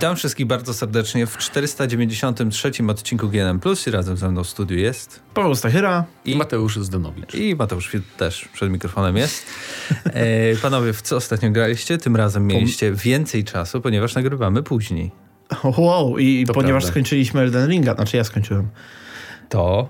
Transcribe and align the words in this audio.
Witam 0.00 0.16
wszystkich 0.16 0.46
bardzo 0.46 0.74
serdecznie 0.74 1.26
w 1.26 1.38
493 1.38 2.70
odcinku 2.88 3.28
GNM 3.28 3.60
Plus 3.60 3.86
i 3.86 3.90
razem 3.90 4.16
ze 4.16 4.30
mną 4.30 4.44
w 4.44 4.48
studiu 4.48 4.78
jest 4.78 5.20
Paweł 5.34 5.54
Stachyra 5.54 6.04
i 6.24 6.36
Mateusz 6.36 6.76
Zdanowicz. 6.76 7.34
I 7.34 7.54
Mateusz 7.56 7.96
też 8.16 8.48
przed 8.52 8.70
mikrofonem 8.70 9.16
jest. 9.16 9.46
E, 10.04 10.56
panowie, 10.62 10.92
w 10.92 11.02
co 11.02 11.16
ostatnio 11.16 11.50
graliście? 11.50 11.98
Tym 11.98 12.16
razem 12.16 12.46
mieliście 12.46 12.92
więcej 12.92 13.44
czasu, 13.44 13.80
ponieważ 13.80 14.14
nagrywamy 14.14 14.62
później. 14.62 15.10
Wow, 15.78 16.18
i 16.18 16.44
To 16.46 16.52
ponieważ 16.52 16.82
prawda. 16.82 16.92
skończyliśmy 16.92 17.40
Elden 17.40 17.70
Ringa, 17.70 17.94
znaczy 17.94 18.16
ja 18.16 18.24
skończyłem, 18.24 18.68
To? 19.48 19.88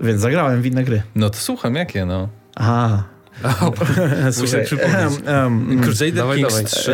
więc 0.00 0.20
zagrałem 0.20 0.62
w 0.62 0.66
inne 0.66 0.84
gry. 0.84 1.02
No 1.14 1.30
to 1.30 1.36
słucham, 1.36 1.74
jakie 1.74 2.06
no? 2.06 2.28
Aha. 2.56 3.04
Muszę 4.40 4.60
przypomnieć. 4.64 5.20
em, 5.26 5.70
em, 5.72 5.80
Crusader 5.82 6.14
dawaj, 6.14 6.36
Kings 6.38 6.54
dawaj. 6.54 6.66
3. 6.66 6.92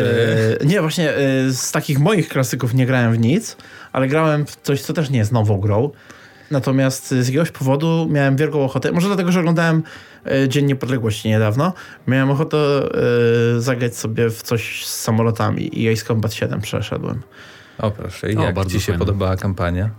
e, 0.61 0.65
nie, 0.65 0.81
właśnie 0.81 1.11
e, 1.13 1.51
z 1.51 1.71
takich 1.71 1.99
moich 1.99 2.29
klasyków 2.29 2.73
nie 2.73 2.85
grałem 2.85 3.13
w 3.13 3.19
nic, 3.19 3.57
ale 3.91 4.07
grałem 4.07 4.45
w 4.45 4.55
coś, 4.55 4.81
co 4.81 4.93
też 4.93 5.09
nie 5.09 5.19
jest 5.19 5.31
nową 5.31 5.57
grą. 5.57 5.89
Natomiast 6.51 7.07
z 7.11 7.27
jakiegoś 7.27 7.51
powodu 7.51 8.07
miałem 8.11 8.35
wielką 8.35 8.63
ochotę, 8.63 8.91
może 8.91 9.07
dlatego, 9.07 9.31
że 9.31 9.39
oglądałem 9.39 9.83
e, 10.25 10.49
Dzień 10.49 10.65
Niepodległości 10.65 11.29
niedawno, 11.29 11.73
miałem 12.07 12.31
ochotę 12.31 12.57
e, 12.57 13.61
zagrać 13.61 13.95
sobie 13.97 14.29
w 14.29 14.41
coś 14.41 14.85
z 14.85 15.01
samolotami 15.01 15.81
i 15.81 15.89
Ace 15.93 16.05
Combat 16.05 16.33
7 16.33 16.61
przeszedłem. 16.61 17.21
O 17.77 17.91
proszę, 17.91 18.31
i 18.31 18.37
O, 18.37 18.43
jak 18.43 18.55
bardzo 18.55 18.71
ci 18.71 18.79
się 18.79 18.85
fajne. 18.85 18.99
podobała 18.99 19.35
kampania? 19.35 19.89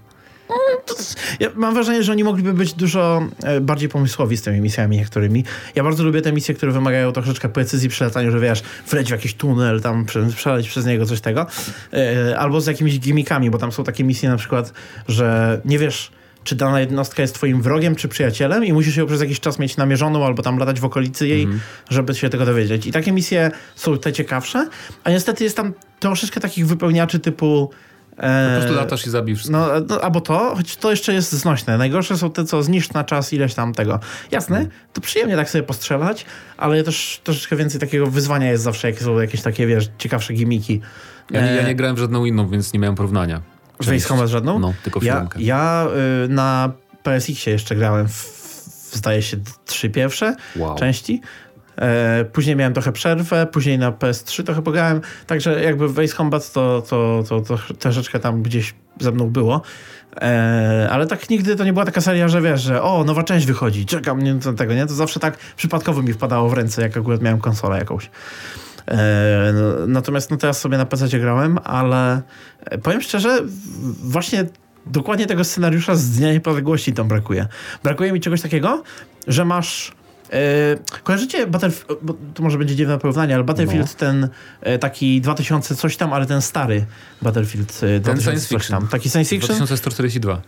Ja 1.41 1.49
mam 1.55 1.75
wrażenie, 1.75 2.03
że 2.03 2.13
oni 2.13 2.25
mogliby 2.25 2.53
być 2.53 2.75
dużo 2.75 3.23
e, 3.43 3.61
bardziej 3.61 3.89
pomysłowi 3.89 4.37
z 4.37 4.43
tymi 4.43 4.61
misjami 4.61 4.97
niektórymi. 4.97 5.45
Ja 5.75 5.83
bardzo 5.85 6.05
lubię 6.05 6.23
te 6.23 6.33
misje, 6.33 6.55
które 6.55 6.73
wymagają 6.73 7.13
troszeczkę 7.13 7.49
precyzji 7.49 7.89
przy 7.89 8.05
lataniu, 8.05 8.31
że 8.31 8.41
wiesz, 8.41 8.63
wleć 8.91 9.09
w 9.09 9.11
jakiś 9.11 9.35
tunel, 9.35 9.81
tam 9.81 10.05
prze- 10.07 10.33
przeleć 10.37 10.69
przez 10.69 10.87
niego, 10.87 11.07
coś 11.07 11.21
tego. 11.21 11.47
E, 11.93 12.39
Albo 12.39 12.61
z 12.61 12.67
jakimiś 12.67 13.01
gimmickami, 13.01 13.51
bo 13.51 13.59
tam 13.59 13.73
są 13.73 13.85
takie 13.85 14.05
misje 14.05 14.29
na 14.29 14.37
przykład, 14.37 14.73
że 15.09 15.61
nie 15.65 15.79
wiesz, 15.79 16.11
czy 16.45 16.57
dana 16.57 16.81
jednostka 16.81 17.23
jest 17.23 17.35
twoim 17.35 17.63
wrogiem, 17.63 17.97
czy 17.97 18.09
przyjacielem 18.09 18.65
i 18.65 18.73
musisz 18.73 18.97
ją 18.97 19.07
przez 19.07 19.21
jakiś 19.21 19.41
czas 19.41 19.59
mieć 19.59 19.77
namierzoną 19.77 20.27
albo 20.27 20.43
tam 20.43 20.59
latać 20.59 20.81
w 20.81 20.85
okolicy 20.85 21.29
jej, 21.29 21.49
żeby 21.91 22.15
się 22.15 22.29
tego 22.29 22.47
dowiedzieć. 22.47 22.87
I 22.87 22.93
takie 22.93 23.13
misje 23.13 23.51
są 23.77 23.99
te 23.99 24.13
ciekawsze, 24.13 24.69
a 25.05 25.11
niestety 25.11 25.45
jest 25.45 25.57
tam 25.57 25.73
troszeczkę 26.01 26.41
takich 26.41 26.67
wypełniaczy 26.67 27.19
typu... 27.19 27.71
e, 28.19 28.51
Po 28.55 28.57
prostu 28.61 28.77
latasz 28.77 29.07
i 29.07 29.11
zabij 29.11 29.35
wszystko. 29.35 29.59
no, 29.59 29.69
no, 29.89 30.01
albo 30.01 30.21
to, 30.21 30.55
choć 30.57 30.77
to 30.77 30.91
jeszcze 30.91 31.15
jest 31.15 31.33
znośne. 31.33 31.79
Najgorsze 31.79 32.19
są 32.19 32.31
te, 32.31 32.45
co 32.45 32.63
zniszcz 32.63 32.93
na 32.93 33.05
czas 33.05 33.33
ileś 33.33 33.55
tam 33.55 33.75
tego. 33.75 34.01
Jasne, 34.31 34.67
to 34.93 35.01
przyjemnie 35.01 35.37
tak 35.37 35.51
sobie 35.51 35.63
postrzelać, 35.65 36.27
ale 36.57 36.83
też 36.85 37.21
troszeczkę 37.25 37.57
więcej 37.57 37.81
takiego 37.81 38.07
wyzwania 38.07 38.51
jest 38.51 38.63
zawsze, 38.65 38.91
jak 38.91 39.01
są 39.01 39.21
jakieś 39.21 39.43
takie, 39.43 39.67
wiesz, 39.67 39.89
ciekawsze 39.99 40.33
gimiki. 40.35 40.81
Ja, 41.31 41.41
nie- 41.47 41.53
ja 41.53 41.63
nie 41.63 41.75
grałem 41.75 41.97
w 41.97 41.99
żadną 41.99 42.25
inną, 42.25 42.49
więc 42.49 42.73
nie 42.73 42.79
miałem 42.81 42.95
porównania. 42.97 43.41
W 43.81 44.07
Combat 44.07 44.29
żadną? 44.29 44.59
No, 44.59 44.75
tylko 44.85 45.01
w 45.01 45.03
Ja, 45.03 45.13
siódemkę. 45.13 45.43
ja 45.43 45.87
y, 46.25 46.29
na 46.29 46.73
PSX-ie 47.03 47.53
jeszcze 47.53 47.77
grałem 47.77 48.09
w, 48.09 48.13
w, 48.13 48.97
zdaje 48.97 49.23
się, 49.23 49.37
trzy 49.67 49.91
pierwsze 49.91 50.37
Wow. 50.57 50.79
części. 50.79 51.21
E, 51.79 52.25
później 52.25 52.57
miałem 52.57 52.75
trochę 52.75 52.93
przerwę, 52.93 53.47
później 53.47 53.79
na 53.79 53.93
PS3 53.93 54.45
trochę 54.45 54.63
pograłem, 54.63 55.01
także 55.27 55.63
jakby 55.63 55.89
w 55.89 55.99
Ace 55.99 56.17
Combat 56.17 56.53
to, 56.53 56.83
to, 56.89 57.25
to, 57.29 57.41
to 57.41 57.59
troszeczkę 57.79 58.19
tam 58.19 58.43
gdzieś 58.43 58.75
ze 59.01 59.13
mną 59.13 59.31
było. 59.31 59.63
E, 60.21 60.89
ale 60.91 61.07
tak 61.07 61.31
nigdy 61.31 61.57
to 61.57 61.65
nie 61.65 61.73
była 61.73 61.85
taka 61.85 62.01
seria, 62.01 62.29
że 62.29 62.43
wiesz, 62.43 62.63
że 62.63 62.83
o, 62.83 63.05
nowa 63.05 63.23
część 63.23 63.47
wychodzi, 63.47 63.87
czekam, 63.87 64.23
nie, 64.23 64.35
tego, 64.57 64.75
nie? 64.75 64.87
To 64.87 64.95
zawsze 64.95 65.21
tak 65.21 65.39
przypadkowo 65.57 66.03
mi 66.03 66.13
wpadało 66.13 66.49
w 66.49 66.53
ręce, 66.53 66.83
jak 66.83 66.97
akurat 66.97 67.23
miałem 67.23 67.41
konsolę 67.41 67.79
jakąś. 67.79 68.11
E, 68.89 69.53
no, 69.55 69.87
natomiast 69.87 70.31
no 70.31 70.37
teraz 70.37 70.61
sobie 70.61 70.79
na 70.79 70.87
PC 70.87 71.19
grałem, 71.19 71.59
ale 71.65 72.23
powiem 72.83 73.01
szczerze, 73.01 73.39
właśnie 74.03 74.47
dokładnie 74.87 75.27
tego 75.27 75.45
scenariusza 75.45 75.95
z 75.95 76.11
Dnia 76.11 76.33
Niepodległości 76.33 76.93
tam 76.93 77.09
brakuje. 77.09 77.47
Brakuje 77.83 78.13
mi 78.13 78.21
czegoś 78.21 78.41
takiego, 78.43 78.83
że 79.27 79.45
masz 79.45 79.93
E, 80.33 80.77
kojarzycie 81.03 81.47
Battlefield, 81.47 82.01
to 82.35 82.43
może 82.43 82.59
będzie 82.59 82.77
dziwne 82.77 82.99
porównanie, 82.99 83.35
ale 83.35 83.45
Battlefield 83.45 83.89
No. 83.89 83.99
ten 83.99 84.29
e, 84.61 84.79
taki 84.79 85.21
2000 85.21 85.77
coś 85.77 85.97
tam, 85.97 86.13
ale 86.13 86.27
ten 86.27 86.43
stary 86.43 86.87
Battlefield 87.23 87.81
e, 87.83 88.01
2000 88.01 88.23
science 88.23 88.49
coś 88.49 88.63
fiction. 88.63 88.81
tam. 88.81 88.89
Taki 88.89 89.11
science 89.11 89.31
fiction? 89.31 89.57
2142. 89.57 90.41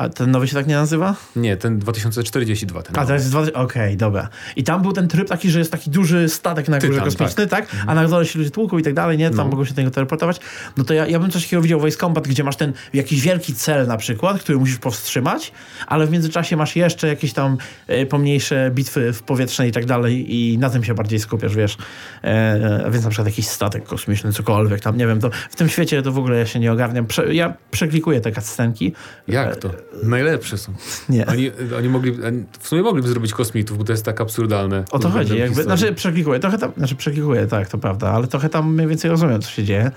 A 0.00 0.08
ten 0.08 0.30
nowy 0.30 0.48
się 0.48 0.54
tak 0.54 0.66
nie 0.66 0.74
nazywa? 0.74 1.14
Nie, 1.36 1.56
ten 1.56 1.78
2042. 1.78 2.82
Ten 2.82 2.98
A 2.98 3.06
to 3.06 3.14
jest. 3.14 3.34
Okej, 3.54 3.96
dobra. 3.96 4.28
I 4.56 4.64
tam 4.64 4.82
był 4.82 4.92
ten 4.92 5.08
tryb 5.08 5.28
taki, 5.28 5.50
że 5.50 5.58
jest 5.58 5.72
taki 5.72 5.90
duży 5.90 6.28
statek 6.28 6.68
na 6.68 6.78
górze 6.78 6.92
Tytan, 6.92 7.04
kosmiczny, 7.04 7.46
tak? 7.46 7.66
A 7.86 7.94
na 7.94 8.08
dole 8.08 8.26
się 8.26 8.38
ludzie 8.38 8.50
tłuką 8.50 8.78
i 8.78 8.82
tak 8.82 8.94
dalej, 8.94 9.18
nie? 9.18 9.28
Tam 9.28 9.36
No. 9.36 9.44
mogą 9.44 9.64
się 9.64 9.74
tego 9.74 9.90
teleportować. 9.90 10.40
No 10.76 10.84
to 10.84 10.94
ja, 10.94 11.06
ja 11.06 11.18
bym 11.18 11.30
coś 11.30 11.44
takiego 11.44 11.62
widział 11.62 11.80
w 11.80 11.84
Ace 11.84 11.96
Combat, 11.96 12.28
gdzie 12.28 12.44
masz 12.44 12.56
ten 12.56 12.72
jakiś 12.94 13.20
wielki 13.20 13.54
cel 13.54 13.86
na 13.86 13.96
przykład, 13.96 14.40
który 14.40 14.58
musisz 14.58 14.78
powstrzymać, 14.78 15.52
ale 15.86 16.06
w 16.06 16.10
międzyczasie 16.10 16.56
masz 16.56 16.76
jeszcze 16.76 17.08
jakieś 17.08 17.32
tam 17.32 17.56
e, 17.86 18.06
pomniejsze 18.06 18.70
bitwy 18.74 19.12
w 19.12 19.22
powietrzne 19.22 19.68
i 19.68 19.72
tak 19.72 19.84
dalej 19.86 20.36
i 20.36 20.58
na 20.58 20.70
tym 20.70 20.84
się 20.84 20.94
bardziej 20.94 21.18
skupiasz, 21.20 21.56
wiesz. 21.56 21.76
E, 22.24 22.82
a 22.86 22.90
więc 22.90 23.04
na 23.04 23.10
przykład 23.10 23.26
jakiś 23.28 23.46
statek 23.48 23.84
kosmiczny, 23.84 24.32
cokolwiek 24.32 24.80
tam, 24.80 24.96
nie 24.96 25.06
wiem, 25.06 25.20
to 25.20 25.30
w 25.50 25.56
tym 25.56 25.68
świecie 25.68 26.02
to 26.02 26.12
w 26.12 26.18
ogóle 26.18 26.38
ja 26.38 26.46
się 26.46 26.60
nie 26.60 26.72
ogarniam. 26.72 27.06
Prze 27.06 27.34
ja 27.34 27.54
przeklikuję 27.70 28.20
te 28.20 28.32
cutscenki. 28.32 28.92
Jak 29.28 29.56
to? 29.56 29.70
Najlepsze 30.02 30.58
są. 30.58 30.72
Nie. 31.08 31.26
Oni, 31.26 31.50
oni 31.78 31.88
mogli, 31.88 32.12
w 32.60 32.68
sumie 32.68 32.82
mogliby 32.82 33.08
zrobić 33.08 33.32
kosmitów, 33.32 33.78
bo 33.78 33.84
to 33.84 33.92
jest 33.92 34.04
tak 34.04 34.20
absurdalne. 34.20 34.84
O 34.90 34.98
to 34.98 35.10
chodzi. 35.10 35.38
Jakby, 35.38 35.54
historii. 35.54 35.78
znaczy 35.78 35.94
przeklikuję, 35.94 36.40
trochę 36.40 36.58
tam, 36.58 36.72
znaczy 36.76 36.96
przeklikuję, 36.96 37.46
tak, 37.46 37.68
to 37.68 37.78
prawda, 37.78 38.10
ale 38.10 38.26
trochę 38.26 38.48
tam 38.48 38.74
mniej 38.74 38.86
więcej 38.86 39.10
rozumiem, 39.10 39.42
co 39.42 39.50
się 39.50 39.64
dzieje. 39.64 39.90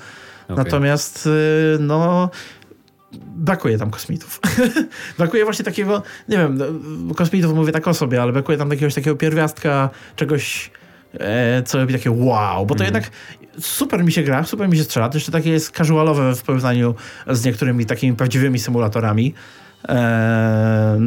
Okej. 0.44 0.58
Natomiast 0.58 1.28
y, 1.28 1.78
no 1.80 2.30
brakuje 3.36 3.78
tam 3.78 3.92
kosmitów. 3.92 4.40
brakuje 5.18 5.44
właśnie 5.44 5.66
takiego, 5.66 6.04
nie 6.30 6.38
wiem, 6.38 6.58
no, 7.08 7.16
kosmitów 7.16 7.54
mówię 7.54 7.72
tak 7.72 7.88
o 7.88 7.94
sobie, 7.94 8.22
ale 8.22 8.32
brakuje 8.32 8.58
tam 8.58 8.70
jakiegoś 8.70 8.94
takiego 8.94 9.16
pierwiastka, 9.16 9.90
czegoś 10.16 10.72
e, 11.14 11.64
co 11.66 11.78
robi 11.78 11.94
takie 11.94 12.12
wow, 12.12 12.66
bo 12.66 12.76
to 12.76 12.84
jednak 12.84 13.12
super 13.60 14.04
mi 14.04 14.12
się 14.12 14.24
gra, 14.24 14.44
super 14.44 14.70
mi 14.70 14.78
się 14.78 14.84
strzela, 14.84 15.10
to 15.10 15.18
jeszcze 15.18 15.32
takie 15.32 15.50
jest 15.50 15.72
casualowe 15.72 16.36
w 16.36 16.42
porównaniu 16.42 16.96
z 17.28 17.46
niektórymi 17.46 17.86
takimi 17.86 18.16
prawdziwymi 18.16 18.60
symulatorami. 18.60 19.34
E, 19.88 21.00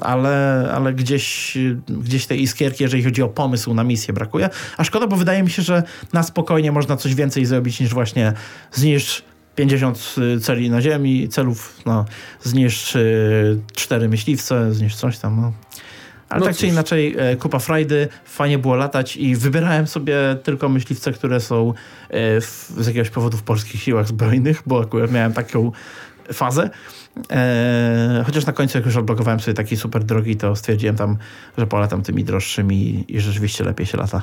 ale, 0.00 0.68
ale 0.74 0.92
gdzieś, 0.92 1.58
gdzieś 1.88 2.26
tej 2.26 2.42
iskierki, 2.42 2.82
jeżeli 2.82 3.04
chodzi 3.04 3.22
o 3.22 3.28
pomysł 3.28 3.74
na 3.74 3.84
misję, 3.84 4.14
brakuje. 4.14 4.48
A 4.76 4.84
szkoda, 4.84 5.06
bo 5.06 5.16
wydaje 5.16 5.42
mi 5.42 5.50
się, 5.50 5.62
że 5.62 5.82
na 6.12 6.22
spokojnie 6.22 6.72
można 6.72 6.96
coś 6.96 7.14
więcej 7.14 7.46
zrobić 7.46 7.80
niż 7.80 7.94
właśnie 7.94 8.32
zniszcz 8.72 9.24
50 9.56 10.14
celi 10.42 10.70
na 10.70 10.80
ziemi, 10.80 11.28
celów, 11.28 11.80
no, 11.86 12.04
zniszcz 12.42 12.96
y, 12.96 13.60
cztery 13.74 14.08
myśliwce, 14.08 14.74
zniszcz 14.74 14.96
coś 14.96 15.18
tam, 15.18 15.40
no. 15.40 15.52
Ale 16.28 16.40
No 16.40 16.46
tak 16.46 16.54
czy 16.54 16.60
cóż. 16.60 16.70
inaczej, 16.70 17.14
e, 17.18 17.36
kupa 17.36 17.58
frajdy, 17.58 18.08
fajnie 18.24 18.58
było 18.58 18.74
latać 18.74 19.16
i 19.16 19.36
wybierałem 19.36 19.86
sobie 19.86 20.16
tylko 20.42 20.68
myśliwce, 20.68 21.12
które 21.12 21.40
są 21.40 21.68
e, 22.08 22.40
w, 22.40 22.72
z 22.78 22.86
jakiegoś 22.86 23.10
powodu 23.10 23.36
w 23.36 23.42
polskich 23.42 23.82
siłach 23.82 24.08
zbrojnych, 24.08 24.62
bo 24.66 24.80
akurat 24.80 25.12
miałem 25.12 25.32
taką 25.32 25.72
fazę. 26.32 26.70
E, 27.30 28.22
chociaż 28.26 28.46
na 28.46 28.52
końcu, 28.52 28.78
jak 28.78 28.86
już 28.86 28.96
odblokowałem 28.96 29.40
sobie 29.40 29.54
taki 29.54 29.76
super 29.76 30.04
drogi, 30.04 30.36
to 30.36 30.56
stwierdziłem 30.56 30.96
tam, 30.96 31.16
że 31.58 31.66
polatam 31.66 32.02
tymi 32.02 32.24
droższymi 32.24 33.04
i 33.08 33.20
rzeczywiście 33.20 33.64
lepiej 33.64 33.86
się 33.86 33.98
lata. 33.98 34.22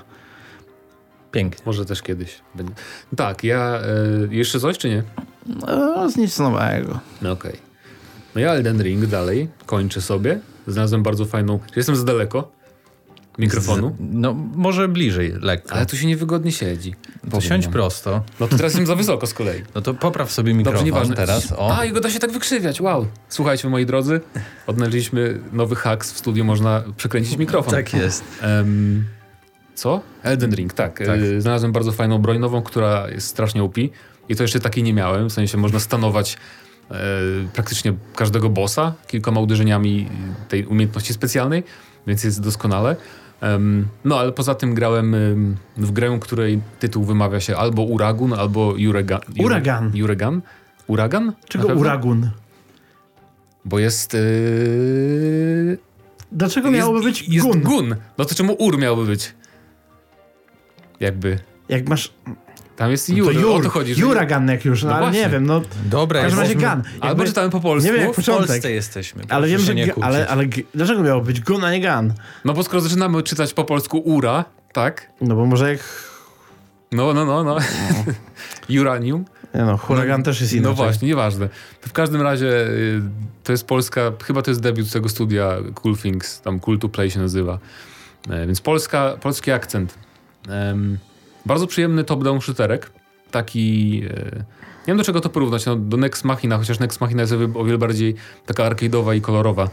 Pięknie. 1.32 1.64
Może 1.66 1.86
też 1.86 2.02
kiedyś. 2.02 2.40
będzie. 2.56 2.74
Tak, 3.16 3.44
ja... 3.44 3.80
E, 4.30 4.36
jeszcze 4.36 4.60
coś, 4.60 4.78
czy 4.78 4.90
nie? 4.90 5.04
No, 5.46 6.10
z 6.10 6.18
nic 6.18 6.40
nowego. 6.40 7.00
No 7.22 7.32
okej. 7.32 7.60
No 8.36 8.42
ja 8.42 8.52
Elden 8.52 8.82
Ring 8.82 9.06
dalej 9.06 9.50
kończę 9.66 10.02
sobie. 10.02 10.40
Znalazłem 10.68 11.04
bardzo 11.04 11.26
fajną... 11.26 11.60
Jestem 11.76 11.96
za 11.96 12.04
daleko 12.04 12.52
mikrofonu, 13.42 13.96
No, 14.00 14.34
może 14.56 14.88
bliżej, 14.88 15.34
lekko. 15.42 15.76
ale 15.76 15.86
tu 15.86 15.98
się 15.98 16.08
niewygodnie 16.08 16.52
siedzi. 16.52 16.92
To 17.22 17.28
Powiem 17.32 17.42
siądź 17.42 17.68
prosto. 17.68 18.24
No 18.40 18.48
to 18.48 18.58
teraz 18.58 18.72
jestem 18.72 18.86
za 18.86 18.96
wysoko 18.96 19.28
z 19.28 19.34
kolei. 19.34 19.62
No 19.76 19.82
to 19.82 19.94
popraw 19.94 20.32
sobie 20.32 20.54
mikrofon 20.54 20.74
Dobrze, 20.80 20.86
nieważne. 20.86 21.16
teraz. 21.16 21.52
O. 21.58 21.78
A, 21.78 21.86
jego 21.86 22.00
da 22.02 22.10
się 22.10 22.20
tak 22.20 22.32
wykrzywiać, 22.32 22.82
wow. 22.82 23.06
Słuchajcie, 23.30 23.70
moi 23.70 23.86
drodzy, 23.86 24.22
odnaleźliśmy 24.68 25.40
nowy 25.54 25.76
haks 25.76 26.12
w 26.14 26.18
studiu, 26.18 26.46
można 26.46 26.84
przekręcić 26.98 27.38
mikrofon. 27.38 27.74
Tak 27.74 27.94
jest. 27.94 28.24
Em, 28.42 29.06
co? 29.76 30.02
Elden 30.24 30.56
Ring, 30.56 30.74
tak. 30.74 30.98
Tak. 31.00 31.20
E, 31.38 31.42
Znalazłem 31.42 31.72
bardzo 31.72 31.92
fajną 31.92 32.18
broń 32.18 32.40
nową, 32.40 32.62
która 32.62 33.10
jest 33.10 33.28
strasznie 33.28 33.64
OP. 33.64 33.78
I 34.30 34.36
to 34.36 34.44
jeszcze 34.44 34.60
takiej 34.60 34.84
nie 34.84 34.94
miałem, 34.94 35.30
w 35.30 35.34
sensie 35.34 35.58
można 35.58 35.80
stanować 35.80 36.38
e, 36.92 36.96
praktycznie 37.54 37.94
każdego 38.16 38.50
bossa 38.50 38.94
kilkoma 39.08 39.40
uderzeniami 39.42 40.08
tej 40.50 40.66
umiejętności 40.66 41.14
specjalnej, 41.14 41.64
więc 42.08 42.24
jest 42.24 42.42
doskonale. 42.42 42.96
No, 44.06 44.20
ale 44.20 44.32
poza 44.32 44.56
tym 44.56 44.74
grałem 44.74 45.16
em, 45.16 45.56
w 45.78 45.92
grę, 45.92 46.18
której 46.22 46.62
tytuł 46.80 47.04
wymawia 47.04 47.40
się 47.40 47.58
albo 47.58 47.82
Uragun, 47.84 48.34
albo 48.34 48.74
Juregan. 48.78 49.20
Jure- 49.20 49.46
Uragan. 49.46 49.92
Juregan? 49.96 50.42
Uragan? 50.88 51.34
Czego 51.50 51.68
uragun? 51.68 52.30
Bo 53.66 53.80
jest... 53.80 54.14
Yy... 54.14 55.78
Dlaczego 56.32 56.72
miałoby 56.72 57.02
być 57.02 57.30
jest 57.30 57.46
gun? 57.48 57.62
gun. 57.62 57.96
No 58.18 58.26
to 58.26 58.36
czemu 58.36 58.56
ur 58.60 58.78
miałby 58.78 59.06
być? 59.06 59.36
Jakby... 61.00 61.40
Jak 61.70 61.90
masz... 61.90 62.14
Tam 62.82 62.92
jest 62.92 63.08
To 63.08 63.14
Jur, 63.14 63.34
Jur, 63.34 63.60
o 63.60 63.64
to 63.64 63.70
chodzi. 63.70 63.96
że- 63.96 64.02
Juragan 64.02 64.48
jak 64.48 64.66
już, 64.66 64.84
no, 64.84 64.90
No 64.90 64.96
ale 64.96 65.12
nie 65.12 65.30
wiem, 65.30 65.46
no 65.46 65.62
Dobra, 65.86 66.20
w 66.20 66.24
każdym 66.24 66.40
razie 66.40 66.56
Gun. 66.56 66.84
Albo 67.02 67.26
czytałem 67.26 67.52
po 67.52 67.60
polsku. 67.60 67.88
Nie 67.88 67.94
wiem, 67.94 68.02
jak 68.02 68.14
W 68.14 68.16
początek. 68.16 68.48
Polsce 68.48 68.72
jesteśmy. 68.72 69.24
Ale 69.30 69.48
wiem, 69.48 69.60
że 69.62 69.76
nie 69.76 69.94
ale, 70.02 70.28
ale 70.28 70.46
dlaczego 70.76 71.04
miało 71.04 71.22
być 71.22 71.42
gun, 71.42 71.64
a 71.64 71.72
nie 71.72 71.82
gun? 71.82 72.14
No 72.46 72.54
bo 72.54 72.64
skoro 72.64 72.82
zaczynamy 72.82 73.24
czytać 73.24 73.54
po 73.54 73.64
polsku 73.64 73.98
ura, 74.00 74.46
tak? 74.74 75.12
No 75.22 75.36
bo 75.36 75.46
może 75.46 75.72
jak, 75.72 75.80
No, 76.92 77.14
no, 77.14 77.26
no, 77.26 77.44
no. 77.44 77.58
Uranium. 78.82 79.26
nie 79.56 79.62
no, 79.62 79.78
huragan 79.78 80.24
też 80.24 80.42
jest 80.42 80.54
inny. 80.54 80.64
No 80.64 80.74
właśnie, 80.74 81.08
nieważne. 81.08 81.50
To 81.82 81.90
w 81.90 81.94
każdym 81.94 82.22
razie 82.22 82.48
y, 82.68 83.02
to 83.44 83.52
jest 83.52 83.68
Polska, 83.68 84.02
chyba 84.24 84.42
to 84.42 84.52
jest 84.52 84.62
debiut 84.62 84.92
tego 84.92 85.10
studia 85.10 85.58
Cool 85.76 85.98
Things, 85.98 86.42
tam 86.42 86.60
Cool 86.60 86.80
to 86.80 86.90
Play 86.90 87.12
się 87.12 87.20
nazywa. 87.20 87.60
E, 88.30 88.48
Więc 88.48 88.62
Polska, 88.62 89.18
polski 89.22 89.52
akcent. 89.52 89.98
Bardzo 91.46 91.68
przyjemny 91.68 92.04
top-down 92.04 92.42
shooterek. 92.42 92.92
Taki... 93.32 94.02
e, 94.10 94.36
Nie 94.80 94.88
wiem 94.88 94.98
do 94.98 95.04
czego 95.04 95.22
to 95.22 95.30
porównać, 95.30 95.66
no, 95.66 95.76
do 95.76 95.98
Nex 95.98 96.24
Machina, 96.24 96.58
chociaż 96.58 96.80
Nex 96.80 97.02
Machina 97.02 97.22
jest 97.22 97.34
o 97.56 97.64
wiele 97.66 97.78
bardziej 97.78 98.16
taka 98.46 98.70
arcade'owa 98.70 99.16
i 99.16 99.22
kolorowa. 99.22 99.70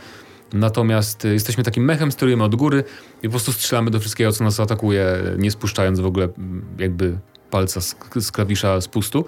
Natomiast 0.52 1.24
y, 1.24 1.32
jesteśmy 1.32 1.64
takim 1.64 1.84
mechem, 1.84 2.12
sterujemy 2.12 2.44
od 2.44 2.54
góry 2.54 2.84
i 3.22 3.26
po 3.26 3.30
prostu 3.30 3.52
strzelamy 3.52 3.90
do 3.90 4.00
wszystkiego, 4.00 4.32
co 4.32 4.44
nas 4.44 4.60
atakuje, 4.60 5.06
nie 5.38 5.50
spuszczając 5.50 6.00
w 6.00 6.06
ogóle 6.06 6.28
jakby 6.78 7.18
palca 7.50 7.80
z, 7.80 7.96
z 8.20 8.32
klawisza 8.32 8.80
z 8.80 8.88
pustu. 8.88 9.24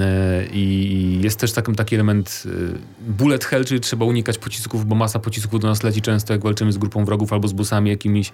E, 0.00 0.46
I 0.52 1.18
jest 1.22 1.40
też 1.40 1.52
takim, 1.52 1.74
taki 1.74 1.94
element 1.94 2.42
e, 2.46 3.10
bullet 3.12 3.44
hell, 3.44 3.64
czyli 3.64 3.80
trzeba 3.80 4.04
unikać 4.04 4.38
pocisków, 4.38 4.86
bo 4.86 4.94
masa 4.94 5.18
pocisków 5.18 5.60
do 5.60 5.68
nas 5.68 5.82
leci 5.82 6.02
często, 6.02 6.32
jak 6.32 6.42
walczymy 6.42 6.72
z 6.72 6.78
grupą 6.78 7.04
wrogów 7.04 7.32
albo 7.32 7.48
z 7.48 7.52
bossami 7.52 7.90
jakimiś. 7.90 8.32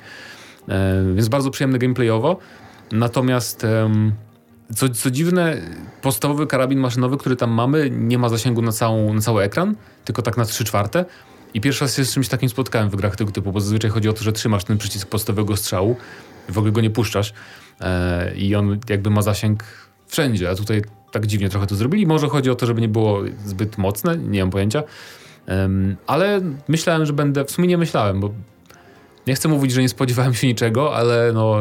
E, 0.69 1.05
Więc 1.15 1.29
bardzo 1.29 1.51
przyjemny 1.51 1.79
gameplayowo. 1.79 2.39
Natomiast 2.93 3.67
co, 4.75 4.89
co 4.89 5.11
dziwne, 5.11 5.57
podstawowy 6.03 6.47
karabin 6.47 6.79
maszynowy, 6.79 7.17
który 7.17 7.37
tam 7.37 7.51
mamy, 7.51 7.91
nie 7.91 8.19
ma 8.19 8.29
zasięgu 8.29 8.63
na, 8.63 8.73
całą, 8.73 9.15
na 9.15 9.21
cały 9.21 9.43
ekran, 9.43 9.75
tylko 10.05 10.23
tak 10.23 10.37
na 10.37 10.45
3 10.45 10.65
czwarte. 10.65 11.05
I 11.55 11.61
pierwszy 11.61 11.85
raz 11.85 11.97
się 11.97 12.05
z 12.05 12.15
czymś 12.15 12.29
takim 12.29 12.49
spotkałem 12.49 12.91
w 12.91 12.97
grach 12.97 13.17
tego 13.17 13.33
typu, 13.33 13.53
bo 13.53 13.61
zazwyczaj 13.61 13.91
chodzi 13.91 14.09
o 14.09 14.13
to, 14.13 14.25
że 14.25 14.33
trzymasz 14.33 14.65
ten 14.65 14.79
przycisk 14.79 15.09
podstawowego 15.09 15.57
strzału 15.57 15.97
w 16.49 16.59
ogóle 16.59 16.73
go 16.73 16.81
nie 16.81 16.91
puszczasz. 16.91 17.33
E, 17.81 18.35
I 18.35 18.55
on 18.55 18.79
jakby 18.89 19.11
ma 19.11 19.23
zasięg 19.23 19.65
wszędzie, 20.07 20.51
a 20.51 20.55
tutaj 20.55 20.83
tak 21.13 21.27
dziwnie 21.27 21.49
trochę 21.49 21.67
to 21.67 21.75
zrobili. 21.75 22.07
Może 22.07 22.29
chodzi 22.29 22.51
o 22.51 22.55
to, 22.55 22.67
żeby 22.67 22.81
nie 22.81 22.89
było 22.89 23.21
zbyt 23.45 23.79
mocne, 23.79 24.17
nie 24.19 24.41
mam 24.41 24.51
pojęcia. 24.51 24.83
Ale 26.07 26.41
myślałem, 26.69 27.07
że 27.07 27.13
będę, 27.13 27.45
w 27.45 27.51
sumie 27.51 27.69
nie 27.69 27.79
myślałem, 27.79 28.21
bo 28.21 28.31
nie 29.27 29.35
chcę 29.35 29.49
mówić, 29.49 29.73
że 29.73 29.83
nie 29.83 29.89
spodziewałem 29.89 30.35
się 30.35 30.47
niczego, 30.47 30.97
ale 30.97 31.31
no... 31.35 31.57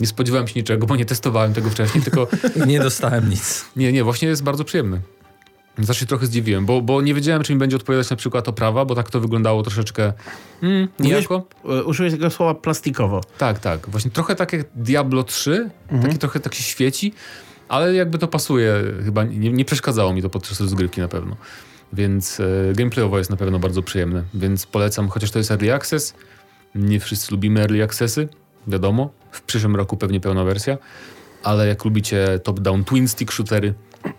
Nie 0.00 0.06
spodziewałem 0.06 0.48
się 0.48 0.60
niczego, 0.60 0.86
bo 0.86 0.96
nie 0.96 1.04
testowałem 1.04 1.54
tego 1.54 1.70
wcześniej, 1.70 2.04
tylko 2.04 2.28
Nie 2.66 2.80
dostałem 2.80 3.30
nic. 3.30 3.64
nie, 3.76 3.92
nie, 3.92 4.04
właśnie 4.04 4.28
jest 4.28 4.42
bardzo 4.42 4.64
przyjemny. 4.64 5.00
Zawsze 5.78 6.00
się 6.00 6.06
trochę 6.06 6.26
zdziwiłem, 6.26 6.66
bo, 6.66 6.82
bo 6.82 7.02
nie 7.02 7.14
wiedziałem, 7.14 7.42
czy 7.42 7.52
mi 7.52 7.58
będzie 7.58 7.76
odpowiadać 7.76 8.10
na 8.10 8.16
przykład 8.16 8.48
oprawa, 8.48 8.84
bo 8.84 8.94
tak 8.94 9.10
to 9.10 9.20
wyglądało 9.20 9.62
troszeczkę 9.62 10.12
mm, 10.62 10.88
niejako. 11.00 11.46
E, 11.64 11.84
Użyłeś 11.84 12.12
tego 12.12 12.30
słowa 12.30 12.54
plastikowo. 12.54 13.20
Tak, 13.38 13.58
tak. 13.58 13.88
Właśnie 13.90 14.10
trochę 14.10 14.34
tak 14.34 14.52
jak 14.52 14.66
Diablo 14.74 15.24
3, 15.24 15.70
taki 16.02 16.18
trochę 16.18 16.40
tak 16.40 16.54
się 16.54 16.62
świeci, 16.62 17.12
ale 17.68 17.94
jakby 17.94 18.18
to 18.18 18.28
pasuje, 18.28 18.74
chyba 19.04 19.24
nie, 19.24 19.52
nie 19.52 19.64
przeszkadzało 19.64 20.12
mi 20.12 20.22
to 20.22 20.30
podczas 20.30 20.60
rozgrywki 20.60 21.00
na 21.00 21.08
pewno. 21.08 21.36
Więc 21.92 22.40
e, 22.40 22.72
gameplayowo 22.74 23.18
jest 23.18 23.30
na 23.30 23.36
pewno 23.36 23.58
bardzo 23.58 23.82
przyjemne, 23.82 24.22
więc 24.34 24.66
polecam, 24.66 25.08
chociaż 25.08 25.30
to 25.30 25.38
jest 25.38 25.50
early 25.50 25.74
access. 25.74 26.14
Nie 26.74 27.00
wszyscy 27.00 27.32
lubimy 27.32 27.60
early 27.60 27.84
accessy, 27.84 28.28
wiadomo. 28.66 29.10
W 29.30 29.42
przyszłym 29.42 29.76
roku 29.76 29.96
pewnie 29.96 30.20
pełna 30.20 30.44
wersja, 30.44 30.78
ale 31.42 31.66
jak 31.68 31.84
lubicie 31.84 32.40
top-down 32.44 32.84
twin 32.84 33.08
stick 33.08 33.32
shootery, 33.32 33.74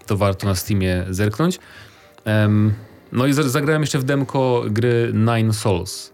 to 0.06 0.18
warto 0.18 0.48
na 0.48 0.56
Steamie 0.56 1.06
zerknąć. 1.10 1.60
Em, 2.26 2.74
no 3.12 3.26
i 3.26 3.34
za- 3.34 3.50
zagrałem 3.50 3.82
jeszcze 3.82 4.00
w 4.00 4.04
demko 4.04 4.64
gry 4.70 5.12
Nine 5.14 5.54
Souls. 5.54 6.12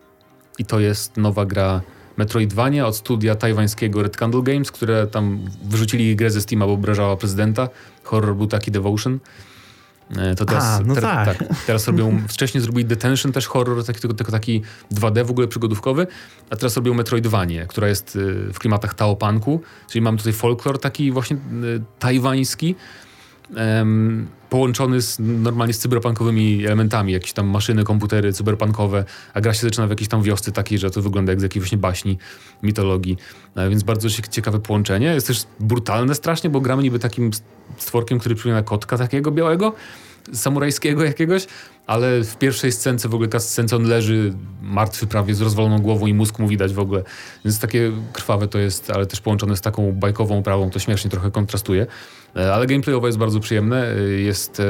I 0.59 0.65
to 0.65 0.79
jest 0.79 1.17
nowa 1.17 1.45
gra 1.45 1.81
Metroidvania 2.17 2.87
od 2.87 2.97
studia 2.97 3.35
tajwańskiego 3.35 4.03
Red 4.03 4.17
Candle 4.17 4.41
Games, 4.41 4.71
które 4.71 5.07
tam 5.07 5.39
wyrzucili 5.63 6.15
grę 6.15 6.31
ze 6.31 6.41
Steama, 6.41 6.65
bo 6.67 6.73
obrażała 6.73 7.17
prezydenta. 7.17 7.69
Horror 8.03 8.35
był 8.35 8.47
taki 8.47 8.71
Devotion. 8.71 9.19
E, 10.17 10.35
To 10.35 10.45
teraz, 10.45 10.63
A, 10.63 10.79
no 10.85 10.93
ter- 10.95 11.03
tak. 11.03 11.37
Teraz 11.67 11.87
robią, 11.87 12.21
wcześniej 12.27 12.61
zrobili 12.61 12.85
Detention 12.85 13.31
też 13.31 13.47
horror, 13.47 13.85
taki, 13.85 13.99
tylko, 13.99 14.13
tylko 14.15 14.31
taki 14.31 14.61
2D 14.93 15.25
w 15.25 15.31
ogóle 15.31 15.47
przygodówkowy, 15.47 16.07
a 16.49 16.55
teraz 16.55 16.75
robią 16.75 16.93
Metroidvanię, 16.93 17.65
która 17.67 17.87
jest 17.87 18.15
y, 18.15 18.53
w 18.53 18.59
klimatach 18.59 18.93
Taopanku, 18.93 19.61
czyli 19.89 20.01
mamy 20.01 20.17
tutaj 20.17 20.33
folklor 20.33 20.79
taki 20.79 21.11
właśnie 21.11 21.37
y, 21.37 21.81
tajwański, 21.99 22.75
połączony 24.55 25.01
z, 25.01 25.17
normalnie 25.19 25.73
z 25.73 25.79
cyberpunkowymi 25.79 26.65
elementami, 26.65 27.13
jakieś 27.13 27.33
tam 27.33 27.47
maszyny, 27.47 27.83
komputery 27.83 28.33
cyberpunkowe, 28.33 29.05
a 29.33 29.41
gra 29.41 29.53
się 29.53 29.61
zaczyna 29.61 29.87
w 29.87 29.89
jakiejś 29.89 30.07
tam 30.09 30.21
wiosce 30.23 30.51
takiej, 30.51 30.77
że 30.79 30.91
to 30.91 31.01
wygląda 31.01 31.31
jak 31.31 31.39
z 31.39 31.43
jakiejś 31.43 31.63
właśnie 31.63 31.77
baśni, 31.77 32.17
mitologii, 32.63 33.17
e, 33.55 33.69
więc 33.69 33.83
bardzo 33.83 34.09
cie- 34.09 34.29
ciekawe 34.29 34.59
połączenie. 34.59 35.07
Jest 35.07 35.27
też 35.27 35.43
brutalne 35.59 36.15
strasznie, 36.15 36.49
bo 36.49 36.61
gramy 36.61 36.83
niby 36.83 36.99
takim 36.99 37.31
stworkiem, 37.77 38.19
który 38.19 38.35
przypomina 38.35 38.63
kotka 38.63 38.97
takiego 38.97 39.31
białego, 39.31 39.73
samurajskiego 40.33 41.03
jakiegoś, 41.03 41.47
ale 41.91 42.23
w 42.23 42.37
pierwszej 42.37 42.71
scence, 42.71 43.09
w 43.09 43.15
ogóle 43.15 43.39
scence 43.39 43.75
on 43.75 43.83
leży 43.83 44.33
martwy 44.61 45.07
prawie 45.07 45.35
z 45.35 45.41
rozwaloną 45.41 45.79
głową 45.79 46.05
i 46.07 46.13
mózg 46.13 46.39
mu 46.39 46.47
widać 46.47 46.73
w 46.73 46.79
ogóle. 46.79 47.03
Więc 47.45 47.59
takie 47.59 47.91
krwawe 48.13 48.47
to 48.47 48.59
jest, 48.59 48.91
ale 48.91 49.05
też 49.05 49.21
połączone 49.21 49.57
z 49.57 49.61
taką 49.61 49.91
bajkową 49.91 50.43
prawą, 50.43 50.69
to 50.69 50.79
śmiesznie 50.79 51.11
trochę 51.11 51.31
kontrastuje. 51.31 51.87
E, 52.35 52.53
Ale 52.53 52.67
gameplayowo 52.67 53.07
jest 53.07 53.19
bardzo 53.19 53.39
przyjemne. 53.39 53.95
E, 53.95 53.99
Jest 54.01 54.61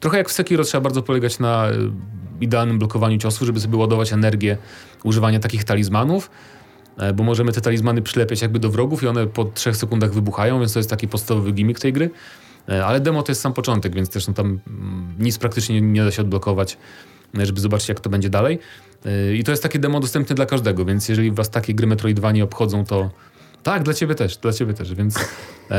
trochę 0.00 0.18
jak 0.18 0.28
w 0.28 0.32
Sekiro 0.32 0.64
trzeba 0.64 0.82
bardzo 0.82 1.02
polegać 1.02 1.38
na 1.38 1.68
e, 1.68 1.72
idealnym 2.40 2.78
blokowaniu 2.78 3.18
ciosów, 3.18 3.46
żeby 3.46 3.60
sobie 3.60 3.76
ładować 3.76 4.12
energię 4.12 4.56
używania 5.04 5.40
takich 5.40 5.64
talizmanów 5.64 6.30
bo 7.14 7.24
możemy 7.24 7.52
te 7.52 7.60
talizmany 7.60 8.02
przylepiać 8.02 8.42
jakby 8.42 8.58
do 8.58 8.70
wrogów 8.70 9.02
i 9.02 9.06
one 9.06 9.26
po 9.26 9.44
trzech 9.44 9.76
sekundach 9.76 10.12
wybuchają, 10.12 10.58
więc 10.58 10.72
to 10.72 10.78
jest 10.78 10.90
taki 10.90 11.08
podstawowy 11.08 11.52
gimmick 11.52 11.80
tej 11.80 11.92
gry. 11.92 12.10
E, 12.70 12.86
Ale 12.86 13.00
demo 13.00 13.22
to 13.22 13.32
jest 13.32 13.40
sam 13.40 13.52
początek, 13.52 13.94
więc 13.94 14.10
też 14.10 14.28
no 14.28 14.34
tam 14.34 14.60
mm, 14.66 15.14
nic 15.18 15.38
praktycznie 15.38 15.80
nie, 15.80 16.04
da 16.04 16.10
się 16.10 16.22
odblokować, 16.22 16.78
e, 17.38 17.46
żeby 17.46 17.60
zobaczyć 17.60 17.88
jak 17.88 18.00
to 18.00 18.10
będzie 18.10 18.30
dalej. 18.30 18.58
E, 19.06 19.34
I 19.34 19.44
to 19.44 19.50
jest 19.50 19.62
takie 19.62 19.78
demo 19.78 20.00
dostępne 20.00 20.36
dla 20.36 20.46
każdego, 20.46 20.84
więc 20.84 21.08
jeżeli 21.08 21.32
was 21.32 21.50
takie 21.50 21.74
gry 21.74 21.86
Metroidvania 21.86 22.44
obchodzą, 22.44 22.84
to 22.84 23.10
tak, 23.62 23.82
dla 23.82 23.94
ciebie 23.94 24.14
też, 24.14 24.36
dla 24.36 24.52
ciebie 24.52 24.74
też, 24.74 24.94
więc 24.94 25.18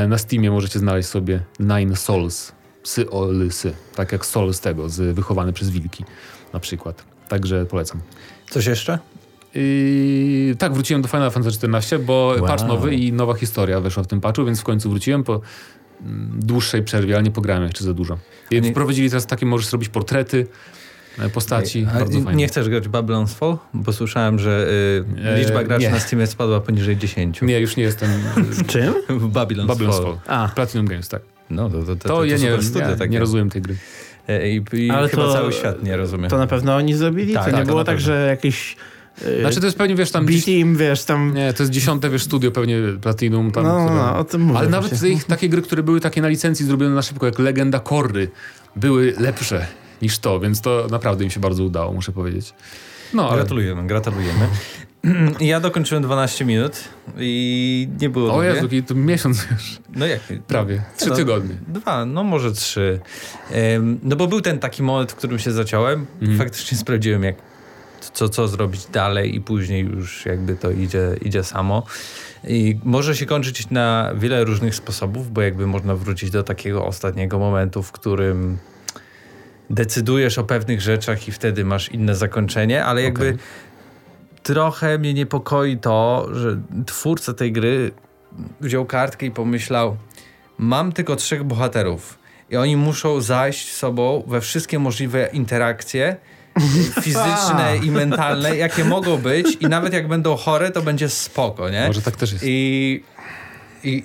na 0.07 0.17
Steamie 0.17 0.51
możecie 0.51 0.79
znaleźć 0.79 1.09
sobie 1.09 1.41
Nine 1.59 1.95
Souls, 1.95 2.51
psy 2.83 3.09
o 3.09 3.25
lysy, 3.25 3.73
tak 3.95 4.11
jak 4.11 4.25
Soul 4.25 4.53
z 4.53 4.59
tego, 4.59 4.89
z 4.89 5.15
Wychowany 5.15 5.53
przez 5.53 5.69
Wilki 5.69 6.05
na 6.53 6.59
przykład. 6.59 7.03
Także 7.27 7.65
polecam. 7.65 8.01
Coś 8.49 8.65
jeszcze? 8.65 8.99
Yy, 9.55 10.55
tak, 10.55 10.73
wróciłem 10.73 11.01
do 11.01 11.07
Final 11.07 11.31
Fantasy 11.31 11.67
XIV, 11.67 11.99
bo 11.99 12.35
Wow. 12.37 12.47
patch 12.47 12.67
nowy 12.67 12.95
i 12.95 13.13
nowa 13.13 13.33
historia 13.33 13.79
weszła 13.79 14.03
w 14.03 14.07
tym 14.07 14.21
patchu, 14.21 14.45
więc 14.45 14.61
w 14.61 14.63
końcu 14.63 14.89
wróciłem 14.89 15.23
po 15.23 15.41
dłuższej 16.39 16.83
przerwie, 16.83 17.13
ale 17.15 17.23
nie 17.23 17.31
pograłem 17.31 17.63
jeszcze 17.63 17.83
za 17.83 17.93
dużo. 17.93 18.17
I 18.51 18.61
Nie- 18.61 18.71
wprowadzili 18.71 19.09
teraz 19.09 19.25
takie, 19.27 19.45
możesz 19.45 19.67
zrobić 19.67 19.89
portrety 19.89 20.47
e, 21.19 21.29
postaci. 21.29 21.85
Fajnie. 21.85 22.35
nie 22.35 22.47
chcesz 22.47 22.69
grać 22.69 22.87
Babylon's 22.87 23.27
Fall? 23.35 23.57
Bo 23.73 23.93
słyszałem, 23.93 24.39
że 24.39 24.67
y, 24.69 25.27
E, 25.27 25.39
liczba 25.39 25.63
graczy 25.63 25.83
nie. 25.83 25.89
na 25.91 25.99
Steamie 25.99 26.27
spadła 26.27 26.61
poniżej 26.61 26.97
10. 26.97 27.41
Nie, 27.41 27.59
już 27.59 27.75
nie 27.77 27.83
jestem. 27.83 28.09
W 28.37 28.65
czym? 28.67 28.93
W 29.09 29.31
Babylon's, 29.33 29.67
Babylon's 29.67 30.03
Fall. 30.03 30.17
Fall. 30.25 30.45
A, 30.45 30.47
Platinum 30.55 30.87
Games, 30.87 31.09
tak. 31.09 31.21
No 31.49 31.69
to, 31.69 31.79
to, 31.79 31.85
to, 31.85 31.95
To, 31.95 32.07
to, 32.09 32.25
ja 32.25 32.37
nie, 32.37 32.61
studia 32.61 32.89
ja 32.89 32.95
takie. 32.95 33.09
nie 33.09 33.19
rozumiem 33.19 33.49
tej 33.49 33.61
gry. 33.61 33.75
E, 34.27 34.49
I, 34.49 34.63
i 34.73 34.89
Ale 34.89 35.09
chyba 35.09 35.23
to- 35.23 35.33
cały 35.33 35.53
świat 35.53 35.83
nie 35.83 35.97
rozumie. 35.97 36.29
to 36.29 36.37
na 36.37 36.47
pewno 36.47 36.75
oni 36.75 36.93
zrobili? 36.93 37.33
Tak, 37.33 37.43
to 37.45 37.51
nie 37.51 37.57
tak, 37.57 37.67
było 37.67 37.83
tak, 37.83 37.99
że 37.99 38.27
jakieś 38.29 38.75
Znaczy 39.41 39.59
to 39.59 39.65
jest 39.65 39.77
pewnie, 39.77 39.95
wiesz, 39.95 40.11
tam... 40.11 40.27
dziś- 40.27 40.45
B-Team, 40.45 40.75
wiesz, 40.75 41.03
tam... 41.03 41.33
Nie, 41.33 41.53
to 41.53 41.63
jest 41.63 41.73
dziesiąte, 41.73 42.09
wiesz, 42.09 42.23
studio 42.23 42.51
pewnie 42.51 42.77
Platinum. 43.01 43.51
Tam, 43.51 43.63
no, 43.63 43.89
no, 43.95 44.17
o 44.19 44.23
tym 44.23 44.41
mówię 44.41 44.59
Ale 44.59 44.69
nawet 44.69 44.89
właśnie. 44.89 45.09
ich 45.09 45.23
takie 45.23 45.49
gry, 45.49 45.61
które 45.61 45.83
były 45.83 45.99
takie 45.99 46.21
na 46.21 46.27
licencji 46.27 46.65
zrobione 46.65 46.95
na 46.95 47.01
szybko, 47.01 47.25
jak 47.25 47.39
Legenda 47.39 47.79
Korry, 47.79 48.31
były 48.75 49.13
lepsze 49.19 49.67
niż 50.01 50.19
to, 50.19 50.39
więc 50.39 50.61
to 50.61 50.87
naprawdę 50.91 51.23
im 51.23 51.29
się 51.29 51.39
bardzo 51.39 51.63
udało, 51.63 51.93
muszę 51.93 52.11
powiedzieć. 52.11 52.53
No, 53.13 53.27
ale... 53.29 53.35
Gratulujemy, 53.35 53.87
gratulujemy. 53.87 54.47
Ja 55.39 55.59
dokończyłem 55.59 56.03
12 56.03 56.45
minut 56.45 56.83
i 57.17 57.87
nie 58.01 58.09
było 58.09 58.33
O. 58.33 58.43
Jezu, 58.43 58.67
to 58.87 58.95
miesiąc 58.95 59.47
już. 59.51 59.79
No 59.95 60.07
jak? 60.07 60.19
Prawie. 60.47 60.83
Trzy 60.97 61.09
No, 61.09 61.15
tygodnie. 61.15 61.55
Dwa, 61.67 62.05
no 62.05 62.23
może 62.23 62.51
trzy. 62.51 62.99
No 64.03 64.15
bo 64.15 64.27
był 64.27 64.41
ten 64.41 64.59
taki 64.59 64.83
moment, 64.83 65.11
w 65.11 65.15
którym 65.15 65.39
się 65.39 65.51
zaciąłem. 65.51 66.05
Mhm. 66.21 66.37
Faktycznie 66.39 66.77
sprawdziłem, 66.77 67.23
jak, 67.23 67.35
co, 68.13 68.29
co 68.29 68.47
zrobić 68.47 68.85
dalej 68.85 69.35
i 69.35 69.41
później 69.41 69.85
już 69.85 70.25
jakby 70.25 70.55
to 70.55 70.71
idzie, 70.71 71.15
idzie 71.21 71.43
samo. 71.43 71.83
I 72.47 72.77
może 72.83 73.15
się 73.15 73.25
kończyć 73.25 73.69
na 73.69 74.11
wiele 74.15 74.43
różnych 74.43 74.75
sposobów, 74.75 75.31
bo 75.31 75.41
jakby 75.41 75.67
można 75.67 75.95
wrócić 75.95 76.29
do 76.29 76.43
takiego 76.43 76.85
ostatniego 76.85 77.39
momentu, 77.39 77.83
w 77.83 77.91
którym 77.91 78.57
decydujesz 79.69 80.37
o 80.37 80.43
pewnych 80.43 80.81
rzeczach 80.81 81.27
i 81.27 81.31
wtedy 81.31 81.65
masz 81.65 81.89
inne 81.89 82.15
zakończenie, 82.15 82.85
ale 82.85 83.01
jakby 83.01 83.27
Okej. 83.27 83.39
trochę 84.43 84.97
mnie 84.97 85.13
niepokoi 85.13 85.77
to, 85.77 86.27
że 86.31 86.61
twórca 86.85 87.33
tej 87.33 87.51
gry 87.51 87.91
wziął 88.61 88.85
kartkę 88.85 89.25
i 89.25 89.31
pomyślał, 89.31 89.97
mam 90.57 90.91
tylko 90.91 91.15
trzech 91.15 91.43
bohaterów 91.43 92.19
i 92.49 92.57
oni 92.57 92.77
muszą 92.77 93.21
zajść 93.21 93.73
sobą 93.73 94.23
we 94.27 94.41
wszystkie 94.41 94.79
możliwe 94.79 95.29
interakcje 95.33 96.15
fizyczne 97.03 97.77
i 97.83 97.91
mentalne, 97.91 98.57
jakie 98.57 98.85
mogą 98.85 99.17
być 99.17 99.57
i 99.59 99.65
nawet 99.65 99.93
jak 99.93 100.07
będą 100.07 100.35
chore, 100.35 100.71
to 100.71 100.81
będzie 100.81 101.09
spoko, 101.09 101.69
nie? 101.69 101.87
Może 101.87 102.01
tak 102.01 102.15
też 102.15 102.31
jest. 102.31 102.43
I, 102.47 103.03
i, 103.83 104.03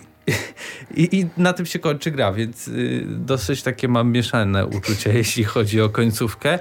i, 0.95 1.19
i 1.21 1.27
na 1.37 1.53
tym 1.53 1.67
się 1.67 1.79
kończy 1.79 2.11
gra, 2.11 2.33
więc 2.33 2.69
y, 2.69 3.05
dosyć 3.07 3.63
takie 3.63 3.89
mam 3.89 4.13
mieszane 4.13 4.67
uczucia, 4.67 5.13
jeśli 5.13 5.45
chodzi 5.45 5.81
o 5.81 5.89
końcówkę, 5.89 6.59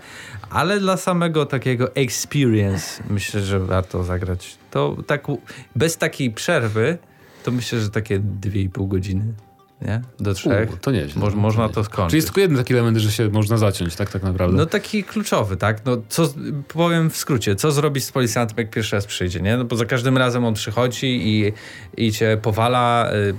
ale 0.50 0.80
dla 0.80 0.98
samego 0.98 1.46
takiego 1.46 1.96
experience 1.96 3.04
myślę, 3.10 3.42
że 3.42 3.60
warto 3.60 4.04
zagrać. 4.04 4.58
To 4.72 4.98
tak 5.08 5.28
bez 5.76 5.98
takiej 5.98 6.32
przerwy, 6.32 6.98
to 7.44 7.52
myślę, 7.52 7.80
że 7.80 7.90
takie 7.90 8.20
2,5 8.20 8.88
godziny, 8.88 9.34
nie? 9.82 10.02
Do 10.20 10.34
trzech. 10.34 10.74
U, 10.74 10.78
to 10.78 10.92
nieźle. 10.92 11.22
Moż, 11.22 11.34
można 11.34 11.64
nieźle. 11.64 11.76
to 11.76 11.84
skończyć. 11.84 12.10
Czyli 12.10 12.18
jest 12.18 12.28
tylko 12.28 12.42
jeden 12.42 12.58
taki 12.58 12.74
element, 12.74 12.98
że 12.98 13.12
się 13.12 13.30
można 13.30 13.58
zaciąć, 13.58 13.96
tak 13.96 14.10
tak 14.10 14.24
naprawdę. 14.24 14.58
No 14.58 14.66
taki 14.66 15.04
kluczowy, 15.04 15.58
tak? 15.58 15.86
No 15.86 15.98
co, 16.10 16.34
powiem 16.68 17.10
w 17.10 17.18
skrócie, 17.18 17.56
co 17.56 17.72
zrobić 17.72 18.04
z 18.04 18.12
policjantem, 18.12 18.58
jak 18.58 18.70
pierwszy 18.70 18.96
raz 18.96 19.06
przyjdzie, 19.06 19.42
nie? 19.42 19.58
No 19.58 19.66
bo 19.66 19.76
za 19.76 19.86
każdym 19.86 20.18
razem 20.18 20.46
on 20.46 20.54
przychodzi 20.54 21.22
i, 21.28 21.54
i 22.06 22.12
cię 22.12 22.38
powala, 22.42 23.12
y, 23.14 23.34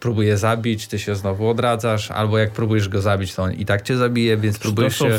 próbuje 0.00 0.36
zabić, 0.36 0.86
ty 0.88 0.98
się 0.98 1.14
znowu 1.14 1.48
odradzasz, 1.48 2.10
albo 2.10 2.38
jak 2.38 2.50
próbujesz 2.50 2.88
go 2.88 3.02
zabić, 3.02 3.34
to 3.34 3.42
on 3.42 3.52
i 3.52 3.64
tak 3.64 3.82
cię 3.82 3.96
zabije, 3.96 4.36
więc 4.36 4.58
próbujesz 4.58 4.98
się 4.98 5.18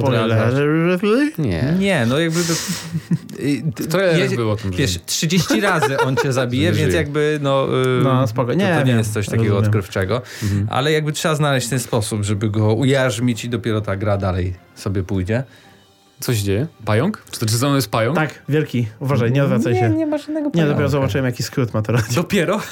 Spoilery? 0.00 1.32
nie. 1.38 1.74
Nie, 1.78 2.06
no 2.06 2.18
jakby... 2.18 2.40
To, 2.44 2.52
y, 3.42 3.62
W 3.76 3.88
trailerach 3.88 4.30
je- 4.30 4.36
było 4.36 4.52
o 4.52 4.56
tym, 4.56 4.70
Wiesz, 4.70 4.98
30 5.06 5.60
razy 5.60 5.98
on 5.98 6.16
cię 6.16 6.32
zabije, 6.32 6.62
Nie 6.70 6.72
więc 6.76 6.90
żyje. 6.90 7.02
jakby 7.02 7.38
no... 7.42 7.66
y, 8.00 8.02
No, 8.04 8.26
spoko. 8.26 8.48
To, 8.52 8.54
Nie, 8.58 8.68
to 8.74 8.78
nie 8.80 8.84
wiem. 8.84 8.98
jest 8.98 9.12
coś 9.12 9.26
takiego 9.26 9.42
Rozumiem. 9.44 9.64
odkrywczego, 9.64 10.22
ale 10.70 10.92
jakby 10.92 11.12
trzeba 11.12 11.34
znaleźć 11.34 11.68
ten 11.68 11.78
sposób, 11.78 12.22
żeby 12.24 12.50
go 12.50 12.74
ujarzmić 12.74 13.44
i 13.44 13.48
dopiero 13.48 13.80
ta 13.80 13.96
gra 13.96 14.16
dalej 14.18 14.54
sobie 14.74 15.02
pójdzie. 15.02 15.44
Co 16.20 16.34
się 16.34 16.42
dzieje? 16.42 16.66
Pająk? 16.84 17.22
Czy 17.30 17.40
to 17.40 17.46
czy 17.46 17.60
to 17.60 17.74
jest 17.76 17.90
pająk? 17.90 18.16
Tak, 18.16 18.42
wielki. 18.48 18.86
Uważaj, 19.00 19.32
nie 19.32 19.42
odwracaj 19.42 19.74
się. 19.74 19.90
nie 19.90 20.06
ma 20.06 20.18
żadnego 20.18 20.50
Nie, 20.54 20.66
dopiero 20.66 20.88
zobaczyłem, 20.88 21.24
jaki 21.26 21.42
skrót 21.42 21.74
ma 21.74 21.82
to 21.82 21.92
robić. 21.92 22.14
Dopiero? 22.14 22.60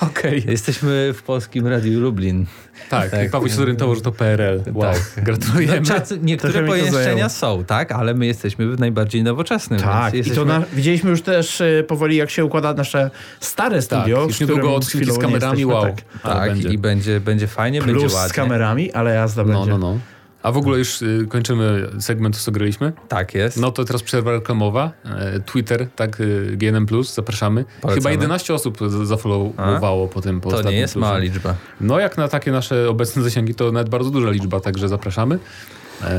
Okej. 0.00 0.44
Jesteśmy 0.48 1.12
w 1.16 1.22
polskim 1.22 1.66
Radiu 1.66 2.00
Lublin. 2.00 2.46
Tak, 2.90 3.10
Tak. 3.10 3.26
i 3.26 3.30
Paweł 3.30 3.48
się 3.48 3.54
zorientował, 3.54 3.94
że 3.94 4.00
to 4.00 4.12
PRL. 4.12 4.62
Wow, 4.72 4.92
Tak. 4.92 5.24
gratulujemy. 5.24 5.80
No, 5.80 5.86
czas, 5.86 6.14
niektóre 6.22 6.52
zajęło. 6.90 7.28
są, 7.28 7.64
tak, 7.64 7.92
ale 7.92 8.14
my 8.14 8.26
jesteśmy 8.26 8.76
w 8.76 8.80
najbardziej 8.80 9.22
nowoczesnym. 9.22 9.80
Tak, 9.80 10.12
więc 10.12 10.26
i 10.26 10.30
to 10.30 10.40
jesteśmy... 10.40 10.60
na, 10.60 10.66
widzieliśmy 10.76 11.10
już 11.10 11.22
też 11.22 11.60
e, 11.60 11.82
powoli, 11.88 12.16
jak 12.16 12.30
się 12.30 12.44
układa 12.44 12.74
nasze 12.74 13.10
stare 13.40 13.76
tak, 13.76 13.84
studio. 13.84 14.22
już 14.24 14.32
w 14.32 14.34
którym 14.36 14.54
niedługo 14.56 14.76
odcinki 14.76 15.12
z 15.12 15.18
kamerami, 15.18 15.60
jesteśmy, 15.60 15.66
wow. 15.74 15.84
Tak. 15.84 16.02
Tak, 16.22 16.50
będzie. 16.50 16.68
i 16.68 16.78
będzie, 16.78 17.20
będzie 17.20 17.46
fajnie, 17.46 17.82
będzie 17.82 18.00
Plus 18.00 18.14
ładnie. 18.14 18.28
z 18.28 18.32
kamerami, 18.32 18.92
ale 18.92 19.14
jazda 19.14 19.44
No, 19.44 19.52
będzie. 19.58 19.70
no, 19.70 19.78
no. 19.78 19.98
A 20.46 20.52
w 20.52 20.56
ogóle 20.56 20.78
już 20.78 21.02
y, 21.02 21.26
kończymy 21.28 21.88
segment, 22.00 22.36
co 22.36 22.52
graliśmy. 22.52 22.92
Tak 23.08 23.34
jest. 23.34 23.60
No 23.60 23.70
to 23.72 23.84
teraz 23.84 24.02
przerwa 24.02 24.30
reklamowa. 24.32 24.92
E, 25.04 25.40
Twitter, 25.40 25.86
tak, 25.96 26.20
y, 26.20 26.56
GNM+, 26.56 26.86
zapraszamy. 27.14 27.64
Polecamy. 27.80 27.94
Chyba 28.00 28.10
11 28.10 28.54
osób 28.54 28.78
z- 28.86 29.08
zafollowowało 29.08 30.08
po 30.08 30.20
tym 30.20 30.40
po 30.40 30.50
to 30.50 30.70
nie 30.70 30.76
jest 30.76 30.96
mała 30.96 31.18
liczba. 31.18 31.54
No 31.80 31.98
jak 32.00 32.18
na 32.18 32.28
takie 32.28 32.52
nasze 32.52 32.90
obecne 32.90 33.22
zasięgi, 33.22 33.54
to 33.54 33.72
nawet 33.72 33.88
bardzo 33.88 34.10
duża 34.10 34.30
liczba, 34.30 34.60
także 34.60 34.88
zapraszamy. 34.88 35.38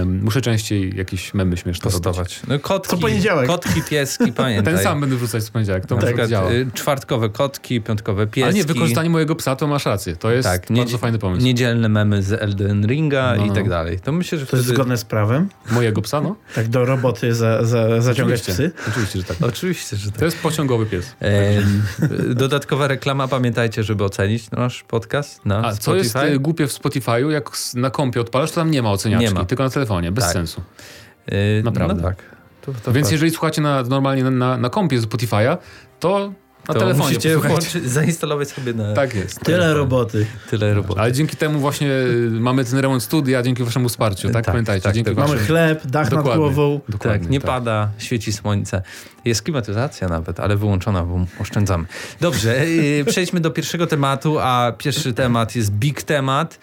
Muszę 0.06 0.42
częściej 0.42 0.96
jakieś 0.98 1.34
memy 1.34 1.58
śmieszne. 1.58 1.84
Postować. 1.92 2.40
No 2.48 2.60
kotki, 2.60 2.90
Co 2.90 2.98
poniedziałek. 2.98 3.48
kotki, 3.48 3.82
pieski, 3.90 4.32
pamiętaj. 4.44 4.74
Ten 4.74 4.84
sam 4.84 5.02
będę 5.02 5.16
wrzucać 5.16 5.44
w 5.44 5.52
poniedziałek, 5.52 5.86
to 5.86 6.28
działa. 6.28 6.52
y, 6.52 6.68
czwartkowe 6.74 7.30
kotki, 7.30 7.82
piątkowe 7.82 8.28
pieski. 8.28 8.44
Ale 8.44 8.54
nie, 8.54 8.64
wykorzystanie 8.64 9.10
mojego 9.10 9.36
psa, 9.36 9.56
to 9.56 9.68
masz 9.68 9.86
rację. 9.86 10.16
To 10.16 10.32
jest 10.32 10.48
tak, 10.50 10.66
bardzo 10.70 10.98
fajny 10.98 11.20
pomysł. 11.20 11.46
Niedzielne 11.46 11.90
memy 11.90 12.24
z 12.24 12.34
Elden 12.34 12.86
Ringa 12.88 13.34
No, 13.38 13.46
i 13.46 13.48
no. 13.48 13.54
tak 13.56 13.70
dalej. 13.70 14.00
To 14.00 14.12
myślę, 14.12 14.38
że 14.38 14.46
To 14.46 14.56
jest 14.58 14.66
wtedy... 14.66 14.76
zgodne 14.76 14.98
z 14.98 15.06
prawem. 15.06 15.50
Mojego 15.72 16.02
psa, 16.02 16.22
no? 16.22 16.36
Tak 16.56 16.68
do 16.68 16.86
roboty 16.86 17.34
za, 17.36 17.66
za, 17.66 18.02
zaciągać 18.02 18.42
Oczywiście. 18.42 18.54
psy. 18.54 18.90
Oczywiście, 18.90 19.20
że 19.20 19.24
tak. 19.26 19.38
Oczywiście, 19.42 19.98
że 19.98 20.12
tak. 20.12 20.20
To 20.20 20.26
jest 20.26 20.38
pociągowy 20.40 20.86
pies. 20.86 21.16
Em, 21.20 21.84
dodatkowa 22.36 22.88
reklama, 22.88 23.28
pamiętajcie, 23.28 23.84
żeby 23.84 24.04
ocenić 24.04 24.52
nasz 24.52 24.84
podcast 24.84 25.46
na 25.46 25.64
A 25.66 25.76
co 25.76 25.96
jest 25.96 26.10
Spotify. 26.10 26.34
y, 26.36 26.40
głupie 26.40 26.68
w 26.68 26.72
Spotify'u, 26.72 27.30
jak 27.30 27.52
na 27.76 27.90
kompie 27.90 28.22
odpalasz, 28.22 28.50
to 28.52 28.56
tam 28.56 28.72
nie 28.72 28.82
ma 28.82 28.92
oceniaczki, 28.92 29.28
Nie 29.28 29.34
ma. 29.34 29.46
tylko 29.46 29.67
na 29.68 29.74
telefonie, 29.74 30.12
bez 30.12 30.24
Tak. 30.24 30.34
sensu. 30.34 30.62
Y, 31.32 31.62
Naprawdę. 31.64 32.02
No 32.02 32.10
tak. 32.10 32.18
To, 32.62 32.74
to 32.84 32.92
Więc 32.94 33.12
jeżeli 33.12 33.32
słuchacie 33.32 33.62
na, 33.62 33.84
normalnie 33.84 34.24
na, 34.24 34.32
na, 34.32 34.58
na 34.58 34.70
kompie 34.70 35.00
Spotify'a, 35.02 35.58
to 36.00 36.34
na 36.68 36.74
to 36.74 36.80
telefonie 36.80 37.08
musicie 37.10 37.38
włączyć, 37.38 37.84
zainstalować 37.86 38.50
sobie 38.50 38.74
na 38.74 38.94
Tak 38.94 39.16
jest. 39.16 39.40
Tyle 39.40 39.74
roboty. 39.74 40.26
tyle 40.50 40.74
roboty. 40.74 41.02
Ale 41.02 41.12
dzięki 41.12 41.38
temu 41.38 41.60
właśnie 41.60 41.88
y, 41.92 42.30
mamy 42.32 42.66
ten 42.66 42.80
remont 42.80 43.04
studia, 43.04 43.44
dzięki 43.44 43.64
waszemu 43.64 43.90
wsparciu, 43.90 44.28
tak? 44.28 44.34
Tak, 44.34 44.46
Pamiętajcie, 44.46 44.84
tak, 44.84 44.96
dzięki 44.96 45.10
tak. 45.12 45.18
Mamy 45.18 45.30
waszym... 45.34 45.46
chleb, 45.48 45.88
dach 45.88 46.06
nad 46.12 46.20
Dokładnie. 46.20 46.40
głową. 46.42 46.82
Dokładnie, 46.90 47.20
tak, 47.20 47.30
nie 47.30 47.42
pada, 47.42 47.90
świeci 47.98 48.34
słońce. 48.34 48.82
Jest 49.26 49.42
klimatyzacja 49.42 50.08
nawet, 50.08 50.40
ale 50.40 50.58
wyłączona, 50.58 51.04
bo 51.04 51.26
oszczędzamy. 51.40 51.86
Dobrze, 52.22 52.70
yy, 52.70 53.06
przejdźmy 53.06 53.40
do 53.40 53.52
pierwszego 53.52 53.88
tematu, 53.88 54.40
a 54.40 54.74
pierwszy 54.78 55.14
temat 55.14 55.56
jest 55.56 55.72
big 55.72 56.04
temat, 56.04 56.60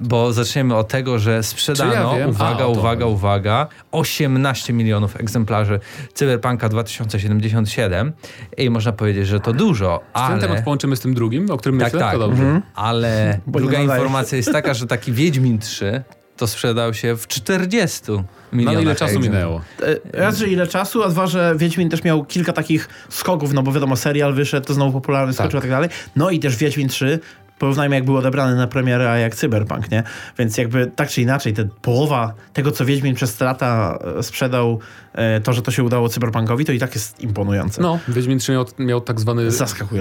bo 0.00 0.32
zaczniemy 0.32 0.76
od 0.76 0.88
tego, 0.88 1.18
że 1.18 1.42
sprzedano, 1.42 2.18
ja 2.18 2.28
uwaga, 2.28 2.54
A, 2.54 2.58
to 2.58 2.68
uwaga, 2.70 3.06
uwaga, 3.06 3.66
18 3.92 4.72
milionów 4.72 5.20
egzemplarzy 5.20 5.80
Cyberpunka 6.14 6.68
2077 6.68 8.12
i 8.56 8.70
można 8.70 8.92
powiedzieć, 8.92 9.26
że 9.26 9.40
to 9.40 9.52
dużo, 9.52 10.00
Ten 10.14 10.22
ale... 10.22 10.40
temat 10.40 10.64
połączymy 10.64 10.96
z 10.96 11.00
tym 11.00 11.14
drugim, 11.14 11.50
o 11.50 11.56
którym 11.56 11.78
Tak, 11.78 11.86
myślę, 11.86 12.00
tak. 12.00 12.12
to 12.12 12.18
dobrze. 12.18 12.42
Mhm. 12.42 12.62
Ale 12.74 13.40
Bo 13.46 13.58
druga 13.58 13.78
informacja 13.80 14.36
jest 14.36 14.52
taka, 14.52 14.74
że 14.74 14.86
taki 14.86 15.12
Wiedźmin 15.12 15.58
3 15.58 16.02
to 16.36 16.46
sprzedał 16.46 16.94
się 16.94 17.16
w 17.16 17.26
40 17.26 18.02
No 18.08 18.24
milionach 18.52 18.74
ale 18.74 18.82
ile 18.82 18.94
czasu 18.96 19.20
minęło? 19.20 19.60
E, 19.82 20.20
Raz, 20.20 20.38
że 20.38 20.48
ile 20.48 20.66
czasu, 20.66 21.02
a 21.02 21.08
dwa, 21.08 21.26
że 21.26 21.54
Wiedźmin 21.56 21.90
też 21.90 22.04
miał 22.04 22.24
kilka 22.24 22.52
takich 22.52 22.88
skoków, 23.08 23.52
no 23.52 23.62
bo 23.62 23.72
wiadomo, 23.72 23.96
serial 23.96 24.34
wyszedł, 24.34 24.66
to 24.66 24.74
znowu 24.74 24.92
popularny 24.92 25.32
skoczył 25.32 25.58
i 25.58 25.60
tak 25.62 25.70
dalej. 25.70 25.88
No 26.16 26.30
i 26.30 26.38
też 26.38 26.56
Wiedźmin 26.56 26.88
3, 26.88 27.20
porównajmy 27.58 27.94
jak 27.94 28.04
był 28.04 28.16
odebrany 28.16 28.56
na 28.56 28.66
premierę, 28.66 29.10
a 29.10 29.18
jak 29.18 29.34
Cyberpunk, 29.34 29.90
nie? 29.90 30.02
Więc 30.38 30.58
jakby 30.58 30.90
tak 30.96 31.08
czy 31.08 31.22
inaczej, 31.22 31.52
te 31.52 31.68
połowa 31.82 32.34
tego, 32.52 32.72
co 32.72 32.84
Wiedźmin 32.84 33.14
przez 33.14 33.36
te 33.36 33.44
lata 33.44 33.98
e, 34.18 34.22
sprzedał, 34.22 34.78
e, 35.12 35.40
to, 35.40 35.52
że 35.52 35.62
to 35.62 35.70
się 35.70 35.84
udało 35.84 36.08
Cyberpunkowi, 36.08 36.64
to 36.64 36.72
i 36.72 36.78
tak 36.78 36.94
jest 36.94 37.20
imponujące. 37.20 37.82
No, 37.82 37.98
Wiedźmin 38.08 38.38
3 38.38 38.52
miał, 38.52 38.66
miał 38.78 39.00
tak 39.00 39.20
zwany 39.20 39.50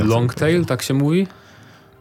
long 0.03 0.33
tail, 0.33 0.65
tak 0.65 0.81
się 0.81 0.93
mówi? 0.93 1.27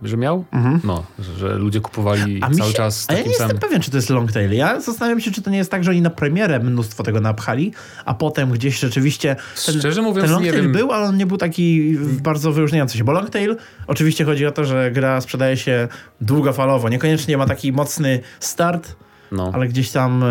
Że 0.02 0.16
miał? 0.16 0.44
No, 0.84 1.04
że, 1.18 1.34
że 1.34 1.54
ludzie 1.54 1.80
kupowali 1.80 2.34
Mhm. 2.34 2.52
A 2.52 2.56
cały 2.56 2.70
się, 2.70 2.76
czas 2.76 3.00
z 3.00 3.10
a 3.10 3.12
ja 3.12 3.16
takim 3.16 3.24
nie 3.24 3.30
jestem 3.32 3.48
samym... 3.48 3.60
pewien, 3.60 3.80
czy 3.80 3.90
to 3.90 3.96
jest 3.96 4.10
long 4.10 4.32
tail. 4.32 4.52
Ja 4.52 4.80
zastanawiam 4.80 5.20
się, 5.20 5.30
czy 5.30 5.42
to 5.42 5.50
nie 5.50 5.58
jest 5.58 5.70
tak, 5.70 5.84
że 5.84 5.90
oni 5.90 6.00
na 6.02 6.10
premierę 6.10 6.58
mnóstwo 6.60 7.02
tego 7.02 7.20
napchali, 7.20 7.72
a 8.04 8.14
potem 8.14 8.50
gdzieś 8.50 8.78
rzeczywiście 8.78 9.36
ten, 9.66 9.78
Szczerze 9.78 10.02
mówiąc, 10.02 10.24
ten 10.24 10.32
long 10.32 10.44
nie 10.44 10.50
tail 10.52 10.62
wiem. 10.62 10.72
był, 10.72 10.92
ale 10.92 11.06
on 11.06 11.16
nie 11.16 11.26
był 11.26 11.36
taki 11.36 11.98
bardzo 12.22 12.52
wyróżniający 12.52 12.98
się. 12.98 13.04
Bo 13.04 13.12
long 13.12 13.30
tail 13.30 13.56
oczywiście 13.86 14.24
chodzi 14.24 14.46
o 14.46 14.52
to, 14.52 14.64
że 14.64 14.90
gra 14.90 15.20
sprzedaje 15.20 15.56
się 15.56 15.88
długofalowo. 16.20 16.88
Niekoniecznie 16.88 17.36
ma 17.36 17.46
taki 17.46 17.72
mocny 17.72 18.20
start, 18.40 18.96
No. 19.32 19.50
ale 19.54 19.68
gdzieś 19.68 19.90
tam, 19.90 20.22
e, 20.22 20.26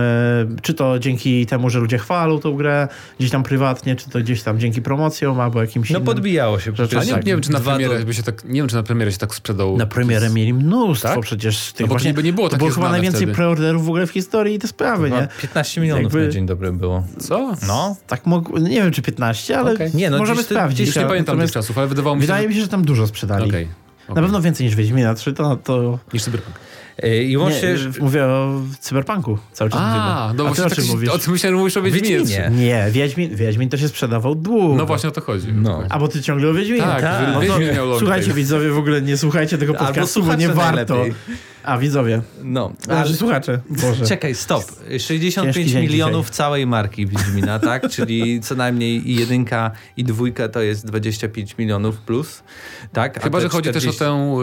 czy 0.61 0.73
to 0.73 0.99
dzięki 0.99 1.45
temu, 1.45 1.69
że 1.69 1.79
ludzie 1.79 1.97
chwalą 1.97 2.39
tą 2.39 2.53
grę, 2.55 2.87
gdzieś 3.19 3.31
tam 3.31 3.43
prywatnie, 3.43 3.95
czy 3.95 4.09
to 4.09 4.19
gdzieś 4.19 4.43
tam 4.43 4.59
dzięki 4.59 4.81
promocjom 4.81 5.39
albo 5.39 5.61
jakimś 5.61 5.89
No 5.89 5.99
innym. 5.99 6.05
podbijało 6.05 6.59
się. 6.59 6.75
Rzeczy. 6.75 6.95
Nie, 6.95 7.13
tak. 7.13 7.25
nie 7.25 7.31
wiem, 7.31 7.41
czy 7.41 7.51
na 7.51 7.59
dwa 7.59 7.71
premierę 7.75 7.99
to- 7.99 8.05
by 8.05 8.13
się 8.13 8.23
tak, 8.23 8.43
nie 8.45 8.53
wiem, 8.61 8.67
czy 8.67 8.75
na 8.75 8.83
premierę 8.83 9.11
się 9.11 9.17
tak 9.17 9.35
sprzedał. 9.35 9.77
Na 9.77 9.85
premierę 9.85 10.29
mieli 10.29 10.53
mnóstwo 10.53 11.07
Tak? 11.09 11.19
przecież 11.19 11.71
tych 11.73 11.79
No 11.79 11.87
bo 11.87 11.93
właśnie, 11.93 12.13
nie 12.23 12.33
było 12.33 12.49
To 12.49 12.57
było 12.57 12.69
chyba 12.69 12.89
najwięcej 12.89 13.19
wtedy. 13.21 13.33
preorderów 13.33 13.85
w 13.85 13.89
ogóle 13.89 14.07
w 14.07 14.11
historii 14.11 14.55
i 14.55 14.59
te 14.59 14.67
sprawy, 14.67 15.09
Chyba 15.09 15.21
nie? 15.21 15.27
15 15.41 15.81
milionów 15.81 16.03
Jakby- 16.03 16.25
na 16.25 16.31
dzień 16.31 16.45
dobry 16.45 16.71
było. 16.71 17.03
Co? 17.19 17.53
No. 17.67 17.95
Tak 18.07 18.25
mogło, 18.25 18.59
nie 18.59 18.81
wiem 18.81 18.91
czy 18.91 19.01
15, 19.01 19.59
ale 19.59 19.73
Okej. 19.73 19.91
Nie, 19.93 20.09
no 20.09 20.17
możemy 20.17 20.35
gdzieś 20.35 20.47
to- 20.47 20.53
sprawdzić. 20.55 20.87
Już 20.87 20.95
nie 20.95 21.05
pamiętam 21.05 21.39
tych 21.39 21.51
czasów, 21.51 21.77
ale 21.77 21.87
wydawało 21.87 22.15
mi 22.15 22.21
się, 22.21 22.27
Wydaje 22.27 22.47
mi 22.47 22.55
się, 22.55 22.61
że 22.61 22.67
tam 22.67 22.85
dużo 22.85 23.07
sprzedali. 23.07 23.49
Okej. 23.49 23.65
Na 23.65 24.11
okej. 24.13 24.23
pewno 24.23 24.41
więcej 24.41 24.65
niż 24.65 24.75
Wiedźmina 24.75 25.13
3, 25.13 25.33
to... 25.33 25.55
to... 25.55 25.99
Niż 26.13 26.23
Cyberpunk. 26.23 26.55
Y, 27.03 27.23
I 27.23 27.29
Nie, 27.29 27.39
łącznie... 27.39 27.75
mówię 27.99 28.25
o 28.25 28.61
Cyberpunku 28.79 29.37
cały 29.53 29.69
czas 29.69 29.79
A, 29.83 29.87
mówimy. 29.87 30.43
no 30.43 30.49
A 30.49 30.55
ty 30.55 30.65
o 30.65 30.69
tak, 30.69 30.75
czym 30.77 30.85
mówisz? 30.87 31.09
o 31.09 31.17
tym 31.19 31.31
myślałem, 31.33 31.55
że 31.55 31.59
mówisz 31.59 31.77
o 31.77 31.81
Wiedźminie. 31.81 32.17
Wiedźminie. 32.17 32.49
Nie, 32.51 32.85
Wiedźmin, 32.91 33.35
Wiedźmin 33.35 33.69
to 33.69 33.77
się 33.77 33.87
sprzedawał 33.87 34.35
długo. 34.35 34.75
No 34.75 34.85
właśnie 34.85 35.09
o 35.09 35.11
to 35.11 35.21
chodzi. 35.21 35.47
No. 35.53 35.83
A 35.89 35.99
bo 35.99 36.07
ty 36.07 36.21
ciągle 36.21 36.49
o 36.49 36.53
Wiedźminie. 36.53 36.81
Tak, 36.81 37.01
Tak. 37.01 37.27
No 37.27 37.33
to 37.33 37.39
Wiedźmin 37.39 37.73
miał 37.73 37.99
Słuchajcie 37.99 38.33
widzowie, 38.33 38.69
w 38.69 38.77
ogóle 38.77 39.01
nie 39.01 39.17
słuchajcie 39.17 39.57
tego 39.57 39.73
podcastu, 39.73 40.23
bo 40.23 40.35
nie 40.35 40.49
warto. 40.49 41.05
A 41.65 41.77
widzowie, 41.77 42.21
No. 42.43 42.73
a 42.89 43.05
że 43.05 43.13
słuchacze, 43.13 43.59
Boże. 43.69 44.05
Czekaj, 44.11 44.35
stop. 44.35 44.63
65 44.99 45.55
Ciężki 45.55 45.77
milionów 45.79 46.29
całej 46.29 46.67
marki 46.67 47.07
Wiedźmina, 47.07 47.59
tak? 47.59 47.89
Czyli 47.95 48.41
co 48.41 48.55
najmniej 48.55 49.11
i 49.11 49.15
jedynka 49.15 49.71
i 49.97 50.03
dwójka 50.03 50.49
to 50.49 50.61
jest 50.61 50.85
25 50.87 51.57
milionów 51.57 51.97
plus, 51.97 52.43
tak? 52.93 53.17
A 53.17 53.21
Chyba, 53.21 53.39
że 53.39 53.49
chodzi 53.49 53.69
też 53.71 53.87
o 53.87 53.93
40 53.93 53.99
tę 53.99 54.37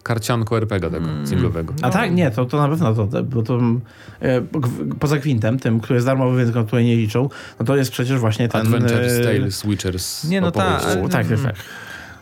y, 0.00 0.02
karcianko 0.02 0.56
RPG 0.56 0.90
tego 0.90 1.06
Mm. 1.10 1.26
singlowego. 1.26 1.74
A 1.82 1.90
tak, 1.90 2.12
nie, 2.12 2.30
to, 2.30 2.44
to 2.44 2.56
na 2.58 2.68
pewno 2.68 2.94
to, 2.94 3.22
bo 3.22 3.42
to 3.42 3.58
g- 3.58 3.80
poza 5.00 5.18
Gwintem, 5.18 5.58
tym, 5.58 5.80
który 5.80 5.94
jest 5.94 6.06
darmowy, 6.06 6.38
więc 6.38 6.50
go 6.50 6.64
tutaj 6.64 6.84
nie 6.84 6.96
liczą, 6.96 7.28
no 7.60 7.66
to 7.66 7.76
jest 7.76 7.90
przecież 7.90 8.18
właśnie 8.18 8.48
ten... 8.48 8.60
Adventures, 8.60 9.12
e, 9.12 9.24
Tales, 9.24 9.66
Witchers. 9.66 10.24
Nie, 10.24 10.40
no 10.40 10.50
tak, 10.50 10.82
ale- 10.84 11.02
u, 11.02 11.08
tak, 11.08 11.26
tak, 11.28 11.40
tak. 11.42 11.54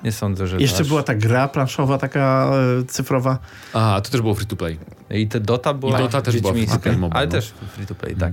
Nie 0.05 0.13
sądzę, 0.13 0.47
że 0.47 0.57
Jeszcze 0.57 0.81
aż... 0.83 0.89
była 0.89 1.03
ta 1.03 1.15
gra 1.15 1.49
planszowa, 1.49 1.99
taka 1.99 2.51
e, 2.81 2.85
cyfrowa. 2.85 3.39
A, 3.73 4.01
to 4.05 4.11
też 4.11 4.21
było 4.21 4.35
free 4.35 4.47
to 4.47 4.57
play. 4.57 4.79
I 5.11 5.29
te 5.29 5.41
Dota 5.41 5.75
była 5.75 6.01
I 6.01 6.03
Dota 6.03 6.23
też 6.23 6.41
była 6.41 6.53
free 6.53 6.67
to 6.67 6.79
play 6.79 6.97
ale 7.11 7.27
no. 7.27 7.33
też 7.33 7.53
free 7.77 7.87
to 7.87 7.95
play, 7.95 8.17
tak. 8.17 8.33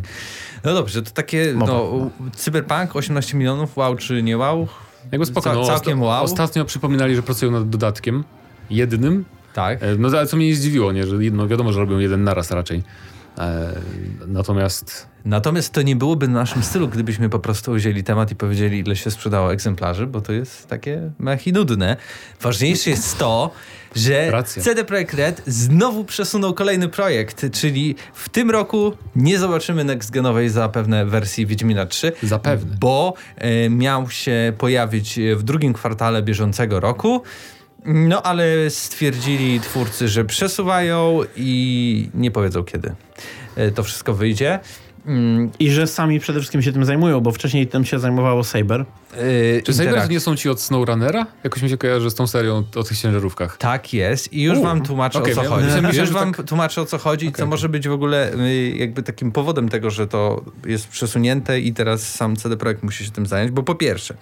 No 0.63 0.73
dobrze, 0.73 1.01
to 1.03 1.11
takie, 1.11 1.53
no, 1.57 2.09
Cyberpunk 2.35 2.95
18 2.95 3.37
milionów, 3.37 3.77
wow 3.77 3.95
czy 3.95 4.23
nie 4.23 4.37
wow? 4.37 4.67
Jakby 5.11 5.25
spoko, 5.25 5.49
Ca- 5.49 5.55
no, 5.55 5.65
całkiem 5.65 5.99
osta- 5.99 6.05
wow. 6.05 6.23
Ostatnio 6.23 6.65
przypominali, 6.65 7.15
że 7.15 7.23
pracują 7.23 7.51
nad 7.51 7.69
dodatkiem 7.69 8.23
jednym, 8.69 9.25
Tak. 9.53 9.83
E, 9.83 9.95
No 9.97 10.07
ale 10.07 10.27
co 10.27 10.37
mnie 10.37 10.47
nie 10.47 10.55
zdziwiło, 10.55 10.91
nie? 10.91 11.07
że 11.07 11.15
no, 11.31 11.47
wiadomo, 11.47 11.73
że 11.73 11.79
robią 11.79 11.97
jeden 11.99 12.23
naraz 12.23 12.51
raczej. 12.51 12.83
E, 13.37 13.73
natomiast 14.27 15.07
Natomiast 15.25 15.73
to 15.73 15.81
nie 15.81 15.95
byłoby 15.95 16.27
naszym 16.27 16.63
stylu, 16.63 16.87
gdybyśmy 16.87 17.29
po 17.29 17.39
prostu 17.39 17.73
wzięli 17.73 18.03
temat 18.03 18.31
i 18.31 18.35
powiedzieli, 18.35 18.79
ile 18.79 18.95
się 18.95 19.11
sprzedało 19.11 19.53
egzemplarzy, 19.53 20.07
bo 20.07 20.21
to 20.21 20.33
jest 20.33 20.67
takie 20.67 21.11
mech 21.19 21.47
i 21.47 21.53
nudne. 21.53 21.97
Ważniejsze 22.41 22.89
jest 22.89 23.17
to, 23.17 23.51
że 23.95 24.31
Racja. 24.31 24.63
CD 24.63 24.85
Projekt 24.85 25.13
Red 25.13 25.41
znowu 25.47 26.03
przesunął 26.03 26.53
kolejny 26.53 26.89
projekt, 26.89 27.45
czyli 27.51 27.95
w 28.13 28.29
tym 28.29 28.51
roku 28.51 28.93
nie 29.15 29.39
zobaczymy 29.39 29.85
next-genowej 29.85 30.49
zapewne 30.49 31.05
wersji 31.05 31.45
Wiedźmina 31.45 31.85
3. 31.85 32.11
Zapewne. 32.23 32.77
Bo 32.79 33.13
e, 33.35 33.69
miał 33.69 34.09
się 34.09 34.53
pojawić 34.57 35.19
w 35.35 35.43
drugim 35.43 35.73
kwartale 35.73 36.23
bieżącego 36.23 36.79
roku. 36.79 37.21
No 37.85 38.23
ale 38.23 38.69
stwierdzili 38.69 39.59
twórcy, 39.59 40.07
że 40.07 40.25
przesuwają 40.25 41.19
i 41.35 42.09
nie 42.13 42.31
powiedzą 42.31 42.63
kiedy 42.63 42.95
e, 43.55 43.71
to 43.71 43.83
wszystko 43.83 44.13
wyjdzie. 44.13 44.59
Mm, 45.05 45.51
I 45.59 45.71
że 45.71 45.87
sami 45.87 46.19
przede 46.19 46.39
wszystkim 46.39 46.61
się 46.61 46.71
tym 46.71 46.85
zajmują, 46.85 47.21
bo 47.21 47.31
wcześniej 47.31 47.67
tym 47.67 47.85
się 47.85 47.99
zajmowało 47.99 48.43
Saber. 48.43 48.85
Yy, 49.17 49.61
czy 49.63 49.73
Saber 49.73 49.87
Interact. 49.87 50.11
nie 50.11 50.19
są 50.19 50.35
ci 50.35 50.49
od 50.49 50.61
SnowRunnera? 50.61 51.25
Jakoś 51.43 51.61
mi 51.61 51.69
się 51.69 51.77
kojarzy 51.77 52.09
z 52.11 52.15
tą 52.15 52.27
serią 52.27 52.63
o 52.75 52.83
tych 52.83 52.97
ciężarówkach. 52.99 53.57
Tak 53.57 53.93
jest 53.93 54.33
i 54.33 54.41
już 54.43 54.57
U, 54.57 54.61
wam 54.63 54.81
tłumaczę 54.81 55.19
okej, 55.19 55.33
o 55.33 55.35
co 55.35 55.43
ja- 55.43 55.49
chodzi. 55.49 55.65
myślałem, 55.65 55.95
już 55.95 56.09
wam 56.11 56.33
tak- 56.33 56.45
tłumaczę 56.45 56.81
o 56.81 56.85
co 56.85 56.97
chodzi 56.97 57.25
i 57.25 57.31
co 57.31 57.45
może 57.45 57.69
być 57.69 57.87
w 57.87 57.91
ogóle 57.91 58.33
y, 58.33 58.69
jakby 58.77 59.03
takim 59.03 59.31
powodem 59.31 59.69
tego, 59.69 59.89
że 59.89 60.07
to 60.07 60.41
jest 60.65 60.87
przesunięte 60.87 61.59
i 61.59 61.73
teraz 61.73 62.13
sam 62.13 62.35
CD 62.35 62.57
Projekt 62.57 62.83
musi 62.83 63.05
się 63.05 63.11
tym 63.11 63.25
zająć, 63.25 63.51
bo 63.51 63.63
po 63.63 63.75
pierwsze 63.75 64.13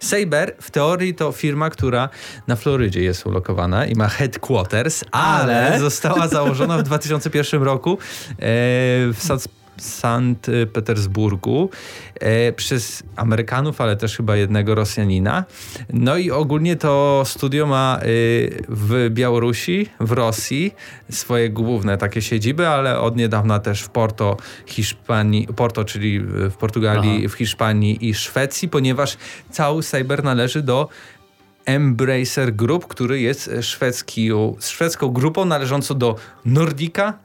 Saber 0.00 0.54
w 0.60 0.70
teorii 0.70 1.14
to 1.14 1.32
firma, 1.32 1.70
która 1.70 2.08
na 2.46 2.56
Florydzie 2.56 3.02
jest 3.02 3.26
ulokowana 3.26 3.86
i 3.86 3.94
ma 3.94 4.08
headquarters, 4.08 5.04
ale, 5.10 5.66
Ale? 5.66 5.78
została 5.80 6.28
założona 6.28 6.78
w 6.78 6.82
2001 6.82 7.62
roku 7.62 7.92
e, 7.92 8.36
w 9.12 9.16
Sankt 9.18 9.61
Sankt 9.84 10.50
Petersburgu 10.72 11.70
e, 12.20 12.52
przez 12.52 13.02
Amerykanów, 13.16 13.80
ale 13.80 13.96
też 13.96 14.16
chyba 14.16 14.36
jednego 14.36 14.74
Rosjanina. 14.74 15.44
No 15.92 16.16
i 16.16 16.30
ogólnie 16.30 16.76
to 16.76 17.22
studio 17.26 17.66
ma 17.66 18.00
y, 18.02 18.64
w 18.68 19.10
Białorusi, 19.10 19.86
w 20.00 20.12
Rosji 20.12 20.74
swoje 21.10 21.50
główne 21.50 21.98
takie 21.98 22.22
siedziby, 22.22 22.68
ale 22.68 23.00
od 23.00 23.16
niedawna 23.16 23.58
też 23.58 23.82
w 23.82 23.88
Porto, 23.88 24.36
Hiszpanii, 24.66 25.46
Porto, 25.56 25.84
czyli 25.84 26.20
w 26.20 26.54
Portugalii, 26.54 27.16
Aha. 27.18 27.28
w 27.28 27.32
Hiszpanii 27.32 28.08
i 28.08 28.14
Szwecji, 28.14 28.68
ponieważ 28.68 29.16
cały 29.50 29.82
cyber 29.82 30.24
należy 30.24 30.62
do 30.62 30.88
Embracer 31.64 32.54
Group, 32.54 32.86
który 32.86 33.20
jest 33.20 33.50
szwedzki, 33.62 34.30
szwedzką 34.60 35.08
grupą 35.08 35.44
należącą 35.44 35.98
do 35.98 36.16
Nordica 36.44 37.18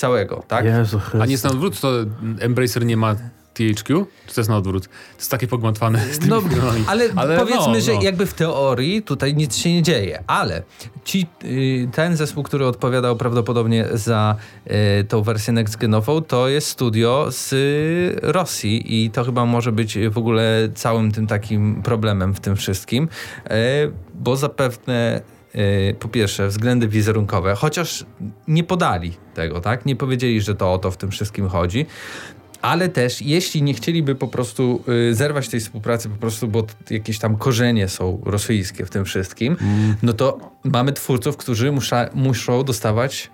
całego, 0.00 0.42
tak? 0.48 0.64
Jezu 0.64 1.00
A 1.20 1.26
nie 1.26 1.32
jest 1.32 1.44
na 1.44 1.50
odwrót, 1.50 1.80
to 1.80 1.92
Embracer 2.40 2.86
nie 2.86 2.96
ma 2.96 3.14
THQ? 3.54 4.06
Czy 4.26 4.34
to 4.34 4.40
jest 4.40 4.50
na 4.50 4.56
odwrót? 4.56 4.84
To 4.88 4.90
jest 5.18 5.30
takie 5.30 5.46
pogmatwane 5.46 5.98
z 6.14 6.18
tymi 6.18 6.30
No, 6.30 6.40
filmami. 6.40 6.84
ale, 6.86 7.08
powiedzmy, 7.38 7.72
no, 7.72 7.80
że 7.80 7.94
no. 7.94 8.02
jakby 8.02 8.26
w 8.26 8.34
teorii 8.34 9.02
tutaj 9.02 9.34
nic 9.34 9.56
się 9.56 9.72
nie 9.72 9.82
dzieje, 9.82 10.22
ale 10.26 10.62
ci, 11.04 11.26
y, 11.44 11.88
ten 11.92 12.16
zespół, 12.16 12.42
który 12.42 12.66
odpowiadał 12.66 13.16
prawdopodobnie 13.16 13.86
za 13.92 14.36
y, 15.00 15.04
tą 15.04 15.22
wersję 15.22 15.54
next-genową, 15.54 16.22
to 16.26 16.48
jest 16.48 16.66
studio 16.68 17.26
z 17.30 17.52
y, 17.52 18.20
Rosji 18.22 19.04
i 19.04 19.10
to 19.10 19.24
chyba 19.24 19.44
może 19.44 19.72
być 19.72 19.98
w 20.10 20.18
ogóle 20.18 20.68
całym 20.74 21.12
tym 21.12 21.26
takim 21.26 21.82
problemem 21.82 22.34
w 22.34 22.40
tym 22.40 22.56
wszystkim, 22.56 23.08
y, 23.46 23.50
bo 24.14 24.36
zapewne 24.36 25.20
po 25.98 26.08
pierwsze 26.08 26.48
względy 26.48 26.88
wizerunkowe, 26.88 27.54
chociaż 27.54 28.04
nie 28.48 28.64
podali 28.64 29.12
tego, 29.34 29.60
tak? 29.60 29.86
Nie 29.86 29.96
powiedzieli, 29.96 30.40
że 30.40 30.54
to 30.54 30.72
o 30.72 30.78
to 30.78 30.90
w 30.90 30.96
tym 30.96 31.10
wszystkim 31.10 31.48
chodzi. 31.48 31.86
Ale 32.62 32.88
też, 32.88 33.22
jeśli 33.22 33.62
nie 33.62 33.74
chcieliby 33.74 34.14
po 34.14 34.28
prostu 34.28 34.84
y, 35.10 35.14
zerwać 35.14 35.48
tej 35.48 35.60
współpracy, 35.60 36.08
po 36.08 36.16
prostu, 36.16 36.48
bo 36.48 36.66
jakieś 36.90 37.18
tam 37.18 37.36
korzenie 37.36 37.88
są 37.88 38.22
rosyjskie 38.24 38.86
w 38.86 38.90
tym 38.90 39.04
wszystkim, 39.04 39.56
no 40.02 40.12
to 40.12 40.38
mamy 40.64 40.92
twórców, 40.92 41.36
którzy 41.36 41.72
musza, 41.72 42.08
muszą 42.14 42.64
dostawać 42.64 43.30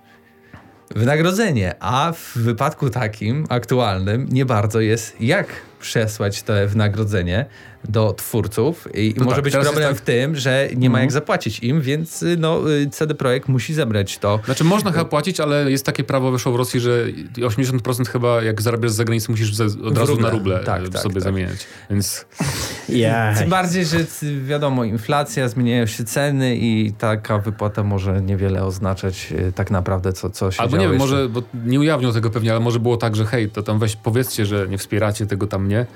wynagrodzenie. 0.94 1.74
A 1.80 2.12
w 2.12 2.38
wypadku 2.38 2.90
takim 2.90 3.46
aktualnym 3.48 4.26
nie 4.30 4.44
bardzo 4.44 4.80
jest 4.80 5.20
jak 5.20 5.46
przesłać 5.80 6.42
to 6.42 6.52
wynagrodzenie 6.66 7.46
do 7.88 8.12
twórców 8.12 8.88
i, 8.94 9.14
No 9.16 9.24
może 9.24 9.36
tak, 9.36 9.44
być 9.44 9.52
problem 9.52 9.88
jest 9.88 10.00
w 10.00 10.04
tym, 10.04 10.36
że 10.36 10.68
nie 10.76 10.90
ma 10.90 11.00
jak 11.00 11.12
zapłacić 11.12 11.60
im, 11.60 11.80
więc 11.80 12.22
y, 12.22 12.36
no, 12.38 12.72
y, 12.72 12.90
CD 12.90 13.14
Projekt 13.14 13.48
musi 13.48 13.74
zebrać 13.74 14.18
to. 14.18 14.40
Znaczy 14.44 14.64
można 14.64 14.92
chyba 14.92 15.04
płacić, 15.04 15.40
ale 15.40 15.70
jest 15.70 15.86
takie 15.86 16.04
prawo 16.04 16.30
wyszło 16.30 16.52
w 16.52 16.56
Rosji, 16.56 16.80
że 16.80 17.04
80% 17.36 18.08
chyba 18.08 18.42
jak 18.42 18.62
zarabiasz 18.62 18.92
za 18.92 19.04
granicą 19.04 19.32
musisz 19.32 19.60
od 19.60 19.98
razu 19.98 20.12
ruble. 20.12 20.22
na 20.22 20.30
ruble 20.30 20.60
Tak, 20.64 20.88
tak, 20.88 21.02
sobie 21.02 21.14
tak. 21.14 21.22
zamieniać. 21.22 21.66
Więc 21.90 22.26
Jej. 22.88 23.12
Tym 23.38 23.50
bardziej, 23.50 23.84
że 23.84 23.98
wiadomo, 24.44 24.84
inflacja, 24.84 25.48
zmieniają 25.48 25.86
się 25.86 26.04
ceny 26.04 26.56
i 26.56 26.92
taka 26.98 27.38
wypłata 27.38 27.82
może 27.82 28.22
niewiele 28.22 28.64
oznaczać 28.64 29.32
y, 29.32 29.52
tak 29.52 29.70
naprawdę, 29.70 30.12
co, 30.12 30.30
co 30.30 30.50
się 30.50 30.60
Albo 30.62 30.76
nie 30.76 30.82
wiem, 30.88 30.92
jeszcze. 30.92 31.06
może, 31.08 31.28
bo 31.28 31.42
nie 31.64 31.80
ujawnią 31.80 32.12
tego 32.12 32.30
pewnie, 32.30 32.50
ale 32.50 32.60
może 32.60 32.80
było 32.80 32.96
tak, 32.96 33.16
że 33.16 33.24
hej, 33.24 33.50
to 33.50 33.62
tam 33.62 33.78
weź 33.78 33.96
powiedzcie, 33.96 34.46
że 34.46 34.68
nie 34.68 34.78
wspieracie 34.78 35.26
tego 35.26 35.46
tam 35.46 35.65
nie, 35.66 35.86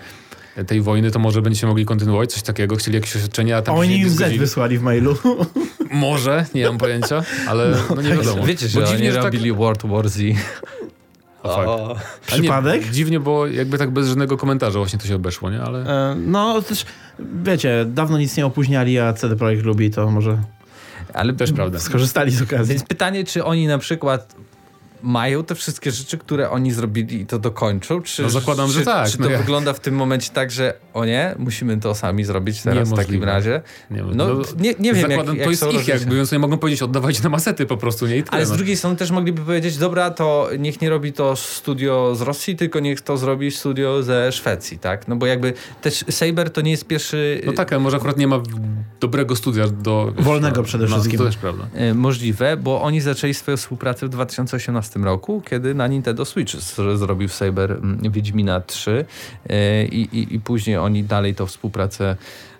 tej 0.67 0.81
wojny, 0.81 1.11
to 1.11 1.19
może 1.19 1.43
będziecie 1.43 1.67
mogli 1.67 1.85
kontynuować 1.85 2.33
coś 2.33 2.43
takiego, 2.43 2.77
chcieli 2.77 2.95
jakieś 2.95 3.17
oświadczenia, 3.17 3.57
a 3.57 3.63
tam 3.63 3.75
się 3.75 3.81
Oni 3.81 3.99
nie 3.99 4.11
Z 4.11 4.13
zgodzili. 4.13 4.39
wysłali 4.39 4.79
w 4.79 4.83
mailu. 4.83 5.17
Może, 5.91 6.47
nie 6.55 6.67
mam 6.67 6.79
pojęcia, 6.79 7.23
ale 7.49 7.77
no, 7.97 8.03
nie 8.03 8.09
wiadomo. 8.17 8.45
Wiecie, 8.45 8.69
że 8.69 8.81
Bo 8.81 8.87
oni 8.87 8.93
dziwnie, 8.97 9.11
że 9.13 9.17
tak- 9.17 9.25
robili 9.25 9.53
World 9.53 9.87
War 9.87 10.09
Z. 10.09 10.19
O. 11.43 11.97
A 12.33 12.37
nie, 12.37 12.41
Przypadek? 12.43 12.91
dziwnie, 12.91 13.21
bo 13.21 13.47
jakby 13.47 13.79
tak 13.79 13.91
bez 13.91 14.09
żadnego 14.09 14.37
komentarza 14.37 14.79
właśnie 14.79 14.99
to 14.99 15.07
się 15.07 15.17
obeszło, 15.17 15.51
nie? 15.51 15.61
Ale 15.61 15.79
E, 16.11 16.15
No 16.15 16.63
też, 16.63 16.85
wiecie, 17.43 17.85
dawno 17.89 18.19
nic 18.19 18.37
nie 18.37 18.47
opóźniali, 18.47 18.99
a 18.99 19.13
CD 19.13 19.37
Projekt 19.37 19.65
lubi, 19.65 19.91
to 19.91 20.11
może 20.11 20.39
Ale 21.15 21.33
też 21.33 21.53
prawda. 21.53 21.79
skorzystali 21.79 22.31
z 22.31 22.43
okazji. 22.43 22.75
Więc 22.75 22.85
pytanie, 22.89 23.25
czy 23.25 23.45
oni 23.45 23.67
na 23.67 23.79
przykład 23.79 24.35
mają 25.03 25.45
te 25.45 25.55
wszystkie 25.55 25.91
rzeczy, 25.91 26.19
które 26.19 26.51
oni 26.51 26.73
zrobili 26.73 27.21
i 27.21 27.27
to 27.27 27.39
dokończą? 27.39 28.03
Czy, 28.03 28.23
No 28.23 28.31
zakładam, 28.31 28.69
czy, 28.69 28.73
że 28.75 28.83
tak, 28.83 29.09
Czy 29.11 29.21
no 29.21 29.27
to 29.27 29.31
jak? 29.31 29.41
wygląda 29.41 29.73
w 29.73 29.81
tym 29.81 29.95
momencie 29.95 30.31
tak, 30.33 30.51
że 30.51 30.75
o 30.95 31.05
nie, 31.05 31.35
musimy 31.39 31.81
to 31.81 31.95
sami 31.95 32.25
zrobić 32.25 32.63
teraz 32.63 32.91
w 32.91 32.97
takim 32.97 33.25
razie? 33.25 33.63
Nie, 33.91 34.03
No, 34.03 34.27
nie, 34.59 34.75
nie 34.79 34.95
wiem, 34.95 35.11
zakładam, 35.11 35.37
jak 35.37 35.45
to 35.45 35.51
jest 35.51 35.73
ich 35.73 35.89
jakby, 35.89 36.17
więc 36.17 36.33
oni 36.33 36.41
mogą 36.41 36.59
powiedzieć, 36.59 36.83
oddawajcie 36.83 37.23
na 37.23 37.29
masety 37.29 37.67
po 37.67 37.77
prostu, 37.77 38.07
nie? 38.07 38.17
I 38.17 38.23
tyle, 38.23 38.37
Ale 38.37 38.47
z 38.47 38.51
no. 38.51 38.57
drugiej 38.57 38.77
strony 38.77 38.97
też 38.97 39.11
mogliby 39.11 39.43
powiedzieć, 39.43 39.77
dobra, 39.77 40.11
to 40.11 40.49
niech 40.59 40.81
nie 40.81 40.91
robi 40.91 41.13
to 41.13 41.37
studio 41.37 42.15
z 42.15 42.21
Rosji, 42.21 42.57
tylko 42.57 42.81
niech 42.81 43.01
to 43.01 43.17
zrobi 43.17 43.51
studio 43.51 44.03
ze 44.03 44.33
Szwecji, 44.33 44.79
tak? 44.79 45.09
No 45.09 45.17
bo 45.17 45.27
jakby 45.27 45.53
też 45.83 46.05
Saber 46.11 46.51
to 46.51 46.61
nie 46.61 46.71
jest 46.71 46.87
pierwszy 46.87 47.41
No 47.47 47.53
tak, 47.53 47.73
ale 47.73 47.81
może 47.81 47.97
akurat 47.97 48.17
nie 48.17 48.27
ma 48.27 48.41
dobrego 49.01 49.37
studia 49.37 49.69
do... 49.69 50.13
Wolnego 50.19 50.63
przede 50.63 50.87
no, 50.87 50.91
wszystkim. 50.95 51.19
To 51.19 51.25
też 51.25 51.37
prawda. 51.37 51.67
e, 51.75 51.95
możliwe, 51.95 52.57
bo 52.57 52.83
oni 52.83 53.01
zaczęli 53.01 53.35
swoją 53.35 53.57
współpracę 53.57 54.07
w 54.07 54.09
2018 54.09 54.90
roku, 54.97 55.43
kiedy 55.51 55.75
na 55.75 55.87
Nintendo 55.87 56.25
Switch 56.25 56.53
zrobił 56.95 57.29
Saber 57.29 57.73
mm, 57.73 58.13
Wiedźmina 58.13 58.61
3 58.61 59.05
e, 59.49 59.85
i, 59.85 60.19
i, 60.19 60.35
i 60.35 60.41
później 60.41 60.77
oni 60.77 61.05
dalej 61.05 61.35
tą 61.35 61.47
współpracę 61.47 62.17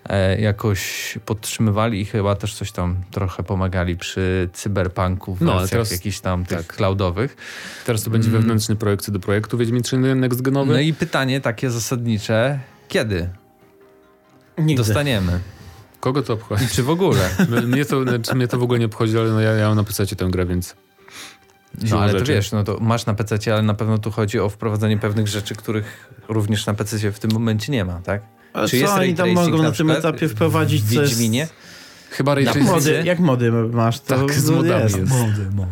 e, 0.09 0.41
jakoś 0.41 1.17
podtrzymywali 1.25 2.01
i 2.01 2.05
chyba 2.05 2.35
też 2.35 2.55
coś 2.55 2.71
tam 2.71 2.95
trochę 3.11 3.43
pomagali 3.43 3.97
przy 3.97 4.49
cyberpunku 4.53 5.35
w 5.35 5.41
No, 5.41 5.51
wersjach 5.51 5.69
teraz- 5.69 5.91
jakichś 5.91 6.19
tam 6.19 6.45
tych 6.45 6.67
tak. 6.67 6.75
cloudowych. 6.75 7.35
Teraz 7.85 8.03
to 8.03 8.09
będzie 8.09 8.29
wewnętrzny 8.29 8.75
projekt 8.75 9.09
do 9.09 9.19
projektu 9.19 9.57
Wiedźmin 9.57 9.83
3 9.83 9.97
Next 9.97 10.41
Genowy. 10.41 10.71
Mm. 10.71 10.75
No 10.75 10.81
i 10.81 10.93
pytanie 10.93 11.41
takie 11.41 11.69
zasadnicze, 11.69 12.59
kiedy 12.87 13.29
Nigdy. 14.57 14.83
dostaniemy? 14.83 15.39
Kogo 15.99 16.21
to 16.23 16.33
obchodzi? 16.33 16.65
I 16.65 16.67
czy 16.67 16.83
w 16.83 16.89
ogóle? 16.89 17.29
Mnie 17.67 17.85
to, 17.85 18.03
znaczy, 18.03 18.35
mnie 18.35 18.47
to 18.47 18.57
w 18.57 18.63
ogóle 18.63 18.79
nie 18.79 18.85
obchodzi, 18.85 19.17
ale 19.17 19.29
no 19.29 19.41
ja, 19.41 19.51
ja 19.51 19.67
mam 19.67 19.77
na 19.77 19.83
PC 19.83 20.05
tę 20.07 20.25
grę, 20.29 20.45
więc... 20.45 20.75
No 21.89 21.99
ale 21.99 22.11
to 22.13 22.19
rzeczy. 22.19 22.33
wiesz, 22.33 22.51
no 22.51 22.63
to 22.63 22.77
masz 22.81 23.05
na 23.05 23.13
PC, 23.13 23.53
ale 23.53 23.61
na 23.61 23.73
pewno 23.73 23.97
tu 23.97 24.11
chodzi 24.11 24.39
o 24.39 24.49
wprowadzenie 24.49 24.97
pewnych 24.97 25.27
rzeczy, 25.27 25.55
których 25.55 26.09
również 26.29 26.65
na 26.65 26.73
PC 26.73 27.11
w 27.11 27.19
tym 27.19 27.31
momencie 27.33 27.71
nie 27.71 27.85
ma, 27.85 28.01
tak? 28.01 28.21
Ale 28.53 28.67
Czy 28.67 28.71
co 28.71 28.81
jest 28.81 28.93
oni 28.93 29.15
tam 29.15 29.31
mogą 29.31 29.57
na 29.57 29.57
na 29.57 29.63
tym 29.63 29.73
przykład 29.73 29.97
etapie 29.97 30.27
wprowadzić? 30.27 30.81
w 30.83 30.93
co 30.93 31.01
jest- 31.01 31.13
Wiedźminie? 31.13 31.47
Chyba 32.11 32.35
Ray 32.35 32.45
Tracing- 32.45 32.65
Mody, 32.65 33.01
jak 33.05 33.19
mody 33.19 33.51
masz, 33.51 33.99
to, 33.99 34.17
Tak, 34.19 34.33
z 34.33 34.45
to 34.45 34.51
modami 34.51 34.83
jest. 34.83 34.97
jest. 34.97 35.13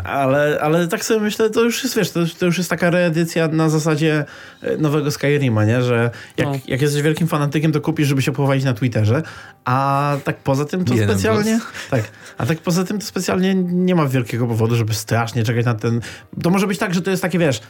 Ale, 0.04 0.60
ale 0.62 0.88
tak 0.88 1.06
sobie 1.06 1.20
myślę, 1.20 1.50
to 1.50 1.62
już 1.64 1.84
jest, 1.84 1.96
wiesz, 1.98 2.12
to, 2.12 2.20
to 2.40 2.46
już 2.46 2.58
jest 2.58 2.70
taka 2.70 2.90
reedycja 2.90 3.48
na 3.48 3.70
zasadzie 3.70 4.26
e, 4.62 4.78
nowego 4.78 5.12
Skyrima, 5.12 5.66
nie? 5.66 5.82
Że 5.84 6.12
jak, 6.38 6.48
No. 6.48 6.56
jak 6.68 6.82
jesteś 6.82 7.02
wielkim 7.02 7.28
fanatykiem, 7.28 7.72
to 7.72 7.82
kupisz, 7.82 8.08
żeby 8.08 8.22
się 8.22 8.32
pochwalić 8.32 8.64
na 8.66 8.74
Twitterze, 8.74 9.24
a 9.66 10.16
tak 10.24 10.38
poza 10.38 10.66
tym 10.66 10.86
to 10.86 10.94
Jeden 10.94 11.10
specjalnie... 11.10 11.60
Tak, 11.92 12.04
a 12.38 12.46
tak 12.46 12.58
poza 12.60 12.84
tym 12.84 13.00
to 13.00 13.06
specjalnie 13.06 13.56
nie 13.56 13.96
ma 13.96 14.06
wielkiego 14.06 14.48
powodu, 14.48 14.76
żeby 14.76 14.94
strasznie 14.94 15.44
czekać 15.44 15.66
na 15.66 15.74
ten... 15.74 16.02
To 16.44 16.50
może 16.50 16.68
być 16.68 16.78
tak, 16.80 16.94
że 16.94 17.02
to 17.02 17.12
jest 17.12 17.22
takie, 17.22 17.40
wiesz, 17.40 17.62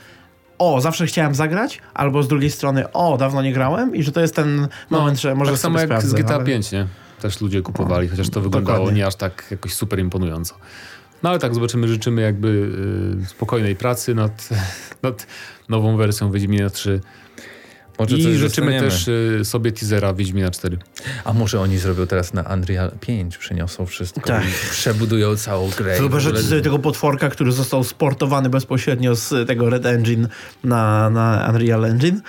o, 0.60 0.82
zawsze 0.82 1.05
chciałem 1.05 1.36
zagrać, 1.36 1.82
albo 1.93 2.23
z 2.23 2.27
drugiej 2.27 2.51
strony, 2.51 2.91
o, 2.91 3.17
dawno 3.17 3.41
nie 3.41 3.53
grałem 3.53 3.95
i 3.95 4.03
że 4.03 4.12
to 4.12 4.21
jest 4.21 4.36
ten 4.36 4.67
moment, 4.89 5.21
że 5.21 5.36
może 5.36 5.51
tak 5.51 5.60
samo 5.60 5.79
jak 5.79 5.88
z 5.88 5.89
sprawdzę, 5.89 6.17
GTA 6.17 6.36
ale- 6.36 6.45
5, 6.45 6.71
nie? 6.71 6.88
Też 7.21 7.41
ludzie 7.41 7.62
kupowali, 7.62 8.08
chociaż 8.08 8.29
to 8.29 8.41
wyglądało 8.41 8.77
Dokładnie. 8.77 8.99
nie 8.99 9.08
aż 9.08 9.15
tak 9.15 9.47
jakoś 9.51 9.73
super 9.73 9.99
imponująco. 9.99 10.55
No 11.23 11.29
ale 11.29 11.39
tak 11.39 11.55
zobaczymy, 11.55 11.88
życzymy 11.88 12.21
jakby 12.21 12.47
y, 13.23 13.25
spokojnej 13.25 13.75
pracy 13.75 14.15
nad, 14.15 14.49
nad 15.03 15.27
nową 15.69 15.97
wersją 15.97 16.32
Wiedźmina 16.32 16.69
3 16.69 17.01
Może 17.99 18.17
i 18.17 18.38
życzymy 18.38 18.79
też 18.79 19.08
y, 19.08 19.41
sobie 19.43 19.71
teasera 19.71 20.13
Wiedźmina 20.13 20.51
4. 20.51 20.77
A 21.25 21.34
może 21.34 21.62
oni 21.62 21.77
zrobią 21.77 22.08
teraz 22.08 22.34
na 22.34 22.41
Unreal 22.41 22.91
5, 22.99 23.38
przeniosą 23.38 23.86
wszystko 23.86 24.21
Tak. 24.21 24.43
i 24.43 24.69
przebudują 24.71 25.36
całą 25.36 25.69
grę. 25.69 25.97
Wyobrażacie 25.99 26.41
sobie 26.43 26.62
tego 26.62 26.79
potworka, 26.79 27.29
który 27.29 27.51
został 27.51 27.84
sportowany 27.84 28.49
bezpośrednio 28.49 29.15
z 29.15 29.47
tego 29.47 29.69
Red 29.69 29.86
Engine 29.86 30.27
na, 30.63 31.10
na 31.10 31.47
Unreal 31.49 31.86
Engine. 31.86 32.21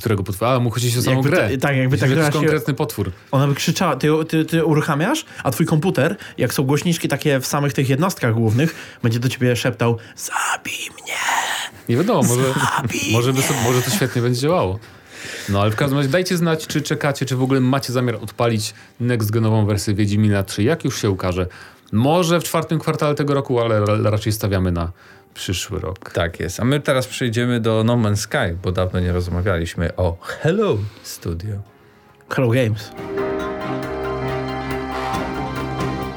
Którego 0.00 0.22
potwora? 0.22 0.50
A 0.52 0.58
mu 0.60 0.70
chodzi 0.70 0.98
o 0.98 1.02
samą 1.02 1.16
Jakby 1.16 1.30
grę. 1.30 1.50
ta- 1.50 1.68
tak, 1.68 1.76
jakby 1.76 1.98
ta 1.98 2.08
gra 2.08 2.26
się- 2.26 2.32
konkretny 2.32 2.74
potwór. 2.74 3.12
Ona 3.30 3.46
by 3.46 3.54
krzyczała, 3.54 3.96
ty, 3.96 4.08
ty, 4.28 4.44
ty 4.44 4.64
uruchamiasz, 4.64 5.24
a 5.44 5.50
twój 5.50 5.66
komputer, 5.66 6.16
jak 6.38 6.54
są 6.54 6.62
głośniczki 6.62 7.08
takie 7.08 7.40
w 7.40 7.46
samych 7.46 7.72
tych 7.72 7.88
jednostkach 7.88 8.34
głównych, 8.34 8.74
będzie 9.02 9.18
do 9.18 9.28
ciebie 9.28 9.56
szeptał 9.56 9.98
zabij 10.16 10.74
mnie, 11.02 11.14
Nie 11.88 11.96
wiadomo, 11.96 12.22
może, 12.22 12.42
zabij 12.76 13.12
może, 13.12 13.32
by 13.32 13.40
może 13.64 13.82
to 13.82 13.90
świetnie 13.90 14.22
będzie 14.22 14.40
działało. 14.40 14.78
No 15.48 15.62
ale 15.62 15.70
w 15.70 15.76
każdym 15.76 15.98
razie 15.98 16.10
dajcie 16.10 16.36
znać, 16.36 16.66
czy 16.66 16.82
czekacie, 16.82 17.26
czy 17.26 17.36
w 17.36 17.42
ogóle 17.42 17.60
macie 17.60 17.92
zamiar 17.92 18.14
odpalić 18.22 18.74
next-genową 19.00 19.66
wersję 19.66 19.94
Wiedźmina 19.94 20.42
3, 20.42 20.62
jak 20.62 20.84
już 20.84 21.00
się 21.02 21.10
ukaże. 21.10 21.46
Może 21.92 22.40
w 22.40 22.44
czwartym 22.44 22.78
kwartale 22.78 23.14
tego 23.14 23.34
roku, 23.34 23.60
ale 23.60 23.80
ra- 23.80 24.10
raczej 24.10 24.32
stawiamy 24.32 24.72
na 24.72 24.92
przyszły 25.34 25.80
rok. 25.80 26.12
Tak 26.12 26.40
jest. 26.40 26.60
A 26.60 26.64
my 26.64 26.80
teraz 26.80 27.06
przejdziemy 27.06 27.60
do 27.60 27.84
No 27.84 27.94
Man's 27.96 28.16
Sky, 28.16 28.56
bo 28.62 28.72
dawno 28.72 29.00
nie 29.00 29.12
rozmawialiśmy 29.12 29.96
o 29.96 30.16
Hello 30.20 30.78
Studio. 31.02 31.54
Hello 32.30 32.48
Games. 32.48 32.90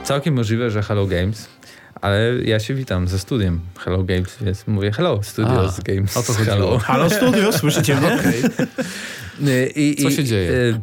Całkiem 0.04 0.34
możliwe, 0.34 0.72
że 0.72 0.82
Hello 0.84 1.06
Games, 1.08 1.48
ale 2.02 2.36
ja 2.46 2.60
się 2.60 2.74
witam 2.74 3.08
ze 3.08 3.20
studiem 3.20 3.60
Hello 3.80 4.04
Games, 4.04 4.38
więc 4.42 4.68
mówię 4.68 4.92
Hello 4.92 5.24
Studios 5.24 5.80
A, 5.80 5.82
Games. 5.82 6.18
o 6.18 6.24
to 6.24 6.34
chodziło. 6.34 6.56
Hello. 6.56 6.78
Halo 6.80 7.10
Studio, 7.10 7.52
słyszycie 7.54 7.96
mnie? 7.96 8.18
Y, 9.48 9.72
I, 9.76 10.04
Co 10.04 10.10
i- 10.10 10.12
się 10.14 10.24
dzieje? 10.24 10.52
y, 10.52 10.80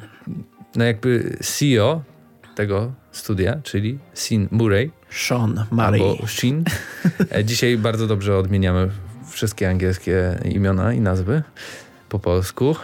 No 0.77 0.85
jakby 0.85 1.37
CEO 1.43 2.03
tego 2.55 2.93
studia, 3.13 3.61
czyli 3.63 3.99
Sin 4.15 4.49
Murray, 4.51 4.91
Sean 5.11 5.65
Murray. 5.71 6.01
albo 6.01 6.27
Shin. 6.27 6.65
E, 7.35 7.45
Dzisiaj 7.45 7.77
bardzo 7.79 8.07
dobrze 8.07 8.37
odmieniamy 8.37 8.91
wszystkie 9.31 9.69
angielskie 9.69 10.39
imiona 10.45 10.93
i 10.93 11.01
nazwy 11.01 11.43
po 12.11 12.19
polsku. 12.19 12.77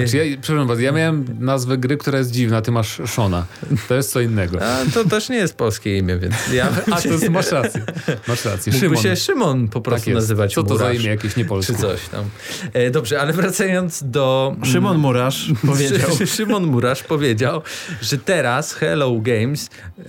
E, 0.00 0.06
Znaczy 0.06 0.16
ja, 0.30 0.36
przepraszam 0.42 0.68
bardzo, 0.68 0.82
ja 0.82 0.92
miałem 0.92 1.24
nazwę 1.40 1.78
gry, 1.78 1.96
która 1.96 2.18
jest 2.18 2.30
dziwna, 2.30 2.62
ty 2.62 2.70
masz 2.72 3.00
Shona. 3.06 3.46
To 3.88 3.94
jest 3.94 4.10
co 4.12 4.20
innego. 4.20 4.58
A 4.62 4.78
to 4.94 5.04
też 5.04 5.28
nie 5.28 5.36
jest 5.36 5.54
polskie 5.54 5.98
imię, 5.98 6.18
więc 6.18 6.34
ja 6.52 6.68
A, 6.92 7.00
to 7.00 7.08
jest, 7.08 7.28
masz 7.28 7.50
rację. 7.52 7.82
Masz 8.28 8.44
rację. 8.44 8.72
Mógłby 8.72 8.88
Szymon. 8.96 9.02
się 9.02 9.16
Szymon 9.16 9.68
po 9.68 9.80
Tak 9.80 9.82
prostu 9.84 10.10
jest. 10.10 10.14
nazywać 10.16 10.54
Co 10.54 10.62
to 10.62 10.76
za 10.78 10.84
Murasz, 10.84 11.00
imię 11.00 11.10
jakieś 11.10 11.36
niepolskie? 11.36 11.72
Czy 11.74 11.78
coś 11.80 12.08
tam. 12.08 12.24
E, 12.72 12.90
dobrze, 12.90 13.20
ale 13.20 13.32
wracając 13.32 14.02
do... 14.10 14.56
Szymon 14.64 14.98
Murasz 14.98 15.52
powiedział. 15.66 16.10
Szy- 16.18 16.26
Szymon 16.36 16.66
Murasz 16.66 17.02
powiedział, 17.02 17.62
że 18.02 18.18
teraz 18.18 18.72
Hello 18.74 19.18
Games, 19.20 19.70
e, 19.98 20.04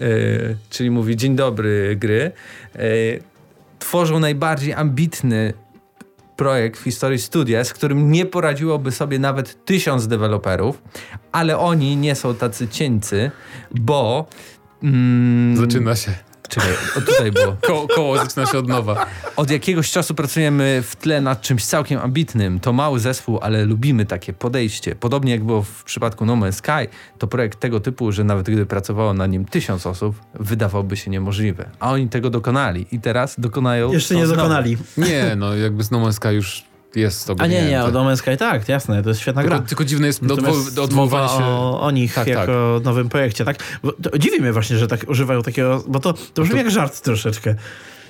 czyli 0.70 0.92
mówi 0.92 1.16
dzień 1.16 1.36
dobry 1.36 1.96
gry, 2.00 2.32
e, 2.76 2.80
tworzą 3.80 4.20
najbardziej 4.20 4.74
ambitny 4.74 5.54
projekt 6.42 6.80
w 6.80 6.84
historii 6.84 7.20
studia, 7.20 7.64
z 7.64 7.74
którym 7.74 8.12
nie 8.12 8.26
poradziłoby 8.26 8.92
sobie 8.92 9.20
nawet 9.20 9.66
tysiąc 9.66 10.08
deweloperów, 10.08 10.82
ale 11.32 11.58
oni 11.58 11.98
nie 11.98 12.16
są 12.16 12.36
tacy 12.36 12.68
cieńcy, 12.68 13.32
bo... 13.72 14.26
Mm, 14.84 15.58
Zaczyna 15.58 15.96
się. 15.96 16.12
Czekaj, 16.52 16.70
o 16.98 17.02
tutaj 17.02 17.32
było. 17.32 17.56
Ko 17.68 17.88
koło 17.96 18.18
zaczyna 18.18 18.46
się 18.46 18.58
od 18.58 18.68
nowa. 18.68 19.06
Od 19.36 19.52
jakiegoś 19.52 19.92
czasu 19.92 20.16
pracujemy 20.16 20.84
w 20.88 20.96
tle 20.96 21.22
nad 21.22 21.42
czymś 21.42 21.66
całkiem 21.66 22.00
ambitnym. 22.00 22.60
To 22.60 22.74
mały 22.74 23.00
zespół, 23.00 23.40
ale 23.42 23.66
lubimy 23.66 24.06
takie 24.06 24.34
podejście. 24.34 24.96
Podobnie 24.96 25.32
jak 25.32 25.44
było 25.44 25.62
w 25.62 25.84
przypadku 25.84 26.26
No 26.26 26.34
Man's 26.34 26.52
Sky, 26.52 26.96
to 27.18 27.28
projekt 27.28 27.60
tego 27.60 27.80
typu, 27.80 28.12
że 28.12 28.24
nawet 28.24 28.46
gdyby 28.46 28.66
pracowało 28.66 29.14
na 29.14 29.28
nim 29.28 29.46
tysiąc 29.46 29.88
osób, 29.88 30.16
wydawałby 30.34 30.98
się 30.98 31.12
niemożliwe. 31.12 31.70
A 31.80 31.92
oni 31.92 32.10
tego 32.10 32.30
dokonali 32.30 32.86
i 32.92 33.00
teraz 33.00 33.40
dokonają. 33.40 33.92
Jeszcze 33.94 34.16
nie 34.16 34.28
dokonali. 34.28 34.78
Nie, 34.98 35.36
no 35.38 35.56
jakby 35.56 35.84
z 35.84 35.92
No 35.92 36.00
Man's 36.00 36.14
Sky 36.14 36.28
już 36.34 36.71
jest 36.96 37.28
to 37.28 37.36
A 37.40 37.48
nie, 37.48 37.66
nie, 37.66 37.84
o 37.84 37.86
to, 37.86 37.92
No 37.92 38.10
Man's 38.12 38.16
Sky 38.18 38.38
tak, 38.38 38.70
jasne, 38.70 39.04
to 39.04 39.10
jest 39.10 39.22
świetna 39.22 39.44
gra. 39.44 39.56
tylko, 39.56 39.68
tylko 39.68 39.86
dziwne 39.86 40.08
jest 40.08 40.26
do, 40.26 40.36
Natomiast 40.36 40.94
mowa 40.94 41.28
się... 41.28 41.44
o, 41.44 41.82
o 41.82 41.92
nich 41.92 42.14
Tak, 42.14 42.28
jako 42.28 42.82
nowym 42.84 43.10
projekcie, 43.10 43.46
tak? 43.46 43.58
Bo 43.84 43.92
to, 43.92 44.18
dziwi 44.18 44.42
mnie 44.42 44.54
właśnie, 44.54 44.78
że 44.78 44.88
tak 44.88 45.06
używają 45.10 45.42
takiego, 45.42 45.84
bo 45.88 46.00
to, 46.00 46.14
to 46.34 46.42
brzmi 46.42 46.58
jak 46.58 46.72
żart 46.72 47.02
troszeczkę. 47.02 47.56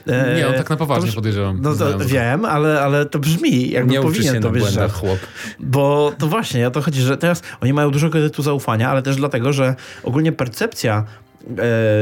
E, 0.07 0.35
Nie, 0.35 0.47
on 0.47 0.53
tak 0.53 0.69
na 0.69 0.75
poważnie 0.75 1.09
to, 1.09 1.15
podejrzewam. 1.15 1.59
No 1.61 1.75
to 1.75 1.97
go. 1.97 2.05
wiem, 2.05 2.45
ale, 2.45 2.81
ale 2.81 3.05
to 3.05 3.19
brzmi, 3.19 3.69
jakby 3.69 3.91
Nie 3.93 4.01
powinien 4.01 4.41
to 4.41 4.49
być 4.49 4.65
żart. 4.65 4.93
chłop. 4.93 5.19
Bo 5.59 6.11
to 6.17 6.27
właśnie, 6.27 6.67
o 6.67 6.71
to 6.71 6.81
chodzi, 6.81 7.01
że 7.01 7.17
teraz 7.17 7.41
oni 7.61 7.73
mają 7.73 7.91
dużo 7.91 8.09
kredytu 8.09 8.43
zaufania, 8.43 8.89
ale 8.89 9.01
też 9.01 9.15
dlatego, 9.15 9.53
że 9.53 9.75
ogólnie 10.03 10.31
percepcja 10.31 11.03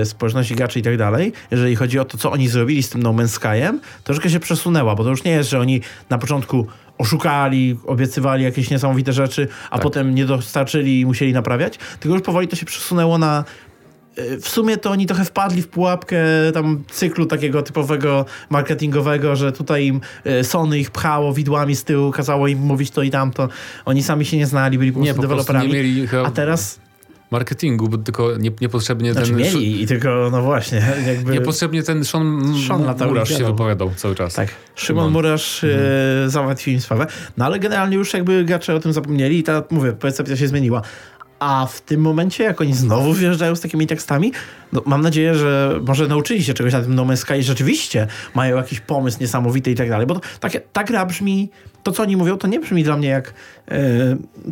e, 0.02 0.06
społeczności 0.06 0.56
graczy 0.56 0.80
i 0.80 0.82
tak 0.82 0.98
dalej, 0.98 1.34
jeżeli 1.52 1.76
chodzi 1.76 2.00
o 2.00 2.06
to, 2.06 2.18
co 2.18 2.32
oni 2.32 2.48
zrobili 2.48 2.84
z 2.84 2.90
tym 2.90 3.04
No 3.04 3.14
Man's 3.14 3.40
Sky'em, 3.40 3.78
troszkę 4.04 4.30
się 4.30 4.40
przesunęła, 4.40 4.96
bo 4.96 5.04
to 5.04 5.10
już 5.10 5.24
nie 5.24 5.32
jest, 5.32 5.50
że 5.50 5.60
oni 5.60 5.82
na 6.10 6.18
początku 6.18 6.68
oszukali, 6.98 7.78
obiecywali 7.86 8.44
jakieś 8.44 8.70
niesamowite 8.70 9.14
rzeczy, 9.14 9.48
a 9.70 9.76
Tak. 9.76 9.82
potem 9.84 10.16
nie 10.16 10.26
dostarczyli 10.26 11.00
i 11.00 11.06
musieli 11.06 11.34
naprawiać, 11.34 11.80
tylko 12.00 12.16
już 12.16 12.24
powoli 12.26 12.48
to 12.48 12.56
się 12.56 12.66
przesunęło 12.66 13.18
na 13.18 13.44
e, 14.18 14.38
w 14.38 14.50
sumie 14.50 14.78
to 14.78 14.92
oni 14.92 15.06
trochę 15.06 15.26
wpadli 15.26 15.62
w 15.62 15.68
pułapkę 15.68 16.18
tam 16.54 16.84
cyklu 16.92 17.26
takiego 17.26 17.62
typowego 17.62 18.26
marketingowego, 18.50 19.36
że 19.36 19.52
tutaj 19.52 19.86
im 19.86 20.02
e, 20.24 20.44
Sony 20.44 20.80
ich 20.80 20.92
pchało 20.92 21.34
widłami 21.34 21.76
z 21.76 21.84
tyłu, 21.84 22.12
kazało 22.12 22.48
im 22.48 22.60
mówić 22.60 22.92
to 22.92 23.02
i 23.04 23.10
tamto. 23.10 23.50
Oni 23.86 24.04
sami 24.04 24.26
się 24.26 24.38
nie 24.38 24.48
znali, 24.48 24.78
byli 24.78 24.92
po 24.92 25.00
Nie, 25.00 25.06
prostu 25.14 25.22
po 25.22 25.34
prostu 25.34 25.54
deweloperami. 25.54 25.84
nie 25.88 25.94
mieli 26.00 26.08
A 26.26 26.32
teraz, 26.32 26.80
marketingu, 27.32 27.90
bo 27.90 27.98
tylko 27.98 28.38
nie, 28.38 28.52
niepotrzebnie 28.62 29.14
znaczy 29.14 29.28
ten... 29.28 29.38
mieli 29.38 29.82
i 29.82 29.88
tylko, 29.88 30.30
no 30.32 30.42
właśnie, 30.42 30.84
jakby... 31.08 31.32
Niepotrzebnie 31.32 31.84
ten 31.84 32.06
Sean, 32.06 32.54
Sean 32.68 32.96
Murasz 33.08 33.30
się 33.30 33.46
wypowiadał 33.46 33.92
cały 33.96 34.16
czas. 34.16 34.34
Tak, 34.34 34.48
Szymon 34.48 35.04
Szymon. 35.04 35.14
Murasz 35.14 35.64
e, 35.64 35.70
załatwił 36.28 36.74
im 36.74 36.82
sprawę. 36.82 37.08
No 37.38 37.46
ale 37.46 37.60
generalnie 37.60 37.96
już 37.96 38.14
jakby 38.14 38.46
gracze 38.46 38.76
o 38.76 38.80
tym 38.80 38.94
zapomnieli 38.94 39.40
i 39.40 39.44
ta, 39.44 39.64
mówię, 39.70 39.94
percepcja 39.94 40.38
się 40.38 40.48
zmieniła. 40.48 40.82
A 41.40 41.68
w 41.72 41.82
tym 41.82 42.02
momencie, 42.02 42.44
jak 42.44 42.62
oni 42.62 42.74
znowu 42.74 43.14
wjeżdżają 43.14 43.56
z 43.56 43.62
takimi 43.62 43.88
tekstami, 43.88 44.32
no 44.74 44.84
mam 44.86 45.02
nadzieję, 45.02 45.36
że 45.36 45.80
może 45.88 46.08
nauczyli 46.08 46.44
się 46.44 46.54
czegoś 46.54 46.74
na 46.74 46.82
tym 46.82 46.96
No 46.96 47.06
Man's 47.06 47.16
Sky 47.16 47.38
i 47.38 47.44
rzeczywiście 47.44 48.08
mają 48.36 48.58
jakiś 48.58 48.80
pomysł 48.80 49.18
niesamowity 49.22 49.72
i 49.72 49.76
tak 49.76 49.90
dalej. 49.90 50.08
Bo 50.08 50.16
to, 50.16 50.22
takie, 50.40 50.62
ta 50.74 50.84
gra 50.84 51.06
brzmi, 51.06 51.50
to 51.84 51.92
co 51.92 52.04
oni 52.04 52.18
mówią, 52.18 52.38
to 52.38 52.48
nie 52.48 52.60
brzmi 52.60 52.84
dla 52.84 52.98
mnie 52.98 53.08
jak 53.08 53.34
e, 53.72 53.82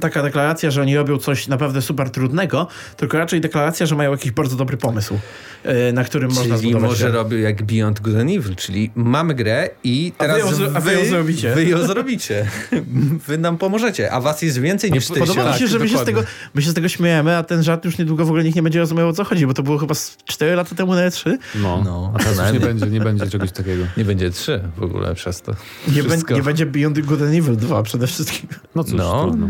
taka 0.02 0.24
deklaracja, 0.24 0.72
że 0.72 0.82
oni 0.82 0.96
robią 0.96 1.18
coś 1.18 1.48
naprawdę 1.48 1.82
super 1.82 2.10
trudnego, 2.10 2.68
tylko 2.98 3.18
raczej 3.18 3.42
deklaracja, 3.42 3.86
że 3.86 3.96
mają 3.96 4.12
jakiś 4.12 4.32
bardzo 4.32 4.56
dobry 4.56 4.78
pomysł, 4.78 5.20
e, 5.64 5.92
na 5.92 6.04
którym 6.04 6.30
można 6.30 6.44
Czyli 6.56 6.70
zbudować 6.70 6.90
może 6.90 7.04
grę. 7.06 7.14
robią 7.14 7.38
jak 7.38 7.64
Beyond 7.64 8.00
Good 8.00 8.16
and 8.16 8.32
Evil, 8.32 8.56
czyli 8.56 8.92
mamy 8.96 9.36
grę 9.36 9.70
i 9.84 10.14
A 10.18 10.24
wy 10.24 10.30
teraz 10.30 10.60
ją 10.60 10.68
a 10.74 10.80
wy 10.80 10.94
ją 10.94 11.06
zrobicie. 11.06 11.56
Wy 11.56 11.66
ją 11.66 11.88
zrobicie. 11.88 12.48
wy 13.28 13.38
nam 13.38 13.58
pomożecie, 13.58 14.12
a 14.12 14.22
was 14.22 14.42
jest 14.42 14.60
więcej 14.62 14.92
niż 14.92 15.08
podoba 15.08 15.26
tysiąc. 15.26 15.38
Podoba 15.38 15.54
mi 15.54 15.60
się, 15.60 15.68
że 15.68 15.80
my 15.80 15.90
się, 15.90 15.98
z 15.98 16.04
tego, 16.04 16.24
my 16.54 16.62
się 16.62 16.72
z 16.72 16.74
tego 16.74 16.90
śmiejemy, 16.90 17.38
a 17.38 17.44
ten 17.44 17.64
żart 17.64 17.86
już 17.86 17.98
niedługo 17.98 18.26
w 18.26 18.28
ogóle 18.28 18.44
nikt 18.44 18.56
nie 18.56 18.64
będzie 18.64 18.80
rozumiał 18.80 19.10
o 19.10 19.14
co 19.14 19.24
chodzi, 19.24 19.48
bo 19.48 19.54
to 19.54 19.64
było 19.64 19.78
chyba 19.78 19.96
z 19.96 20.18
4 20.26 20.56
lata 20.56 20.76
temu 20.76 20.96
na 20.96 21.10
E3. 21.10 21.38
No, 21.56 21.82
No, 21.86 22.14
a 22.16 22.20
teraz 22.20 22.38
już 22.38 22.54
nie 22.54 22.60
będzie, 22.68 22.86
nie 22.86 23.00
będzie 23.00 23.28
czegoś 23.30 23.52
takiego. 23.52 23.84
Nie 23.98 24.06
będzie 24.06 24.30
trzy 24.30 24.62
w 24.78 24.84
ogóle 24.84 25.16
przez 25.16 25.42
to. 25.42 25.52
Nie, 25.88 26.04
nie 26.36 26.44
będzie 26.44 26.66
Beyond 26.66 27.00
Good 27.00 27.22
and 27.28 27.36
Evil 27.36 27.58
2 27.58 27.84
przede 27.84 28.08
wszystkim. 28.08 28.50
No 28.76 28.84
cóż, 28.84 28.94
No. 28.94 29.22
trudno. 29.24 29.48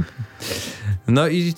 No 1.07 1.27
i 1.27 1.53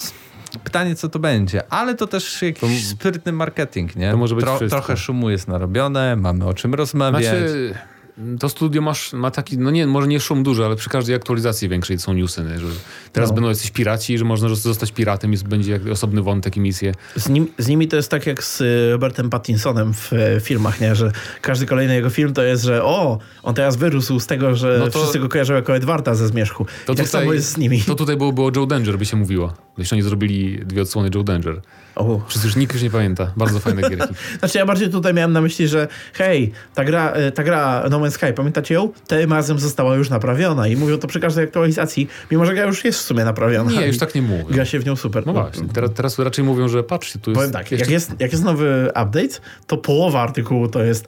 pytanie, 0.64 0.96
co 0.96 1.10
to 1.10 1.20
będzie. 1.20 1.74
Ale 1.74 1.96
to 1.96 2.08
też 2.08 2.42
jakiś 2.42 2.88
sprytny 2.88 3.32
marketing, 3.32 3.96
nie? 3.96 4.12
to 4.12 4.18
może 4.18 4.36
być 4.36 4.46
wszystko. 4.46 4.70
Trochę 4.70 4.98
szumu 4.98 5.30
jest 5.30 5.48
narobione, 5.48 6.16
mamy 6.16 6.46
o 6.46 6.54
czym 6.54 6.74
rozmawiać. 6.74 7.24
Znaczy, 7.24 7.74
to 8.40 8.50
studio 8.50 8.82
masz, 8.82 9.14
ma 9.14 9.32
taki, 9.32 9.58
no 9.58 9.72
nie, 9.72 9.88
może 9.88 10.08
nie 10.08 10.20
szum 10.20 10.44
duży, 10.44 10.66
ale 10.66 10.76
przy 10.76 10.90
każdej 10.90 11.16
aktualizacji 11.16 11.70
większej 11.70 12.00
są 12.00 12.14
newsy, 12.14 12.44
nie? 12.44 12.60
że 12.60 12.68
teraz 13.14 13.30
No. 13.30 13.36
będą 13.36 13.50
jacyś 13.50 13.72
piraci, 13.72 14.18
że 14.18 14.26
można 14.26 14.50
zostać 14.56 14.92
piratem 14.92 15.34
i 15.34 15.38
będzie 15.38 15.80
osobny 15.92 16.22
wątek 16.22 16.58
i 16.58 16.60
misje. 16.60 16.94
Z, 17.16 17.30
nim, 17.30 17.48
z 17.58 17.68
nimi 17.68 17.88
to 17.88 17.96
jest 17.96 18.12
tak 18.12 18.26
jak 18.28 18.44
z 18.44 18.62
y, 18.62 18.92
Robertem 18.92 19.30
Pattinsonem 19.30 19.94
w 19.94 20.14
e, 20.14 20.40
filmach, 20.40 20.82
nie? 20.82 20.96
że 20.96 21.12
każdy 21.42 21.66
kolejny 21.66 21.96
jego 21.96 22.10
film 22.10 22.34
to 22.34 22.44
jest, 22.44 22.64
że 22.64 22.84
o, 22.84 23.20
on 23.44 23.54
teraz 23.56 23.76
wyrósł 23.78 24.20
z 24.20 24.28
tego, 24.28 24.56
że 24.56 24.76
No 24.80 24.90
to- 24.90 25.00
wszyscy 25.00 25.20
go 25.20 25.30
kojarzą 25.30 25.54
jako 25.54 25.76
Edwarda 25.76 26.16
ze 26.16 26.28
Zmierzchu. 26.28 26.66
To 26.86 26.94
I 26.94 26.96
tak 26.96 27.08
samo 27.08 27.34
jest 27.34 27.52
z 27.52 27.58
nimi. 27.58 27.82
To 27.82 27.96
tutaj 27.96 28.18
byłoby 28.18 28.42
o 28.42 28.52
Joe 28.56 28.66
Danger, 28.66 28.98
by 28.98 29.06
się 29.06 29.18
mówiło. 29.18 29.54
Jeśli 29.78 29.96
oni 29.96 30.02
zrobili 30.02 30.60
dwie 30.66 30.82
odsłony 30.82 31.10
Joe 31.16 31.24
Danger. 31.24 31.62
O. 32.00 32.22
Przecież 32.28 32.46
już 32.46 32.56
nikt 32.56 32.74
już 32.74 32.84
nie 32.84 32.90
pamięta. 32.90 33.32
Bardzo 33.38 33.60
fajne 33.60 33.90
gierki. 33.90 34.14
Znaczy 34.40 34.58
ja 34.58 34.66
bardziej 34.66 34.90
tutaj 34.90 35.14
miałem 35.14 35.34
na 35.34 35.42
myśli, 35.42 35.68
że 35.68 35.88
hej, 36.14 36.52
ta 36.76 36.84
gra, 36.86 37.12
e, 37.12 37.32
ta 37.32 37.44
gra 37.44 37.84
No 37.90 38.00
Man's 38.00 38.12
Sky, 38.12 38.34
pamiętacie 38.36 38.74
ją? 38.74 38.90
Tym 39.08 39.34
razem 39.34 39.60
została 39.60 39.96
już 39.96 40.10
naprawiona 40.10 40.68
i 40.68 40.76
mówią 40.76 40.98
to 40.98 41.08
przy 41.08 41.20
każdej 41.20 41.44
aktualizacji, 41.44 42.08
mimo 42.32 42.46
że 42.46 42.54
gra 42.54 42.64
już 42.66 42.86
jest 42.86 43.00
w 43.00 43.02
sumie 43.02 43.24
naprawiona. 43.26 43.72
Nie, 43.72 43.88
już 43.88 43.98
tak 43.98 44.16
nie 44.16 44.22
mówią. 44.22 44.46
Gra 44.50 44.66
się 44.66 44.80
w 44.80 44.86
nią 44.86 44.96
super. 44.96 45.26
No 45.26 45.34
właśnie, 45.34 45.68
teraz, 45.74 45.92
teraz 45.96 46.20
raczej 46.20 46.46
mówią, 46.46 46.68
że 46.68 46.84
patrzcie, 46.84 47.20
tu 47.20 47.32
jest... 47.32 47.38
Powiem 47.38 47.52
tak, 47.52 47.72
jeszcze- 47.72 47.86
jak 47.86 47.92
jest, 47.92 48.12
jak 48.20 48.32
jest 48.32 48.44
nowy 48.44 48.88
update, 48.90 49.40
to 49.68 49.78
połowa 49.78 50.22
artykułu 50.22 50.68
to 50.68 50.84
jest 50.84 51.08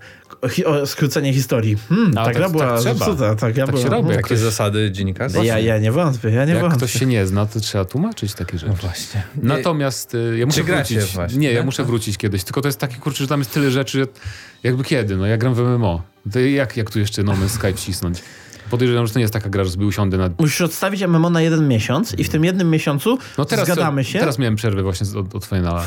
hi 0.50 0.64
skrócenie 0.86 1.34
historii. 1.34 1.78
Hmm, 1.90 2.12
A, 2.12 2.16
ta 2.16 2.26
tak- 2.26 2.36
gra 2.36 2.50
była 2.50 2.66
tak 2.68 2.80
trzeba. 2.80 2.96
zepsuta. 2.96 3.36
Ta 3.36 3.52
gra 3.52 3.66
Tak 3.66 3.76
była, 3.76 3.84
się 3.84 3.90
robi, 3.90 4.02
hmm. 4.02 4.16
jak 4.16 4.22
Takie 4.28 4.38
zasady 4.38 4.92
dziennikarstwa? 4.92 5.44
ja, 5.44 5.60
ja 5.60 5.78
nie 5.78 5.92
wątpię, 5.92 6.30
ja 6.30 6.46
nie 6.46 6.52
Jak 6.54 6.62
wątpię. 6.62 6.78
ktoś 6.78 6.92
się 6.92 7.06
nie 7.06 7.28
zna, 7.28 7.46
to 7.46 7.60
trzeba 7.60 7.86
tłumaczyć 7.86 8.34
takie 8.34 8.58
rzeczy. 8.58 8.72
No 8.72 8.76
właśnie. 8.82 9.24
Natomiast 9.44 10.16
y, 10.16 10.38
ja 10.38 10.46
muszę 10.46 10.64
gracie 10.64 10.81
wrócić. 10.90 11.16
właśnie, 11.16 11.40
nie, 11.40 11.52
ja 11.52 11.60
tak? 11.60 11.66
muszę 11.66 11.84
wrócić 11.84 12.18
kiedyś. 12.18 12.44
Tylko 12.44 12.62
to 12.62 12.68
jest 12.68 12.80
takie 12.80 12.96
kurczę, 12.96 13.24
że 13.24 13.28
tam 13.28 13.40
jest 13.40 13.54
tyle 13.54 13.72
rzeczy, 13.72 14.00
że 14.00 14.08
jakby 14.64 14.84
kiedy? 14.84 15.18
No 15.18 15.26
ja 15.26 15.38
gram 15.38 15.54
w 15.54 15.60
MMO. 15.60 16.02
To 16.32 16.40
jak, 16.40 16.78
jak 16.78 16.90
tu 16.90 17.00
jeszcze 17.00 17.24
No 17.24 17.34
Man's 17.34 17.50
Sky 17.50 17.74
wcisnąć? 17.74 18.22
Podejrzewam, 18.70 19.08
że 19.08 19.14
to 19.14 19.20
nie 19.20 19.24
jest 19.24 19.34
taka 19.34 19.50
gra, 19.50 19.64
że 19.64 19.72
sobie 19.72 19.86
usiądę 19.86 20.18
na... 20.18 20.30
Musisz 20.40 20.62
odstawić 20.62 21.04
MMO 21.04 21.30
na 21.30 21.42
jeden 21.42 21.68
miesiąc 21.68 22.14
i 22.14 22.24
w 22.24 22.30
tym 22.30 22.46
jednym 22.46 22.70
miesiącu 22.70 23.18
No 23.38 23.46
teraz, 23.46 23.66
zgadamy 23.66 24.04
się. 24.04 24.20
Teraz 24.20 24.40
miałem 24.40 24.56
przerwę 24.56 24.84
właśnie 24.84 25.20
od, 25.20 25.36
od 25.36 25.46
finala. 25.46 25.86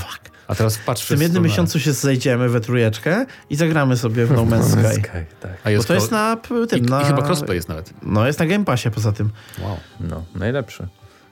A 0.48 0.54
teraz 0.54 0.78
patrz 0.86 1.04
w 1.04 1.08
tym 1.08 1.22
jednym 1.22 1.42
miesiącu 1.42 1.80
się 1.80 1.92
zejdziemy 1.92 2.48
we 2.48 2.60
trójeczkę 2.60 3.26
i 3.50 3.56
zagramy 3.56 3.96
sobie 3.96 4.26
w 4.26 4.30
No 4.36 4.44
Man's 4.46 4.62
Sky. 4.62 4.94
Sky, 4.94 5.24
tak. 5.40 5.52
A 5.60 5.64
Bo 5.64 5.70
jest 5.70 5.88
to 5.88 5.94
jest 5.94 6.10
na 6.10 6.36
tym, 6.36 6.78
I, 6.78 6.82
na... 6.82 7.02
I 7.02 7.04
chyba 7.04 7.22
crossplay 7.26 7.56
jest 7.56 7.68
nawet. 7.68 7.90
No 8.02 8.26
jest 8.26 8.38
na 8.38 8.46
Game 8.46 8.64
Passie 8.64 8.90
poza 8.90 9.12
tym. 9.12 9.30
Wow. 9.62 9.76
No, 10.00 10.24
najlepszy. 10.34 10.88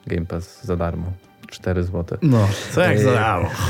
Game 0.07 0.25
Pass 0.25 0.63
za 0.63 0.75
darmo. 0.75 1.13
4 1.53 1.83
zł. 1.83 2.17
No, 2.21 2.47
co 2.71 2.81
jak 2.81 2.91
Ej. 2.97 3.03
za 3.03 3.11
mało. 3.11 3.49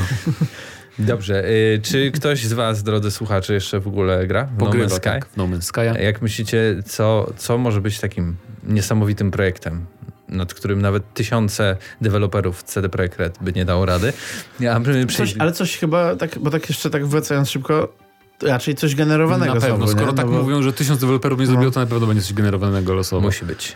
Dobrze, 0.99 1.49
y, 1.49 1.79
czy 1.83 2.11
ktoś 2.11 2.43
z 2.45 2.53
was, 2.53 2.83
drodzy 2.83 3.11
słuchacze, 3.11 3.53
jeszcze 3.53 3.79
w 3.79 3.87
ogóle 3.87 4.27
gra 4.27 4.45
w 4.45 4.51
No 4.51 4.65
Pogrywa 4.65 4.85
Man's 4.87 4.95
Sky? 4.95 5.01
tak 5.03 5.25
w 5.25 5.37
No 5.37 5.47
Man's 5.47 5.71
Sky'a. 5.73 5.99
Jak 6.01 6.21
myślicie, 6.21 6.75
co, 6.85 7.33
co 7.37 7.57
może 7.57 7.81
być 7.81 7.99
takim 7.99 8.35
niesamowitym 8.63 9.31
projektem, 9.31 9.85
nad 10.29 10.53
którym 10.53 10.81
nawet 10.81 11.13
tysiące 11.13 11.77
deweloperów 12.01 12.63
CD 12.63 12.89
Projekt 12.89 13.19
Red 13.19 13.37
by 13.41 13.53
nie 13.53 13.65
dało 13.65 13.85
rady? 13.85 14.13
Ja 14.59 14.79
bym 14.79 15.07
Coś, 15.07 15.35
ale 15.39 15.51
coś 15.51 15.77
chyba, 15.77 16.15
tak, 16.15 16.39
bo 16.39 16.49
tak 16.49 16.69
jeszcze 16.69 16.89
tak 16.89 17.05
wracając 17.05 17.49
szybko, 17.49 17.93
raczej 18.41 18.75
coś 18.75 18.95
generowanego 18.95 19.53
Na 19.55 19.61
pewno, 19.61 19.77
znowu, 19.77 19.91
skoro 19.91 20.11
nie? 20.11 20.17
tak 20.17 20.25
No 20.25 20.31
bo- 20.31 20.43
mówią, 20.43 20.61
że 20.61 20.73
tysiąc 20.73 20.99
deweloperów 20.99 21.39
nie 21.39 21.45
zrobiło, 21.45 21.71
to 21.71 21.79
na 21.79 21.85
pewno 21.85 22.07
będzie 22.07 22.23
coś 22.23 22.33
generowanego 22.33 22.93
losowo. 22.93 23.21
Musi 23.21 23.45
być. 23.45 23.75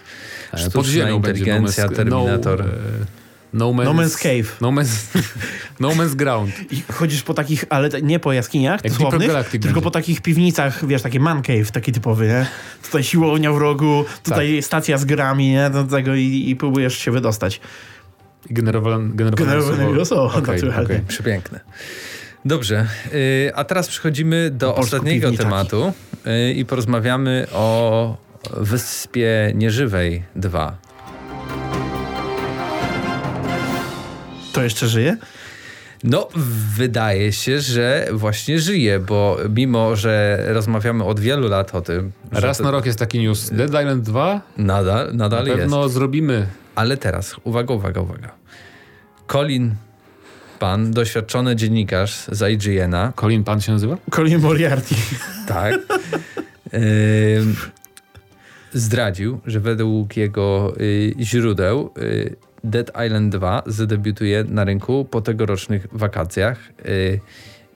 E, 0.54 0.58
Sztuczna 0.58 0.72
Pod 0.82 0.86
ziemią 0.86 1.20
będzie 1.20 1.42
No 1.46 1.48
inteligencja, 1.58 1.90
Terminator. 1.90 2.60
No, 2.60 2.72
e, 2.72 3.27
no, 3.54 3.72
man's, 3.74 3.86
No 3.86 3.94
Man's 3.94 4.18
Cave. 4.24 4.58
No 4.62 4.72
Man's, 4.72 5.18
no 5.80 5.90
man's 5.90 6.16
Ground. 6.16 6.52
I 6.72 6.84
chodzisz 6.94 7.24
po 7.24 7.34
takich, 7.34 7.66
ale 7.70 7.90
nie 8.02 8.20
po 8.20 8.34
jaskiniach 8.34 8.84
Jak 8.84 8.94
słownych, 8.94 9.12
Deeper 9.20 9.28
Galactic 9.28 9.52
tylko 9.52 9.68
będzie. 9.68 9.82
po 9.84 9.92
takich 9.92 10.22
piwnicach, 10.22 10.86
wiesz, 10.88 11.02
taki 11.02 11.20
man 11.20 11.42
cave 11.42 11.72
taki 11.72 11.92
typowy, 11.92 12.28
nie? 12.28 12.46
Tutaj 12.84 13.04
siłownia 13.04 13.52
w 13.54 13.58
rogu, 13.58 14.06
tutaj 14.24 14.56
Tak. 14.56 14.66
stacja 14.66 14.98
z 14.98 15.06
grami, 15.06 15.50
nie? 15.50 15.70
Do 15.70 15.84
tego 15.84 16.16
i, 16.16 16.50
i 16.50 16.56
próbujesz 16.56 16.98
się 16.98 17.12
wydostać. 17.12 17.62
I 18.50 18.54
generowane, 18.54 19.10
generowane 19.16 19.90
losowo. 19.90 20.42
naturalnie. 20.42 20.86
okej. 20.86 21.02
Przepiękne. 21.08 21.60
Dobrze, 22.46 22.88
y, 23.14 23.52
a 23.56 23.64
teraz 23.64 23.88
przechodzimy 23.88 24.50
do 24.52 24.68
polsku 24.68 24.82
ostatniego 24.96 25.22
piwniczaki. 25.28 25.50
tematu 25.50 25.94
y, 26.50 26.54
i 26.54 26.66
porozmawiamy 26.66 27.48
o 27.54 28.18
Wyspie 28.58 29.52
Nieżywej 29.56 30.24
2. 30.36 30.78
To 34.54 34.64
jeszcze 34.64 34.88
żyje? 34.88 35.18
No, 36.04 36.28
wydaje 36.78 37.32
się, 37.34 37.62
że 37.62 38.08
właśnie 38.12 38.60
żyje, 38.60 39.00
bo 39.00 39.38
mimo, 39.56 39.96
że 39.96 40.44
rozmawiamy 40.48 41.04
od 41.04 41.20
wielu 41.20 41.48
lat 41.48 41.76
o 41.76 41.82
tym, 41.82 42.12
Raz 42.32 42.58
to 42.58 42.64
na 42.64 42.72
rok 42.72 42.86
jest 42.86 43.00
taki 43.00 43.20
news. 43.20 43.50
Dead 43.50 43.70
Island 43.70 44.04
2 44.04 44.42
nadal, 44.58 45.16
nadal 45.16 45.44
na 45.44 45.50
jest. 45.50 45.60
pewno 45.62 45.90
zrobimy. 45.90 46.48
Ale 46.76 46.98
teraz, 46.98 47.36
uwaga, 47.44 47.74
uwaga, 47.74 48.02
uwaga. 48.02 48.32
Colin 49.32 49.76
Pan, 50.60 50.92
doświadczony 50.92 51.56
dziennikarz 51.56 52.26
z 52.32 52.52
IGN-a, 52.52 53.14
Colin 53.16 53.44
Pan 53.44 53.62
się 53.62 53.72
nazywa? 53.72 53.98
Colin 54.12 54.40
Moriarty. 54.40 54.96
tak, 55.48 55.74
ym, 56.74 57.56
zdradził, 58.74 59.40
że 59.46 59.60
według 59.60 60.18
jego 60.18 60.74
y, 60.82 61.14
źródeł 61.20 61.94
y, 61.98 62.36
Dead 62.64 62.92
Island 63.06 63.36
2 63.36 63.64
zadebiutuje 63.66 64.44
na 64.44 64.64
rynku 64.64 65.06
po 65.06 65.22
tegorocznych 65.22 65.88
wakacjach. 65.92 66.60
Y, 66.86 67.20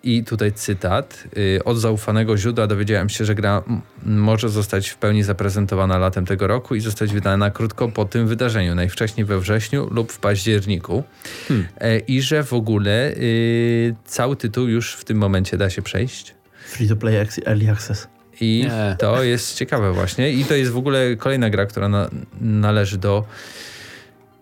I 0.04 0.24
tutaj 0.24 0.52
cytat. 0.52 1.24
Y, 1.38 1.64
Od 1.64 1.78
zaufanego 1.78 2.38
źródła 2.38 2.68
dowiedziałem 2.68 3.10
się, 3.10 3.26
że 3.26 3.36
gra 3.36 3.64
może 4.06 4.50
zostać 4.50 4.90
w 4.90 4.98
pełni 4.98 5.24
zaprezentowana 5.24 5.98
latem 5.98 6.26
tego 6.26 6.48
roku 6.48 6.76
i 6.76 6.80
zostać 6.80 7.14
wydana 7.14 7.52
krótko 7.52 7.88
po 7.88 8.06
tym 8.06 8.28
wydarzeniu, 8.28 8.76
najwcześniej 8.76 9.26
we 9.26 9.40
wrześniu 9.40 9.88
lub 9.92 10.12
w 10.12 10.20
październiku. 10.20 11.04
Hmm. 11.48 11.68
E, 11.78 12.00
I 12.00 12.22
że 12.22 12.44
w 12.44 12.54
ogóle 12.54 13.12
y, 13.12 13.96
cały 14.06 14.36
tytuł 14.36 14.68
już 14.68 14.96
w 14.96 15.04
tym 15.04 15.18
momencie 15.18 15.58
da 15.58 15.70
się 15.70 15.82
przejść. 15.82 16.36
Free 16.66 16.88
to 16.88 16.96
play 16.96 17.16
early 17.46 17.72
access. 17.72 18.08
I 18.42 18.66
Nie. 18.68 18.96
to 19.00 19.24
jest 19.24 19.56
ciekawe 19.56 19.94
właśnie. 19.94 20.32
I 20.32 20.46
to 20.46 20.56
jest 20.56 20.72
w 20.72 20.78
ogóle 20.78 21.16
kolejna 21.16 21.50
gra, 21.50 21.66
która 21.66 21.90
na, 21.90 22.10
należy 22.42 22.98
do 22.98 23.24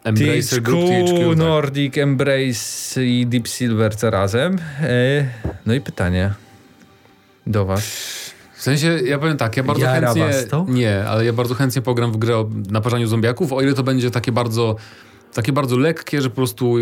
Embracer 0.03 0.61
Group 0.61 0.89
THQ. 0.89 1.29
Tak. 1.29 1.37
Nordic, 1.37 1.97
Embrace 1.97 3.05
i 3.05 3.25
Deep 3.25 3.47
Silver 3.47 3.95
co 3.95 4.09
razem. 4.09 4.57
E, 4.81 5.25
no 5.65 5.73
i 5.73 5.81
pytanie 5.81 6.33
do 7.47 7.65
was. 7.65 7.83
W 8.53 8.61
sensie, 8.61 8.99
ja 9.05 9.19
powiem 9.19 9.37
tak, 9.37 9.57
ja 9.57 9.63
bardzo 9.63 9.85
Jara 9.85 10.07
chętnie... 10.07 10.25
was 10.25 10.47
to? 10.47 10.65
Nie, 10.69 11.03
ale 11.03 11.25
ja 11.25 11.33
bardzo 11.33 11.55
chętnie 11.55 11.81
pogram 11.81 12.11
w 12.11 12.17
grę 12.17 12.37
o 12.37 12.49
naparzaniu 12.69 13.07
zombiaków, 13.07 13.53
o 13.53 13.61
ile 13.61 13.73
to 13.73 13.83
będzie 13.83 14.11
takie 14.11 14.31
bardzo 14.31 14.75
takie 15.33 15.53
bardzo 15.53 15.77
lekkie, 15.77 16.21
że 16.21 16.29
po 16.29 16.35
prostu 16.35 16.75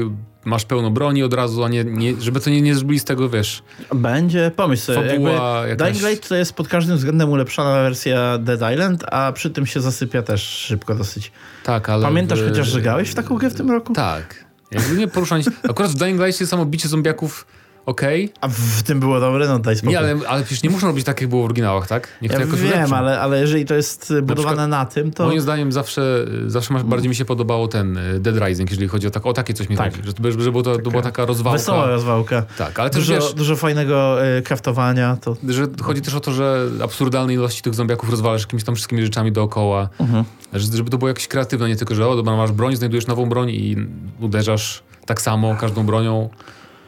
masz 0.46 0.66
pełno 0.66 0.92
broni 0.92 1.24
od 1.24 1.34
razu, 1.34 1.64
a 1.64 1.70
nie, 1.70 1.84
nie 1.84 2.22
żeby 2.22 2.40
to 2.40 2.50
nie, 2.50 2.62
nie 2.62 2.76
zrobili 2.76 3.00
z 3.00 3.04
tego, 3.04 3.30
wiesz, 3.30 3.64
Będzie, 3.96 4.52
pomyśl 4.56 4.82
sobie, 4.94 5.10
Fabuła 5.10 5.68
jakaś- 5.68 5.92
Dying 5.92 6.10
Light 6.10 6.30
to 6.30 6.36
jest 6.36 6.54
pod 6.54 6.68
każdym 6.68 6.98
względem 6.98 7.30
ulepszona 7.30 7.74
wersja 7.84 8.38
Dead 8.38 8.74
Island, 8.74 9.04
a 9.12 9.32
przy 9.32 9.50
tym 9.50 9.66
się 9.66 9.82
zasypia 9.82 10.22
też 10.24 10.44
szybko 10.44 10.96
dosyć. 10.96 11.32
tak, 11.64 11.90
ale... 11.90 12.04
Pamiętasz 12.04 12.42
w- 12.42 12.50
chociaż, 12.50 12.68
że 12.68 12.82
grałeś 12.82 13.10
w 13.10 13.14
taką 13.16 13.36
grę 13.38 13.50
w 13.50 13.56
tym 13.56 13.72
roku? 13.72 13.94
Tak. 13.94 14.46
Jakby 14.72 14.96
nie 14.96 15.08
poruszać... 15.08 15.46
Akurat 15.70 15.92
w 15.92 15.96
Dying 15.96 16.22
Light 16.22 16.48
samo 16.50 16.66
bicie 16.66 16.88
zombiaków 16.88 17.48
okej, 17.88 18.30
A 18.42 18.48
w 18.48 18.84
tym 18.84 19.00
było 19.00 19.20
dobre, 19.20 19.48
no 19.48 19.60
daj 19.60 19.76
spokój. 19.76 19.92
nie, 19.92 20.00
ale, 20.00 20.16
ale 20.28 20.44
przecież 20.44 20.64
nie 20.64 20.70
muszą 20.70 20.88
robić 20.88 21.06
tak, 21.06 21.22
jak 21.22 21.30
było 21.30 21.42
w 21.42 21.46
oryginałach, 21.46 21.88
tak? 21.88 22.08
Niech 22.22 22.32
ja 22.32 22.38
to 22.38 22.46
jakoś 22.46 22.62
wiem, 22.62 22.72
ulepszą. 22.74 22.96
ale, 22.96 23.20
ale 23.20 23.40
jeżeli 23.42 23.66
to 23.66 23.76
jest 23.76 24.14
budowane 24.24 24.68
na 24.68 24.86
tym, 24.86 25.12
to... 25.12 25.26
Moim 25.26 25.42
zdaniem 25.42 25.72
zawsze, 25.72 26.26
zawsze 26.48 26.74
masz- 26.74 26.84
bardziej 26.84 27.10
mi 27.10 27.16
się 27.16 27.26
podobało 27.26 27.68
ten 27.68 27.98
y, 27.98 28.20
Dead 28.20 28.38
Rising, 28.48 28.70
jeżeli 28.70 28.88
chodzi 28.88 29.08
o, 29.08 29.12
tak, 29.12 29.26
o 29.26 29.34
takie 29.34 29.54
coś 29.54 29.70
mi 29.70 29.78
Tak. 29.78 29.92
chodzi. 29.96 30.04
Że, 30.24 30.32
że, 30.32 30.42
że 30.42 30.52
było 30.52 30.64
to, 30.64 30.78
to 30.80 30.92
była 30.92 31.04
taka 31.04 31.26
rozwałka. 31.26 31.58
Wesoła 31.60 31.86
rozwałka. 31.88 32.44
Tak, 32.58 32.80
ale 32.80 32.90
też 32.90 33.08
Dużo, 33.08 33.14
wiesz, 33.22 33.34
dużo 33.34 33.56
fajnego 33.56 34.26
y, 34.38 34.42
kraftowania. 34.42 35.18
To... 35.22 35.38
że 35.48 35.68
chodzi 35.82 36.02
też 36.02 36.14
o 36.14 36.20
to, 36.20 36.32
że 36.32 36.68
absurdalnej 36.84 37.36
ilości 37.36 37.62
tych 37.62 37.74
zombiaków 37.76 38.10
rozwalasz 38.10 38.42
jakimiś 38.42 38.64
tam 38.64 38.76
wszystkimi 38.76 39.04
rzeczami 39.04 39.32
dookoła. 39.32 39.90
Mhm. 40.00 40.24
Że, 40.54 40.78
żeby 40.78 40.90
to 40.90 40.98
było 40.98 41.10
jakieś 41.10 41.28
kreatywne, 41.28 41.68
nie 41.68 41.76
tylko, 41.76 41.96
że 41.96 42.08
o, 42.08 42.16
dobra, 42.16 42.36
masz 42.36 42.52
broń, 42.52 42.76
znajdujesz 42.76 43.08
nową 43.08 43.30
broń 43.30 43.50
i 43.50 43.76
uderzasz 44.20 44.84
tak 45.06 45.22
samo 45.22 45.56
każdą 45.56 45.86
bronią. 45.86 46.30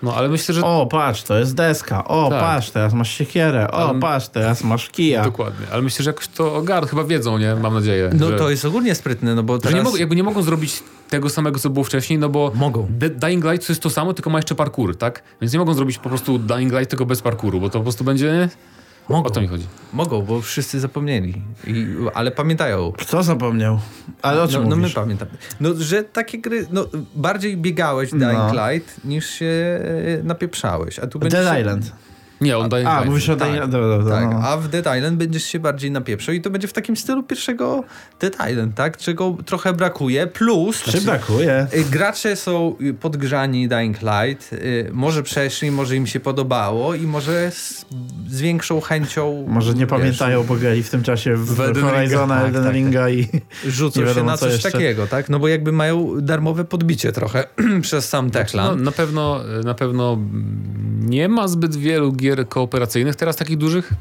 No, 0.03 0.15
ale 0.15 0.29
myślę, 0.29 0.55
że... 0.55 0.61
O, 0.63 0.85
patrz, 0.85 1.23
to 1.23 1.39
jest 1.39 1.55
deska. 1.55 2.05
O, 2.05 2.29
Tak. 2.29 2.39
patrz, 2.39 2.69
teraz 2.69 2.93
masz 2.93 3.11
siekierę. 3.11 3.71
O, 3.71 3.89
Ale- 3.89 3.99
patrz, 3.99 4.27
teraz 4.27 4.63
masz 4.63 4.89
kija. 4.89 5.23
Dokładnie, 5.23 5.65
ale 5.71 5.81
myślę, 5.81 6.03
że 6.03 6.09
jakoś 6.09 6.27
to 6.27 6.55
ogar 6.55 6.87
chyba 6.87 7.03
wiedzą, 7.03 7.37
nie? 7.37 7.55
Mam 7.55 7.73
nadzieję. 7.73 8.09
No 8.13 8.27
że, 8.27 8.37
to 8.37 8.49
jest 8.49 8.65
ogólnie 8.65 8.95
sprytne, 8.95 9.35
no 9.35 9.43
bo 9.43 9.53
że 9.55 9.59
teraz... 9.61 9.75
nie 9.75 9.83
mogą, 9.83 9.97
jakby 9.97 10.15
nie 10.15 10.23
mogą 10.23 10.41
zrobić 10.41 10.83
tego 11.09 11.29
samego, 11.29 11.59
co 11.59 11.69
było 11.69 11.83
wcześniej, 11.85 12.19
no 12.19 12.29
bo 12.29 12.51
Mogą. 12.55 12.87
The 12.99 13.09
Dying 13.09 13.45
Light 13.45 13.67
to 13.67 13.73
jest 13.73 13.81
to 13.81 13.89
samo, 13.89 14.13
tylko 14.13 14.29
ma 14.29 14.37
jeszcze 14.37 14.55
parkour, 14.55 14.97
tak? 14.97 15.23
Więc 15.41 15.53
nie 15.53 15.59
mogą 15.59 15.73
zrobić 15.73 15.97
po 15.97 16.09
prostu 16.09 16.39
Dying 16.39 16.73
Light 16.73 16.89
tylko 16.89 17.05
bez 17.05 17.21
parkouru, 17.21 17.59
bo 17.59 17.69
to 17.69 17.79
po 17.79 17.83
prostu 17.83 18.03
będzie... 18.03 18.49
Mogą. 19.09 19.27
O 19.29 19.29
to 19.29 19.41
mi 19.41 19.47
chodzi. 19.47 19.67
Mogą, 19.93 20.21
bo 20.21 20.41
wszyscy 20.41 20.79
zapomnieli. 20.79 21.41
I, 21.67 21.87
ale 22.13 22.31
pamiętają. 22.31 22.91
Kto 22.91 23.23
zapomniał? 23.23 23.79
Ale 24.21 24.43
o 24.43 24.47
czym 24.47 24.63
no, 24.63 24.69
no 24.69 24.75
my 24.75 24.89
pamiętamy. 24.89 25.31
No, 25.59 25.69
że 25.77 26.03
takie 26.03 26.37
gry, 26.39 26.67
no 26.71 26.85
bardziej 27.15 27.57
biegałeś 27.57 28.09
w 28.09 28.17
Dying 28.17 28.33
No. 28.53 28.69
Light 28.71 29.05
niż 29.05 29.29
się 29.29 29.79
e, 30.19 30.23
napieprzałeś. 30.23 30.99
A 30.99 31.07
tu 31.07 31.19
Dead 31.19 31.47
się- 31.53 31.59
Island. 31.59 31.91
Nie, 32.41 32.57
on 32.57 32.69
daje 32.69 32.87
A, 32.89 33.03
mówisz 33.05 33.29
o 33.29 33.35
Tak, 33.35 33.51
Dying 33.51 33.65
Dobra, 33.67 33.87
dobra, 33.97 34.15
tak, 34.15 34.31
no. 34.31 34.39
a 34.43 34.57
w 34.57 34.67
Dead 34.67 34.97
Island 34.97 35.17
będziesz 35.17 35.43
się 35.43 35.59
bardziej 35.59 35.91
napieprzał 35.91 36.35
i 36.35 36.41
to 36.41 36.49
będzie 36.49 36.67
w 36.67 36.73
takim 36.73 36.97
stylu 36.97 37.23
pierwszego 37.23 37.83
Dead 38.19 38.33
Island, 38.51 38.75
tak? 38.75 38.97
Czego 38.97 39.37
trochę 39.45 39.73
brakuje, 39.73 40.27
plus... 40.27 40.83
Czy 40.83 41.01
brakuje? 41.01 41.67
Y, 41.73 41.83
Gracze 41.83 42.35
są 42.35 42.75
podgrzani 42.99 43.67
Dying 43.67 43.97
Light, 44.01 44.53
y, 44.53 44.89
może 44.93 45.23
przeszli, 45.23 45.71
może 45.71 45.95
im 45.95 46.07
się 46.07 46.19
podobało 46.19 46.95
i 46.95 47.01
może 47.01 47.51
z, 47.51 47.85
z 48.29 48.41
większą 48.41 48.81
chęcią 48.81 49.45
Może 49.47 49.73
nie 49.73 49.79
wiesz, 49.79 49.89
pamiętają, 49.89 50.43
bo 50.43 50.55
grali 50.55 50.83
w 50.83 50.89
tym 50.89 51.03
czasie 51.03 51.35
w, 51.35 51.45
W 51.55 51.61
Elden 51.61 51.83
Horizona. 51.83 52.35
Elden 52.41 52.53
Tak, 52.53 52.63
tak, 52.63 52.73
Ringa 52.73 53.09
i 53.09 53.27
Rzucą 53.67 54.13
się 54.13 54.23
na 54.23 54.37
co 54.37 54.45
coś 54.45 54.53
jeszcze. 54.53 54.71
takiego, 54.71 55.07
tak? 55.07 55.29
No 55.29 55.39
bo 55.39 55.47
jakby 55.47 55.71
mają 55.71 56.21
darmowe 56.21 56.65
podbicie 56.65 57.11
trochę 57.11 57.43
przez 57.81 58.09
sam 58.09 58.25
No, 58.25 58.31
Techland. 58.31 58.81
na 58.81 58.91
pewno, 58.91 59.39
na 59.63 59.73
pewno 59.73 60.17
nie 60.99 61.29
ma 61.29 61.47
zbyt 61.47 61.75
wielu 61.75 62.11
gier 62.11 62.28
kooperacyjnych 62.49 63.15
teraz 63.15 63.35
takich 63.35 63.57
dużych 63.57 63.93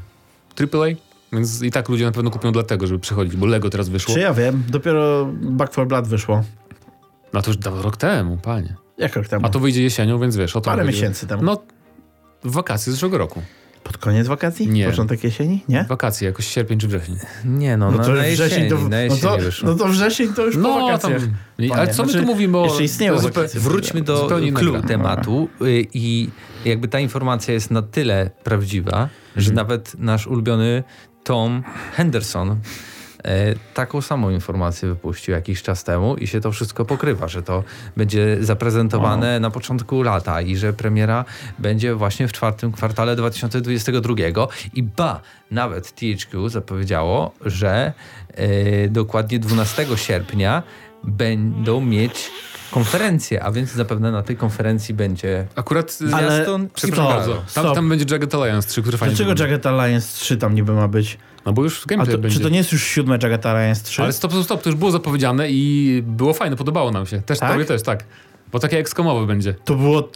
AAA, 0.59 0.87
więc 1.33 1.61
i 1.61 1.71
tak 1.71 1.89
ludzie 1.89 2.05
na 2.05 2.11
pewno 2.11 2.31
kupią 2.31 2.51
dlatego, 2.51 2.87
żeby 2.87 2.99
przychodzić, 2.99 3.35
bo 3.35 3.45
Lego 3.45 3.69
teraz 3.69 3.89
wyszło. 3.89 4.13
Czy 4.13 4.19
ja 4.19 4.33
wiem, 4.33 4.63
dopiero 4.69 5.29
Back 5.41 5.71
4 5.71 5.87
Blood 5.87 6.07
wyszło. 6.07 6.43
No 7.33 7.41
to 7.41 7.51
już 7.51 7.57
rok 7.81 7.97
temu, 7.97 8.37
panie. 8.37 8.75
Jak 8.97 9.15
rok 9.15 9.27
temu? 9.27 9.45
A 9.45 9.49
to 9.49 9.59
wyjdzie 9.59 9.83
jesienią, 9.83 10.19
więc 10.19 10.35
wiesz, 10.35 10.55
o 10.55 10.61
to 10.61 10.69
Parę 10.69 10.83
chodzi. 10.83 10.95
miesięcy 10.95 11.27
temu. 11.27 11.43
No, 11.43 11.57
w 12.43 12.51
wakacje 12.51 12.93
zeszłego 12.93 13.17
roku. 13.17 13.41
Pod 13.89 13.97
koniec 13.97 14.27
wakacji? 14.27 14.67
Nie. 14.67 14.85
Początek 14.89 15.23
jesieni? 15.23 15.63
Nie? 15.69 15.83
Wakacje, 15.89 16.27
jakoś 16.27 16.47
sierpień 16.47 16.79
czy 16.79 16.87
wrzesień. 16.87 17.15
Nie 17.45 17.77
no, 17.77 17.91
No 17.91 17.97
na, 17.97 18.03
to 18.03 18.09
na 18.11 18.21
wrzesień 18.23 18.43
jesieni, 18.49 18.69
to, 18.69 18.75
na 18.75 18.89
no, 18.89 18.97
jesieni 18.97 19.21
to, 19.21 19.37
wyszło. 19.37 19.69
no 19.69 19.75
to 19.75 19.87
wrzesień 19.87 20.33
to 20.33 20.45
już 20.45 20.55
po 20.55 20.61
No, 20.61 20.85
wakacjach. 20.85 21.21
tam... 21.21 21.31
Ale 21.79 21.87
co 21.93 22.03
my 22.03 22.09
znaczy, 22.11 22.25
tu 22.25 22.31
mówimy 22.33 22.57
o... 22.57 22.65
jeszcze 22.65 22.83
istnieją 22.83 23.15
to 23.15 23.21
wakacje. 23.21 23.59
Wróćmy 23.59 24.01
do 24.01 24.29
clue 24.55 24.81
tematu 24.87 25.49
y, 25.61 25.87
i 25.93 26.29
jakby 26.65 26.87
ta 26.87 26.99
informacja 26.99 27.53
jest 27.53 27.71
na 27.71 27.81
tyle 27.81 28.29
prawdziwa, 28.43 29.09
że 29.35 29.49
Mhm. 29.51 29.55
nawet 29.55 29.95
nasz 29.99 30.27
ulubiony 30.27 30.83
Tom 31.23 31.63
Henderson 31.95 32.55
taką 33.73 34.01
samą 34.01 34.29
informację 34.29 34.89
wypuścił 34.89 35.33
jakiś 35.33 35.61
czas 35.61 35.83
temu 35.83 36.15
i 36.15 36.27
się 36.27 36.41
to 36.41 36.51
wszystko 36.51 36.85
pokrywa, 36.85 37.27
że 37.27 37.43
to 37.43 37.63
będzie 37.97 38.37
zaprezentowane 38.41 39.39
na 39.39 39.51
początku 39.51 40.03
lata 40.03 40.41
i 40.41 40.57
że 40.57 40.73
premiera 40.73 41.25
będzie 41.59 41.95
właśnie 41.95 42.27
w 42.27 42.31
czwartym 42.31 42.71
kwartale 42.71 43.15
2022 43.15 44.15
i 44.73 44.83
ba, 44.83 45.21
nawet 45.51 45.95
THQ 45.95 46.49
zapowiedziało, 46.49 47.31
że 47.45 47.93
e, 48.35 48.87
dokładnie 48.87 49.39
12 49.39 49.85
sierpnia 49.95 50.63
będą 51.03 51.81
mieć 51.81 52.31
konferencję, 52.71 53.43
a 53.43 53.51
więc 53.51 53.71
zapewne 53.71 54.11
na 54.11 54.23
tej 54.23 54.37
konferencji 54.37 54.93
będzie 54.93 55.47
Akurat... 55.55 55.97
Ale- 56.13 56.31
zwiastun 56.31 56.69
Przepraszam 56.73 57.05
Stop. 57.05 57.15
bardzo. 57.15 57.43
Tam, 57.53 57.75
tam 57.75 57.89
będzie 57.89 58.05
Jagged 58.11 58.35
Alliance 58.35 58.67
3, 58.67 58.81
który 58.81 58.97
fajnie 58.97 59.15
Dlaczego. 59.15 59.43
Jagged 59.43 59.65
Alliance 59.65 60.07
3 60.19 60.37
tam 60.37 60.55
niby 60.55 60.73
ma 60.73 60.87
być? 60.87 61.17
No 61.45 61.53
bo 61.53 61.63
już 61.63 61.85
gameplay 61.85 62.15
to, 62.15 62.21
będzie. 62.21 62.37
czy 62.37 62.43
to 62.43 62.49
nie 62.49 62.57
jest 62.57 62.71
już 62.71 62.83
siódme 62.83 63.17
Jagged 63.23 63.45
Alliance 63.45 63.83
3? 63.83 64.03
Ale 64.03 64.13
stop, 64.13 64.31
stop, 64.31 64.43
stop, 64.43 64.61
to 64.61 64.69
już 64.69 64.79
było 64.79 64.91
zapowiedziane 64.91 65.49
i 65.49 66.03
było 66.05 66.33
fajne, 66.33 66.55
podobało 66.55 66.91
nam 66.91 67.05
się. 67.05 67.21
Też 67.21 67.39
Tak? 67.39 67.51
tobie 67.51 67.65
też, 67.65 67.81
tak. 67.83 68.03
Bo 68.51 68.59
takie 68.59 68.77
ekskomowe 68.77 69.27
będzie. 69.27 69.53
To 69.53 69.75
było... 69.75 70.09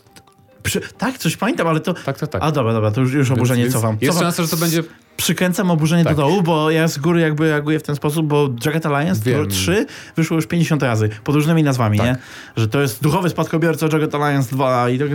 Przy... 0.64 0.82
Tak, 0.98 1.18
coś 1.18 1.38
pamiętam, 1.38 1.68
ale 1.68 1.80
to... 1.80 1.94
Tak, 1.94 2.20
tak, 2.20 2.30
tak. 2.30 2.44
A 2.44 2.52
dobra, 2.52 2.74
dobra, 2.74 2.92
to 2.92 3.02
już, 3.02 3.14
już 3.14 3.32
oburzenie 3.32 3.62
Więc- 3.64 3.74
cofam. 3.74 3.98
Jest 4.02 4.14
cofam. 4.14 4.24
szansa, 4.32 4.44
że 4.44 4.50
to 4.50 4.58
będzie... 4.58 4.84
Przykręcam 5.18 5.72
oburzenie 5.72 6.04
Tak. 6.04 6.16
do 6.16 6.22
dołu, 6.22 6.42
bo 6.44 6.72
ja 6.72 6.88
z 6.88 6.98
góry 6.98 7.22
jakby 7.22 7.50
reaguję 7.50 7.80
w 7.80 7.84
ten 7.84 7.96
sposób, 7.96 8.28
bo 8.28 8.50
Jagged 8.66 8.86
Alliance 8.86 9.22
Wiem. 9.24 9.50
3 9.50 9.86
wyszło 10.16 10.36
już 10.36 10.48
50 10.48 10.84
razy, 10.84 11.10
pod 11.24 11.36
różnymi 11.36 11.64
nazwami, 11.64 11.98
Tak. 11.98 12.08
nie? 12.08 12.16
Że 12.58 12.68
to 12.68 12.82
jest 12.82 13.04
duchowy 13.04 13.30
spadkobierca 13.30 13.86
Jagged 13.94 14.16
Alliance 14.16 14.56
2 14.56 14.90
i 14.90 15.00
tak... 15.00 15.08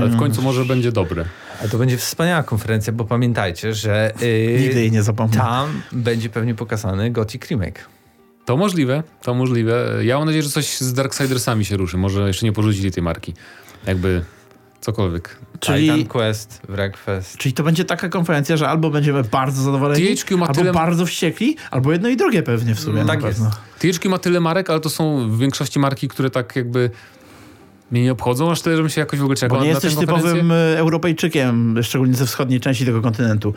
Ale 0.00 0.10
w 0.10 0.16
końcu 0.18 0.42
może 0.42 0.64
będzie 0.64 0.92
dobre. 0.92 1.24
A 1.64 1.68
to 1.68 1.78
będzie 1.78 1.96
wspaniała 1.96 2.42
konferencja, 2.42 2.92
bo 2.92 3.04
pamiętajcie, 3.04 3.74
że 3.74 4.12
yy, 4.20 4.58
Nigdy 4.60 4.80
jej 4.80 4.92
nie 4.92 5.02
zapomnę. 5.02 5.36
tam 5.36 5.82
będzie 5.92 6.28
pewnie 6.28 6.54
pokazany 6.54 7.10
Gothic 7.10 7.42
Remake. 7.50 7.88
To 8.44 8.56
możliwe, 8.56 9.02
to 9.22 9.34
możliwe. 9.34 9.88
Ja 10.02 10.16
mam 10.18 10.26
nadzieję, 10.26 10.42
że 10.42 10.50
coś 10.50 10.78
z 10.78 10.92
Darksidersami 10.92 11.64
się 11.64 11.76
ruszy. 11.76 11.96
Może 11.98 12.26
jeszcze 12.26 12.46
nie 12.46 12.52
porzucili 12.52 12.90
tej 12.90 13.02
marki. 13.02 13.34
Jakby 13.86 14.22
cokolwiek. 14.82 15.36
Czyli, 15.60 15.82
Titan 15.82 16.04
Quest, 16.04 16.60
Wreckfest. 16.68 17.36
czyli 17.36 17.52
to 17.52 17.62
będzie 17.62 17.84
taka 17.84 18.08
konferencja, 18.08 18.56
że 18.56 18.68
albo 18.68 18.90
będziemy 18.90 19.24
bardzo 19.24 19.62
zadowoleni, 19.62 20.16
THQ 20.16 20.38
ma 20.38 20.46
albo 20.46 20.60
tyle- 20.60 20.72
bardzo 20.72 21.06
wściekli, 21.06 21.56
albo 21.70 21.92
jedno 21.92 22.08
i 22.08 22.16
drugie 22.16 22.42
pewnie 22.42 22.74
w 22.74 22.80
sumie. 22.80 23.00
Na 23.00 23.06
tak 23.06 23.20
pewno. 23.20 23.50
THQ 23.78 24.10
ma 24.10 24.18
tyle 24.18 24.40
marek, 24.40 24.70
ale 24.70 24.80
to 24.80 24.90
są 24.90 25.30
w 25.30 25.38
większości 25.38 25.78
marki, 25.78 26.08
które 26.08 26.30
tak 26.30 26.56
jakby 26.56 26.90
mnie 27.90 28.02
nie 28.02 28.12
obchodzą, 28.12 28.50
aż 28.50 28.60
tyle, 28.62 28.76
żebym 28.76 28.90
się 28.90 29.00
jakoś 29.00 29.18
w 29.18 29.22
ogóle 29.22 29.36
czekał 29.36 29.58
Bo 29.58 29.64
nie 29.64 29.70
jesteś 29.70 29.96
typowym 29.96 30.52
e, 30.52 30.54
Europejczykiem, 30.78 31.82
szczególnie 31.82 32.14
ze 32.14 32.26
wschodniej 32.26 32.60
części 32.60 32.86
tego 32.86 33.02
kontynentu. 33.02 33.54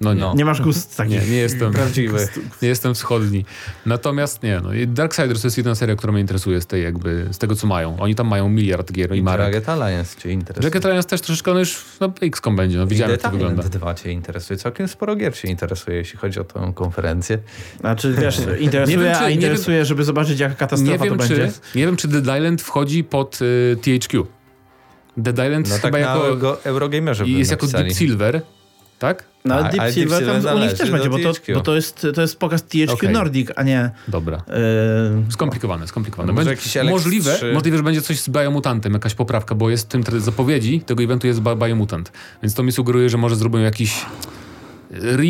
No 0.00 0.14
nie. 0.14 0.20
No. 0.20 0.34
Nie 0.34 0.44
masz 0.44 0.60
gust 0.62 0.90
Nie, 0.90 0.96
takich. 0.96 1.30
nie 1.30 1.36
jestem 1.36 1.72
Prawdziwy. 1.72 2.28
Nie 2.62 2.68
jestem 2.68 2.94
wschodni. 2.94 3.44
Natomiast 3.86 4.42
nie, 4.42 4.60
no. 4.64 4.70
Darksiders 4.86 5.40
to 5.40 5.46
jest 5.46 5.56
jedna 5.56 5.74
seria, 5.74 5.96
która 5.96 6.12
mnie 6.12 6.20
interesuje 6.20 6.60
z 6.60 6.66
tej 6.66 6.82
jakby, 6.82 7.26
z 7.30 7.38
tego 7.38 7.56
co 7.56 7.66
mają. 7.66 7.98
Oni 7.98 8.14
tam 8.14 8.28
mają 8.28 8.48
miliard 8.48 8.92
gier 8.92 9.14
i 9.14 9.18
I 9.18 9.22
marek. 9.22 9.46
Jagged 9.54 9.68
Alliance 9.68 10.20
cię 10.20 10.30
interesuje. 10.32 10.64
Jagged 10.66 10.86
Alliance 10.86 11.08
też 11.08 11.20
troszeczkę, 11.20 11.52
no 11.52 11.58
już 11.58 11.84
no, 12.00 12.12
XCOM 12.22 12.56
będzie, 12.56 12.78
no 12.78 12.86
widziałem 12.86 13.12
jak 13.12 13.20
to 13.20 13.30
wygląda. 13.30 13.62
2 13.62 13.94
cię 13.94 14.12
interesuje. 14.12 14.58
Całkiem 14.58 14.88
sporo 14.88 15.16
gier 15.16 15.36
cię 15.36 15.48
interesuje, 15.48 15.96
jeśli 15.96 16.18
chodzi 16.18 16.40
o 16.40 16.44
tę 16.44 16.72
konferencję. 16.74 17.38
Znaczy, 17.80 18.14
wiesz, 18.20 18.38
interesuje, 18.60 18.98
Nie 18.98 19.04
wiem, 19.04 19.14
czy- 19.14 19.20
a 19.24 19.28
nie 19.28 19.34
interesuje, 19.34 19.84
żeby 19.84 20.04
zobaczyć, 20.04 20.40
jaka 20.40 20.54
katastrofa 20.54 21.04
Nie 21.04 21.10
wiem, 21.10 21.18
to 21.18 21.26
czy, 21.26 21.36
będzie. 21.36 21.52
nie 21.74 21.86
wiem, 21.86 21.96
czy 21.96 22.08
Dead 22.08 22.36
Island 22.38 22.62
wchodzi 22.62 23.04
pod 23.04 23.38
y, 23.42 23.76
THQ. 23.82 24.26
Dead 25.16 25.36
Island 25.46 25.68
No 25.68 25.74
tak 25.74 25.82
chyba 25.82 25.98
na 25.98 26.26
jako, 26.26 26.64
Eurogamerze 26.64 27.24
jest 27.26 27.50
jako 27.50 27.66
napisali. 27.66 27.84
Deep 27.88 27.98
Silver, 27.98 28.42
tak? 29.00 29.24
No, 29.44 29.54
ale 29.54 29.70
Deep 29.70 29.94
Silver, 29.94 30.42
tam 30.44 30.56
u 30.56 30.58
nich 30.58 30.72
też 30.72 30.90
będzie, 30.90 31.10
bo 31.10 31.18
to, 31.18 31.32
bo 31.54 31.60
to, 31.60 31.74
jest, 31.74 32.06
to 32.14 32.20
jest 32.20 32.38
pokaz 32.38 32.62
THQ 32.62 32.92
Okej. 32.92 33.08
Nordic, 33.08 33.48
a 33.56 33.62
nie... 33.62 33.90
Dobra. 34.08 34.36
e, 35.28 35.32
Skomplikowane, 35.32 35.88
skomplikowane. 35.88 36.26
No 36.26 36.32
może 36.32 36.50
Będzie, 36.50 36.84
możliwe, 36.84 37.36
3. 37.36 37.52
możliwe, 37.52 37.76
że 37.76 37.82
będzie 37.82 38.02
coś 38.02 38.20
z 38.20 38.28
Biomutantem, 38.28 38.92
jakaś 38.92 39.14
poprawka, 39.14 39.54
bo 39.54 39.70
jest 39.70 39.86
w 39.86 39.88
tym 39.88 40.20
zapowiedzi 40.20 40.80
tego 40.80 41.02
eventu 41.02 41.26
jest 41.26 41.40
Bi- 41.40 41.56
Biomutant. 41.66 42.12
Więc 42.42 42.54
to 42.54 42.62
mi 42.62 42.72
sugeruje, 42.72 43.10
że 43.10 43.18
może 43.18 43.36
zrobią 43.36 43.58
jakiś 43.58 44.06
re, 44.92 45.24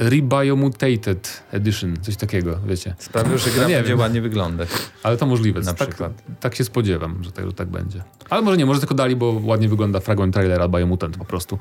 Rebiomutated 0.00 1.42
Edition, 1.52 1.96
coś 2.02 2.16
takiego, 2.16 2.58
wiecie. 2.66 2.94
Sprawił, 2.98 3.38
że 3.38 3.50
gra 3.50 3.62
No 3.62 3.68
nie 3.68 3.74
będzie 3.74 3.88
wiem. 3.88 3.98
ładnie 3.98 4.20
wyglądać. 4.20 4.68
Ale 5.02 5.16
to 5.16 5.26
możliwe. 5.26 5.60
Na 5.60 5.74
tak, 5.74 5.88
przykład. 5.88 6.12
tak 6.40 6.54
się 6.54 6.64
spodziewam, 6.64 7.24
że 7.24 7.32
tak, 7.32 7.46
że 7.46 7.52
tak 7.52 7.68
będzie. 7.68 8.02
Ale 8.30 8.42
może 8.42 8.56
nie, 8.56 8.66
może 8.66 8.80
tylko 8.80 8.94
dali, 8.94 9.16
bo 9.16 9.40
ładnie 9.44 9.68
wygląda 9.68 10.00
fragment 10.00 10.34
trailera 10.34 10.68
Biomutant 10.68 11.16
po 11.16 11.24
prostu. 11.24 11.58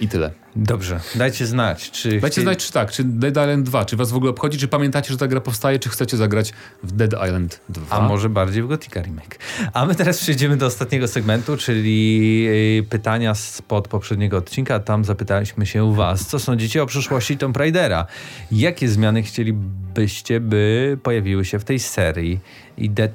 I 0.00 0.08
tyle. 0.08 0.30
Dobrze, 0.56 1.00
dajcie 1.14 1.46
znać, 1.46 1.90
czy... 1.90 2.08
Dajcie 2.20 2.28
chci- 2.40 2.42
znać, 2.42 2.66
czy 2.66 2.72
tak, 2.72 2.90
czy 2.90 3.04
Dead 3.04 3.30
Island 3.36 3.66
2, 3.66 3.84
czy 3.84 3.96
was 3.96 4.10
w 4.12 4.16
ogóle 4.16 4.30
obchodzi, 4.30 4.58
czy 4.58 4.68
pamiętacie, 4.68 5.12
że 5.12 5.16
ta 5.18 5.26
gra 5.28 5.40
powstaje, 5.40 5.78
czy 5.78 5.88
chcecie 5.88 6.16
zagrać 6.16 6.52
w 6.82 6.92
Dead 6.92 7.12
Island 7.26 7.60
2. 7.68 7.96
A 7.96 8.00
może 8.00 8.28
bardziej 8.28 8.62
w 8.62 8.66
Gothica 8.68 9.02
Remake. 9.02 9.38
A 9.72 9.86
my 9.86 9.94
teraz 9.94 10.18
przejdziemy 10.20 10.56
do 10.56 10.66
ostatniego 10.66 11.08
segmentu, 11.08 11.56
czyli 11.56 12.46
y, 12.48 12.86
pytania 12.90 13.34
spod 13.34 13.88
poprzedniego 13.88 14.36
odcinka. 14.36 14.80
Tam 14.80 15.04
zapytaliśmy 15.04 15.66
się 15.66 15.94
was, 15.94 16.26
co 16.26 16.38
sądzicie 16.38 16.82
o 16.82 16.86
przyszłości 16.86 17.36
Tomb 17.38 17.56
Raidera? 17.78 18.06
Jakie 18.52 18.88
zmiany 18.88 19.22
chcielibyście, 19.22 20.40
by 20.40 20.98
pojawiły 21.02 21.44
się 21.44 21.58
w 21.58 21.64
tej 21.64 21.78
serii? 21.78 22.40
I 22.76 22.90
Det 22.90 23.08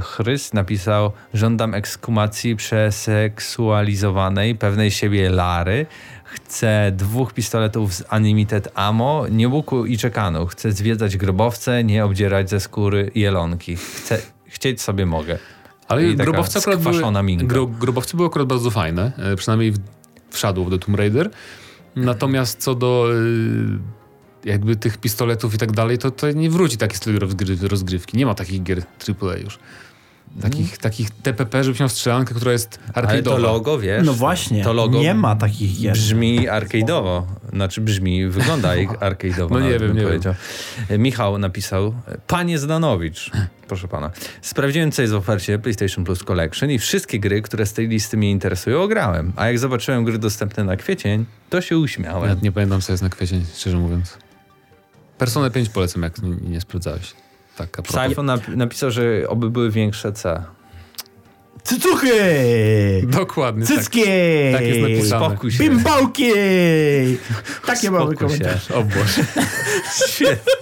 Chrys 0.00 0.52
napisał, 0.52 1.12
żądam 1.34 1.74
ekskumacji 1.74 2.56
przeseksualizowanej 2.56 4.54
pewnej 4.54 4.90
siebie 4.90 5.30
Lary. 5.30 5.86
Chcę 6.24 6.92
dwóch 6.96 7.32
pistoletów 7.32 7.94
z 7.94 8.04
Unlimited 8.12 8.68
Ammo, 8.74 9.26
nie 9.30 9.48
łuku 9.48 9.86
i 9.86 9.98
czekanu. 9.98 10.46
Chcę 10.46 10.72
zwiedzać 10.72 11.16
grobowce, 11.16 11.84
nie 11.84 12.04
obdzierać 12.04 12.50
ze 12.50 12.60
skóry 12.60 13.10
jelonki. 13.14 13.76
Chcę, 13.76 14.18
chcieć 14.46 14.80
sobie 14.80 15.06
mogę. 15.06 15.38
Ale 15.88 16.04
I 16.04 16.16
grobowce 16.16 16.58
akurat 16.58 16.80
były, 16.80 17.22
minka. 17.22 17.46
grobowce 17.80 18.16
były 18.16 18.28
akurat 18.28 18.48
bardzo 18.48 18.70
fajne, 18.70 19.12
e, 19.18 19.36
przynajmniej 19.36 19.72
w, 19.72 19.78
w 20.30 20.38
Shadow 20.38 20.66
of 20.66 20.72
the 20.72 20.78
Tomb 20.78 20.98
Raider. 20.98 21.30
Natomiast 21.96 22.60
co 22.60 22.74
do 22.74 23.08
e, 24.44 24.48
jakby 24.48 24.76
tych 24.76 24.98
pistoletów 24.98 25.54
i 25.54 25.58
tak 25.58 25.72
dalej, 25.72 25.98
to, 25.98 26.10
to 26.10 26.30
nie 26.30 26.50
wróci 26.50 26.76
taki 26.78 26.96
styl 26.96 27.18
rozgry, 27.18 27.56
rozgrywki. 27.62 28.16
Nie 28.16 28.26
ma 28.26 28.34
takich 28.34 28.62
gier 28.62 28.82
AAA 29.22 29.36
już. 29.36 29.58
Takich, 30.40 30.78
takich 30.78 31.10
TPP, 31.10 31.64
żebyś 31.64 31.80
miał 31.80 31.88
strzelankę, 31.88 32.34
która 32.34 32.52
jest 32.52 32.78
Ale 32.94 33.22
to 33.22 33.30
arcade'owa. 33.36 33.40
logo, 33.40 33.78
wiesz? 33.78 34.06
no 34.06 34.12
właśnie, 34.14 34.64
to 34.64 34.72
logo 34.72 34.98
nie 34.98 35.14
ma 35.14 35.36
takich 35.36 35.78
gier. 35.80 35.92
Brzmi 35.92 36.48
arcade'owo. 36.48 37.22
Znaczy 37.52 37.80
brzmi, 37.80 38.26
wygląda 38.26 38.74
jak 38.76 38.90
arcade'owo. 39.00 39.50
No 39.50 39.60
nie 39.60 39.70
wiem, 39.70 39.78
bym 39.78 39.88
nie 39.92 40.00
wiem. 40.00 40.04
powiedział. 40.08 40.34
Michał 40.98 41.38
napisał, 41.38 41.94
panie 42.26 42.58
Zdanowicz, 42.58 43.30
proszę 43.68 43.88
pana, 43.88 44.10
sprawdziłem 44.42 44.92
co 44.92 45.02
jest 45.02 45.14
w 45.14 45.16
ofercie 45.16 45.58
PlayStation 45.58 46.04
Plus 46.04 46.24
Collection 46.24 46.70
i 46.70 46.78
wszystkie 46.78 47.18
gry, 47.20 47.42
które 47.42 47.66
z 47.66 47.72
tej 47.72 47.88
listy 47.88 48.16
mnie 48.16 48.30
interesują, 48.30 48.82
ograłem. 48.82 49.32
A 49.36 49.46
jak 49.46 49.58
zobaczyłem 49.58 50.04
gry 50.04 50.18
dostępne 50.18 50.64
na 50.64 50.76
kwiecień, 50.76 51.24
to 51.50 51.60
się 51.60 51.78
uśmiałem. 51.78 52.22
Nawet 52.22 52.42
nie 52.42 52.52
pamiętam, 52.52 52.80
co 52.80 52.92
jest 52.92 53.02
na 53.02 53.08
kwiecień, 53.08 53.44
szczerze 53.54 53.76
mówiąc. 53.76 54.18
Personę 55.18 55.50
5 55.50 55.68
polecam, 55.68 56.02
jak 56.02 56.22
nie, 56.22 56.30
nie 56.30 56.60
sprawdzałeś. 56.60 57.12
Tak, 57.56 57.70
napisał, 58.56 58.90
że 58.90 59.28
oby 59.28 59.50
były 59.50 59.70
większe 59.70 60.12
C. 60.12 60.44
Cycuchy! 61.64 62.12
Dokładnie 63.06 63.66
tak. 63.66 63.76
Cycki! 63.78 64.02
Tak 64.52 64.66
jest 64.66 64.80
napisane. 64.80 65.26
Spokój 65.26 65.52
się. 65.52 65.64
Bimbałki! 65.64 66.24
Takie 67.66 67.90
mamy 67.90 68.14
komentarze. 68.16 68.74
O 68.74 68.82
Boże. 68.84 69.24
Świetnie. 70.08 70.52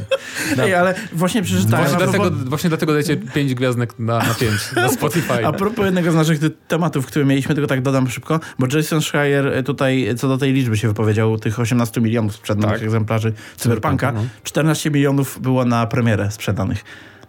Ej, 0.63 0.75
ale 0.75 0.95
właśnie 1.13 1.43
przeczytałem. 1.43 1.87
Właśnie 1.89 2.05
a 2.05 2.09
propos- 2.09 2.21
dlatego, 2.21 2.51
właśnie 2.51 2.69
dlatego 2.71 2.93
dajcie 2.93 3.17
5 3.17 3.55
gwiazdek 3.55 3.99
na, 3.99 4.19
na 4.19 4.35
5 4.35 4.53
na 4.77 4.89
Spotify. 4.99 5.47
A 5.47 5.53
propos 5.53 5.85
jednego 5.85 6.13
z 6.13 6.15
naszych 6.15 6.39
tematów, 6.69 7.07
który 7.07 7.25
mieliśmy, 7.25 7.55
tylko 7.55 7.69
tak 7.69 7.83
dodam 7.83 8.11
szybko, 8.11 8.41
bo 8.59 8.67
Jason 8.77 9.03
Schreier 9.03 9.65
tutaj 9.65 10.15
co 10.19 10.29
do 10.29 10.39
tej 10.39 10.53
liczby 10.53 10.77
się 10.77 10.89
wypowiedział, 10.89 11.39
tych 11.39 11.61
18 11.61 12.01
milionów 12.01 12.35
sprzedanych 12.35 12.71
Tak. 12.75 12.83
egzemplarzy 12.83 13.33
Cyberpunka. 13.57 14.13
no. 14.13 14.25
14 14.45 14.91
milionów 14.91 15.39
było 15.43 15.65
na 15.65 15.87
premierę 15.87 16.31
sprzedanych. 16.31 16.85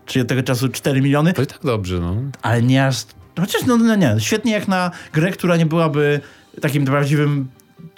Czyli 0.05 0.21
od 0.21 0.27
tego 0.27 0.43
czasu 0.43 0.69
4 0.69 1.01
miliony, 1.01 1.33
To 1.33 1.41
i 1.41 1.47
tak 1.47 1.59
dobrze, 1.63 1.99
no. 1.99 2.15
ale 2.41 2.61
nie 2.61 2.85
aż... 2.87 2.97
Chociaż 3.39 3.65
no, 3.65 3.77
no 3.77 3.95
nie, 3.95 4.15
świetnie 4.19 4.51
jak 4.51 4.67
na 4.67 4.91
grę, 5.13 5.31
która 5.31 5.57
nie 5.57 5.65
byłaby 5.65 6.21
takim 6.61 6.85
prawdziwym 6.85 7.47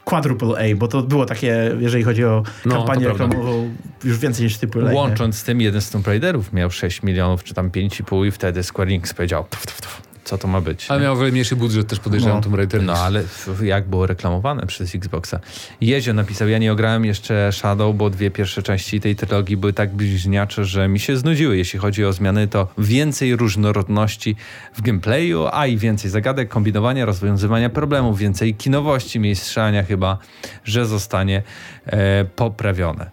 quadruple 0.03 0.47
A, 0.71 0.75
bo 0.75 0.87
to 0.87 1.01
było 1.03 1.25
takie, 1.25 1.71
jeżeli 1.79 2.03
chodzi 2.03 2.25
o 2.25 2.43
No, 2.65 2.75
kampanię 2.75 3.05
prawda. 3.05 3.23
reklamową, 3.25 3.69
już 4.03 4.17
więcej 4.17 4.43
niż 4.43 4.57
typu? 4.57 4.79
Łącząc 4.93 5.35
z 5.37 5.43
tym, 5.43 5.61
jeden 5.61 5.81
z 5.81 5.89
Tomb 5.89 6.07
Raiderów 6.07 6.53
miał 6.53 6.71
6 6.71 7.03
milionów, 7.03 7.43
czy 7.43 7.53
tam 7.53 7.69
5,5 7.69 8.27
i 8.27 8.31
wtedy 8.31 8.63
Square 8.63 8.87
Enix 8.87 9.13
powiedział, 9.13 9.45
tf, 9.49 9.65
tf, 9.65 9.81
tf, 9.81 10.01
co 10.23 10.37
to 10.37 10.47
ma 10.47 10.61
być? 10.61 10.85
Ale 10.89 10.99
nie? 10.99 11.05
miał 11.05 11.17
wiele 11.17 11.31
mniejszy 11.31 11.55
budżet 11.55 11.87
też 11.87 11.99
podejrzewam 11.99 12.35
No. 12.37 12.41
Tomb 12.43 12.55
Raider. 12.55 12.83
No 12.83 12.93
ale 12.93 13.23
jak 13.63 13.87
było 13.87 14.07
reklamowane 14.07 14.65
przez 14.65 14.95
Xboxa. 14.95 15.39
Jezio 15.81 16.13
napisał, 16.13 16.47
ja 16.49 16.57
nie 16.57 16.71
ograłem 16.71 17.05
jeszcze 17.05 17.49
Shadow, 17.51 17.95
bo 17.95 18.09
dwie 18.09 18.31
pierwsze 18.31 18.63
części 18.63 18.99
tej 19.01 19.15
trylogii 19.15 19.57
były 19.57 19.73
tak 19.73 19.93
bliźniacze, 19.93 20.65
że 20.65 20.87
mi 20.87 20.99
się 20.99 21.17
znudziły. 21.17 21.57
Jeśli 21.57 21.79
chodzi 21.79 22.05
o 22.05 22.13
zmiany, 22.13 22.47
to 22.47 22.67
więcej 22.77 23.35
różnorodności 23.35 24.35
w 24.73 24.81
gameplayu, 24.81 25.47
a 25.51 25.67
i 25.67 25.77
więcej 25.77 26.11
zagadek, 26.11 26.49
kombinowania, 26.49 27.05
rozwiązywania 27.05 27.69
problemów, 27.69 28.17
więcej 28.17 28.55
kinowości, 28.55 29.19
miejsc 29.19 29.43
strzelania 29.43 29.83
chyba, 29.83 30.17
że 30.63 30.85
zostanie 30.85 31.43
e, 31.85 32.25
poprawione. 32.25 33.11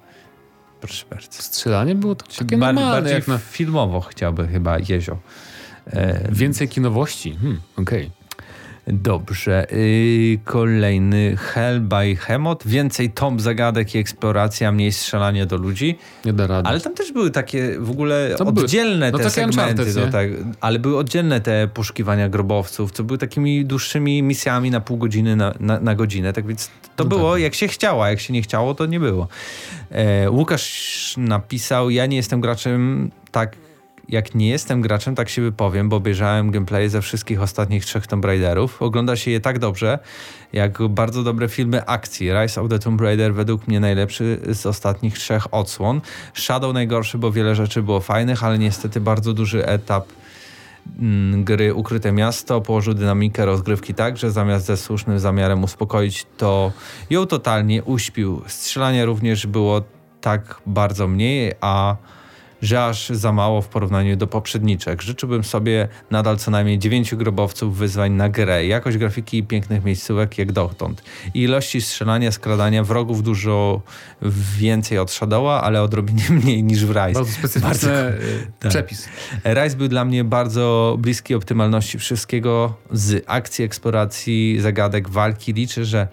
Proszę 0.81 1.05
bardzo. 1.11 1.43
Strzelanie 1.43 1.95
było 1.95 2.15
to 2.15 2.27
takie 2.27 2.57
Bar- 2.57 2.75
normalne, 2.75 3.11
bardziej 3.11 3.35
na... 3.35 3.39
filmowo 3.39 4.01
chciałby 4.01 4.49
chyba 4.49 4.79
Jezio. 4.89 5.19
E, 5.93 6.28
Więcej 6.32 6.68
kinowości. 6.68 7.36
Hmm, 7.41 7.61
okej. 7.76 8.11
Dobrze. 8.86 9.66
Yy, 9.72 10.38
kolejny 10.45 11.36
Hell 11.36 11.80
by 11.80 12.16
Hemot. 12.16 12.62
Więcej 12.66 13.11
tom 13.11 13.41
zagadek 13.41 13.95
i 13.95 13.99
eksploracja, 13.99 14.72
mniej 14.72 14.93
strzelanie 14.93 15.47
do 15.47 15.57
ludzi. 15.57 15.99
Nie 16.24 16.32
da 16.32 16.47
rady. 16.47 16.68
Ale 16.68 16.80
tam 16.80 16.95
też 16.95 17.12
były 17.12 17.30
takie 17.30 17.76
w 17.80 17.91
ogóle 17.91 18.36
były- 18.38 18.64
oddzielne 18.64 19.11
no 19.11 19.18
te 19.18 19.30
segmenty. 19.30 19.84
Nie? 19.97 20.12
tak, 20.12 20.28
ale 20.61 20.78
były 20.78 20.97
oddzielne 20.99 21.41
te 21.41 21.68
poszukiwania 21.74 22.28
grobowców, 22.28 22.91
co 22.93 23.05
były 23.05 23.18
takimi 23.18 23.64
dłuższymi 23.64 24.22
misjami 24.22 24.70
na 24.70 24.80
pół 24.80 24.97
godziny, 24.97 25.36
na, 25.36 25.55
na, 25.61 25.80
na 25.80 25.95
godzinę. 25.95 26.32
Tak 26.32 26.47
więc 26.47 26.70
to 26.97 27.05
No 27.05 27.11
było 27.11 27.32
tak. 27.32 27.43
jak 27.43 27.55
się 27.55 27.68
chciało, 27.68 28.05
a 28.05 28.11
jak 28.11 28.20
się 28.20 28.32
nie 28.32 28.43
chciało, 28.43 28.74
to 28.74 28.86
nie 28.86 29.01
było. 29.01 29.28
E, 29.91 30.30
Łukasz 30.30 31.14
napisał, 31.16 31.91
ja 31.91 32.07
nie 32.07 32.16
jestem 32.16 32.41
graczem 32.41 33.11
tak 33.32 33.57
jak 34.11 34.35
nie 34.35 34.49
jestem 34.49 34.81
graczem, 34.81 35.15
tak 35.15 35.29
się 35.29 35.43
wypowiem, 35.43 35.89
bo 35.89 35.97
obejrzałem 35.97 36.51
gameplay 36.51 36.89
ze 36.89 37.03
wszystkich 37.03 37.43
ostatnich 37.43 37.85
trzech 37.85 38.07
Tomb 38.07 38.25
Raiderów. 38.25 38.83
Ogląda 38.83 39.17
się 39.17 39.31
je 39.31 39.41
tak 39.41 39.59
dobrze, 39.59 39.99
jak 40.53 40.89
bardzo 40.89 41.23
dobre 41.23 41.49
filmy 41.49 41.87
akcji. 41.87 42.33
Rise 42.33 42.61
of 42.61 42.71
the 42.71 42.79
Tomb 42.79 43.01
Raider 43.01 43.35
według 43.35 43.69
mnie 43.69 43.81
najlepszy 43.81 44.41
z 44.53 44.67
ostatnich 44.67 45.19
trzech 45.19 45.55
odsłon. 45.55 46.01
Shadow 46.35 46.75
najgorszy, 46.75 47.19
bo 47.19 47.33
wiele 47.33 47.55
rzeczy 47.55 47.83
było 47.83 48.01
fajnych, 48.01 48.45
ale 48.45 48.59
niestety 48.59 49.01
bardzo 49.01 49.33
duży 49.33 49.67
etap 49.67 50.07
mm, 50.99 51.45
gry 51.45 51.75
Ukryte 51.75 52.13
Miasto 52.13 52.61
położył 52.61 52.95
dynamikę 52.95 53.45
rozgrywki 53.45 53.95
tak, 53.95 54.17
że 54.17 54.31
zamiast 54.31 54.67
ze 54.67 54.77
słusznym 54.77 55.19
zamiarem 55.19 55.65
uspokoić, 55.65 56.27
to 56.37 56.73
ją 57.11 57.27
totalnie 57.27 57.83
uśpił. 57.83 58.43
Strzelanie 58.47 59.07
również 59.07 59.47
było 59.47 59.83
tak 60.21 60.61
bardzo 60.67 61.09
mniej, 61.09 61.53
a 61.61 61.97
że 62.63 62.85
aż 62.85 63.09
za 63.09 63.33
mało 63.33 63.63
w 63.63 63.69
porównaniu 63.69 64.17
do 64.17 64.27
poprzedniczek. 64.27 65.03
Życzyłbym 65.03 65.45
sobie 65.45 65.89
nadal 66.11 66.37
co 66.37 66.51
najmniej 66.51 66.79
dziewięciu 66.79 67.17
grobowców 67.17 67.77
wyzwań 67.77 68.13
na 68.13 68.29
grę, 68.29 68.67
jakość 68.67 68.97
grafiki 68.97 69.39
i 69.39 69.43
pięknych 69.43 69.85
miejscówek 69.85 70.39
jak 70.39 70.53
dotąd. 70.53 71.03
I 71.35 71.43
ilości 71.43 71.81
strzelania, 71.81 72.33
skradania 72.33 72.85
wrogów 72.85 73.23
dużo 73.23 73.83
więcej 74.59 74.99
od 74.99 75.11
Shadowa, 75.11 75.63
ale 75.63 75.83
odrobinę 75.83 76.23
mniej 76.43 76.65
niż 76.65 76.87
w 76.87 76.91
Rise. 76.91 77.13
Bardzo 77.13 77.33
specyficzny 77.33 77.69
Bardzo- 77.69 77.91
e, 77.91 78.13
tak. 78.61 78.71
przepis. 78.71 79.09
Rise 79.45 79.77
był 79.77 79.89
dla 79.89 80.05
mnie 80.05 80.25
bardzo 80.25 80.97
bliski 80.99 81.35
optymalności 81.35 81.99
wszystkiego 81.99 82.75
z 82.93 83.25
akcji, 83.27 83.65
eksploracji, 83.65 84.61
zagadek, 84.61 85.09
walki. 85.09 85.53
Liczę, 85.53 85.85
że 85.85 86.09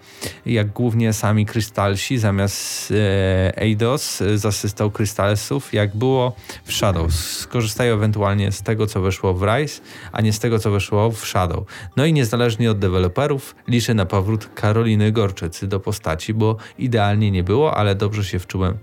jak 0.46 0.72
głównie 0.72 1.12
sami 1.12 1.46
krystalsi 1.46 2.18
zamiast 2.18 2.90
e, 2.90 3.58
Eidos 3.62 4.22
z 4.34 4.46
asystą 4.46 4.90
krystalsów, 4.90 5.74
jak 5.74 5.96
było 5.96 6.32
w 6.64 6.72
Shadow. 6.72 7.12
Skorzystają 7.12 7.94
ewentualnie 7.94 8.52
z 8.52 8.62
tego, 8.62 8.86
co 8.86 9.00
wyszło 9.00 9.34
w 9.34 9.42
Rise, 9.42 9.80
a 10.12 10.20
nie 10.20 10.32
z 10.32 10.38
tego, 10.38 10.58
co 10.58 10.70
wyszło 10.70 11.10
w 11.10 11.26
Shadow. 11.26 11.64
No 11.96 12.04
i 12.06 12.12
niezależnie 12.12 12.70
od 12.70 12.78
deweloperów 12.78 13.54
liczę 13.68 13.94
na 13.94 14.06
powrót 14.06 14.50
Karoliny 14.54 15.12
Gorczycy 15.12 15.66
do 15.66 15.80
postaci, 15.80 16.34
bo 16.34 16.56
idealnie 16.78 17.30
nie 17.30 17.44
było, 17.44 17.76
ale 17.76 17.94
dobrze 17.94 18.24
się 18.24 18.38
wczułem 18.38 18.74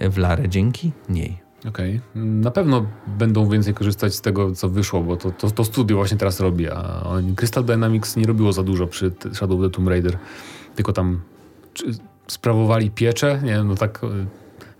w 0.00 0.18
Larę 0.18 0.48
dzięki 0.48 0.92
niej. 1.08 1.44
Okej. 1.68 2.00
Na 2.14 2.50
pewno 2.50 2.86
będą 3.06 3.48
więcej 3.48 3.74
korzystać 3.74 4.14
z 4.14 4.20
tego, 4.20 4.52
co 4.52 4.68
wyszło, 4.68 5.00
bo 5.00 5.16
to, 5.16 5.30
to, 5.30 5.50
to 5.50 5.64
studio 5.64 5.96
właśnie 5.96 6.16
teraz 6.16 6.40
robi, 6.40 6.70
a 6.70 7.02
oni- 7.02 7.34
Crystal 7.36 7.64
Dynamics 7.64 8.16
nie 8.16 8.26
robiło 8.26 8.52
za 8.52 8.62
dużo 8.62 8.86
przy 8.86 9.12
Shadow 9.32 9.58
of 9.60 9.64
the 9.64 9.70
Tomb 9.70 9.88
Raider, 9.88 10.18
tylko 10.74 10.92
tam 10.92 11.20
sprawowali 12.26 12.90
pieczę, 12.90 13.40
nie 13.44 13.62
no 13.62 13.74
tak, 13.74 14.00
e, 14.04 14.26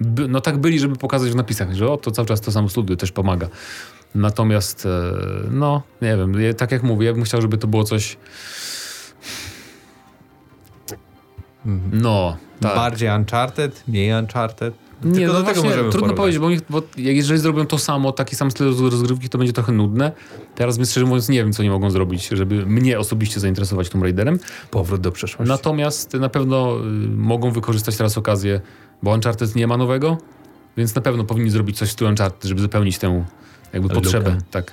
by, 0.07 0.29
no 0.29 0.41
tak 0.41 0.59
byli, 0.59 0.79
żeby 0.79 0.97
pokazać 0.97 1.31
w 1.31 1.37
napisach, 1.37 1.75
że 1.75 1.91
o, 1.91 1.97
to 1.97 2.11
cały 2.11 2.29
czas 2.29 2.41
to 2.41 2.53
samo 2.53 2.69
studio 2.69 2.97
też 2.97 3.13
pomaga. 3.13 3.49
Natomiast, 4.15 4.87
e, 4.87 5.13
no, 5.51 5.83
nie 6.03 6.17
wiem, 6.17 6.35
tak 6.57 6.73
jak 6.73 6.83
mówię, 6.83 7.07
ja 7.07 7.13
bym 7.13 7.25
chciał, 7.25 7.43
żeby 7.43 7.59
to 7.59 7.67
było 7.67 7.85
coś, 7.85 8.17
no, 11.93 12.37
tak. 12.61 12.77
Bardziej 12.77 13.09
Uncharted, 13.09 13.85
mniej 13.89 14.13
Uncharted. 14.13 14.75
Nie, 15.05 15.13
Tylko 15.15 15.33
no 15.33 15.39
do 15.39 15.47
tego 15.47 15.63
właśnie, 15.63 15.81
trudno 15.81 15.93
porównać. 15.93 16.17
powiedzieć, 16.17 16.41
bo, 16.41 16.47
oni, 16.47 16.59
bo 16.71 16.83
jeżeli 16.97 17.41
zrobią 17.41 17.67
to 17.67 17.79
samo, 17.79 18.13
taki 18.13 18.37
sam 18.37 18.51
styl 18.51 18.67
roz- 18.67 18.81
rozgrywki, 18.81 19.29
to 19.29 19.39
będzie 19.39 19.53
trochę 19.53 19.73
nudne. 19.73 20.13
Teraz, 20.55 20.77
więc 20.77 20.91
szczerze 20.91 21.07
mówiąc, 21.07 21.29
nie 21.29 21.39
wiem, 21.39 21.53
co 21.53 21.63
oni 21.63 21.71
mogą 21.71 21.91
zrobić, 21.91 22.29
żeby 22.29 22.67
mnie 22.67 22.99
osobiście 22.99 23.41
zainteresować 23.41 23.89
Tomb 23.89 24.03
Raiderem. 24.05 24.39
Powrót 24.71 25.01
do 25.01 25.13
przeszłości. 25.13 25.49
Natomiast 25.49 26.15
na 26.15 26.29
pewno 26.29 26.77
y, 26.77 26.83
mogą 27.17 27.51
wykorzystać 27.51 27.97
teraz 27.97 28.19
okazję, 28.19 28.61
bo 29.03 29.11
Uncharted 29.11 29.57
nie 29.57 29.67
ma 29.67 29.77
nowego, 29.77 30.19
więc 30.77 30.95
na 30.95 31.03
pewno 31.03 31.25
powinni 31.25 31.51
zrobić 31.51 31.79
coś 31.79 31.89
w 31.89 31.93
stylu 31.93 32.11
Uncharted, 32.11 32.45
żeby 32.45 32.61
zapełnić 32.61 32.99
tę 32.99 33.25
jakby 33.73 33.89
potrzebę. 33.89 34.39
Tak. 34.51 34.73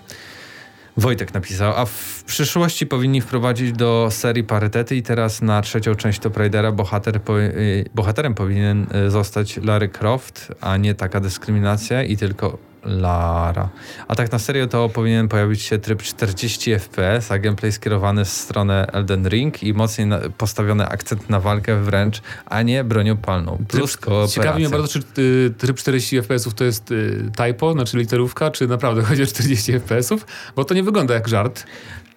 Wojtek 0.97 1.33
napisał, 1.33 1.73
a 1.75 1.85
w 1.85 2.23
przyszłości 2.25 2.87
powinni 2.87 3.21
wprowadzić 3.21 3.71
do 3.71 4.07
serii 4.11 4.43
parytety 4.43 4.95
i 4.95 5.03
teraz 5.03 5.41
na 5.41 5.61
trzecią 5.61 5.95
część 5.95 6.19
Tomb 6.19 6.37
Raidera 6.37 6.71
bohater 6.71 7.21
po, 7.21 7.41
y, 7.41 7.85
bohaterem 7.95 8.35
powinien 8.35 8.87
y, 9.07 9.11
zostać 9.11 9.57
Larry 9.57 9.89
Croft, 9.89 10.51
a 10.61 10.77
nie 10.77 10.95
taka 10.95 11.19
dyskryminacja 11.19 12.03
i 12.03 12.17
tylko 12.17 12.57
Lara. 12.83 13.69
A 14.07 14.15
tak 14.15 14.31
na 14.31 14.39
serio 14.39 14.67
to 14.67 14.89
powinien 14.89 15.27
pojawić 15.27 15.61
się 15.61 15.77
tryb 15.77 16.01
40 16.01 16.79
FPS, 16.79 17.31
a 17.31 17.39
gameplay 17.39 17.71
skierowany 17.71 18.25
w 18.25 18.29
stronę 18.29 18.87
Elden 18.93 19.27
Ring 19.27 19.63
i 19.63 19.73
mocniej 19.73 20.07
na, 20.07 20.19
postawiony 20.37 20.87
akcent 20.87 21.29
na 21.29 21.39
walkę 21.39 21.81
wręcz, 21.81 22.21
a 22.45 22.61
nie 22.61 22.83
bronią 22.83 23.17
palną. 23.17 23.65
Plus 23.67 23.97
kooperacja. 23.97 24.43
Ciekawi 24.43 24.59
mnie 24.59 24.69
bardzo, 24.69 24.87
czy 24.87 24.99
y, 25.21 25.53
tryb 25.57 25.77
40 25.77 26.21
FPS-ów 26.21 26.53
to 26.53 26.63
jest 26.63 26.91
y, 26.91 27.31
typo, 27.35 27.73
znaczy 27.73 27.97
literówka, 27.97 28.51
czy 28.51 28.67
naprawdę 28.67 29.01
chodzi 29.07 29.23
o 29.23 29.27
40 29.27 29.73
FPS-ów, 29.73 30.25
bo 30.55 30.65
to 30.65 30.73
nie 30.73 30.83
wygląda 30.83 31.13
jak 31.13 31.27
żart. 31.27 31.65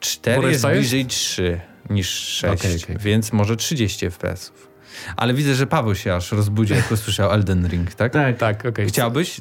4 0.01 0.37
Borys 0.37 0.51
jest 0.51 0.61
stajesz? 0.61 0.79
bliżej 0.81 1.07
3 1.07 1.61
niż 1.91 2.11
6, 2.11 2.65
Okej, 2.65 2.77
okej. 2.85 2.97
więc 2.99 3.33
może 3.33 3.57
30 3.57 4.07
FPS-ów. 4.11 4.69
Ale 5.17 5.35
widzę, 5.35 5.55
że 5.55 5.67
Paweł 5.67 5.95
się 5.95 6.15
aż 6.15 6.33
rozbudził, 6.33 6.77
jak 6.77 6.93
usłyszał 6.93 7.33
Elden 7.33 7.69
Ring, 7.69 7.95
tak? 7.95 8.13
Tak. 8.13 8.39
Tak, 8.39 8.67
okej. 8.67 8.89
Chciałbyś 8.89 9.41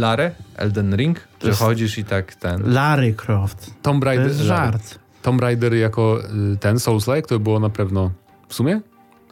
Larę, 0.00 0.30
Elden 0.56 0.94
Ring? 0.96 1.20
Że 1.44 1.52
chodzisz 1.52 1.98
i 1.98 2.04
tak 2.04 2.34
ten... 2.34 2.72
Larry 2.72 3.14
Croft. 3.14 3.70
Tomb 3.82 4.00
To 4.02 4.06
Raider, 4.06 4.26
jest 4.26 4.40
żart. 4.40 4.98
Tomb 5.22 5.40
Raider 5.40 5.74
jako 5.74 6.18
y, 6.54 6.56
ten 6.56 6.76
Souls-like, 6.76 7.22
to 7.22 7.38
by 7.38 7.40
było 7.40 7.60
na 7.60 7.70
pewno 7.70 8.10
w 8.48 8.54
sumie? 8.54 8.80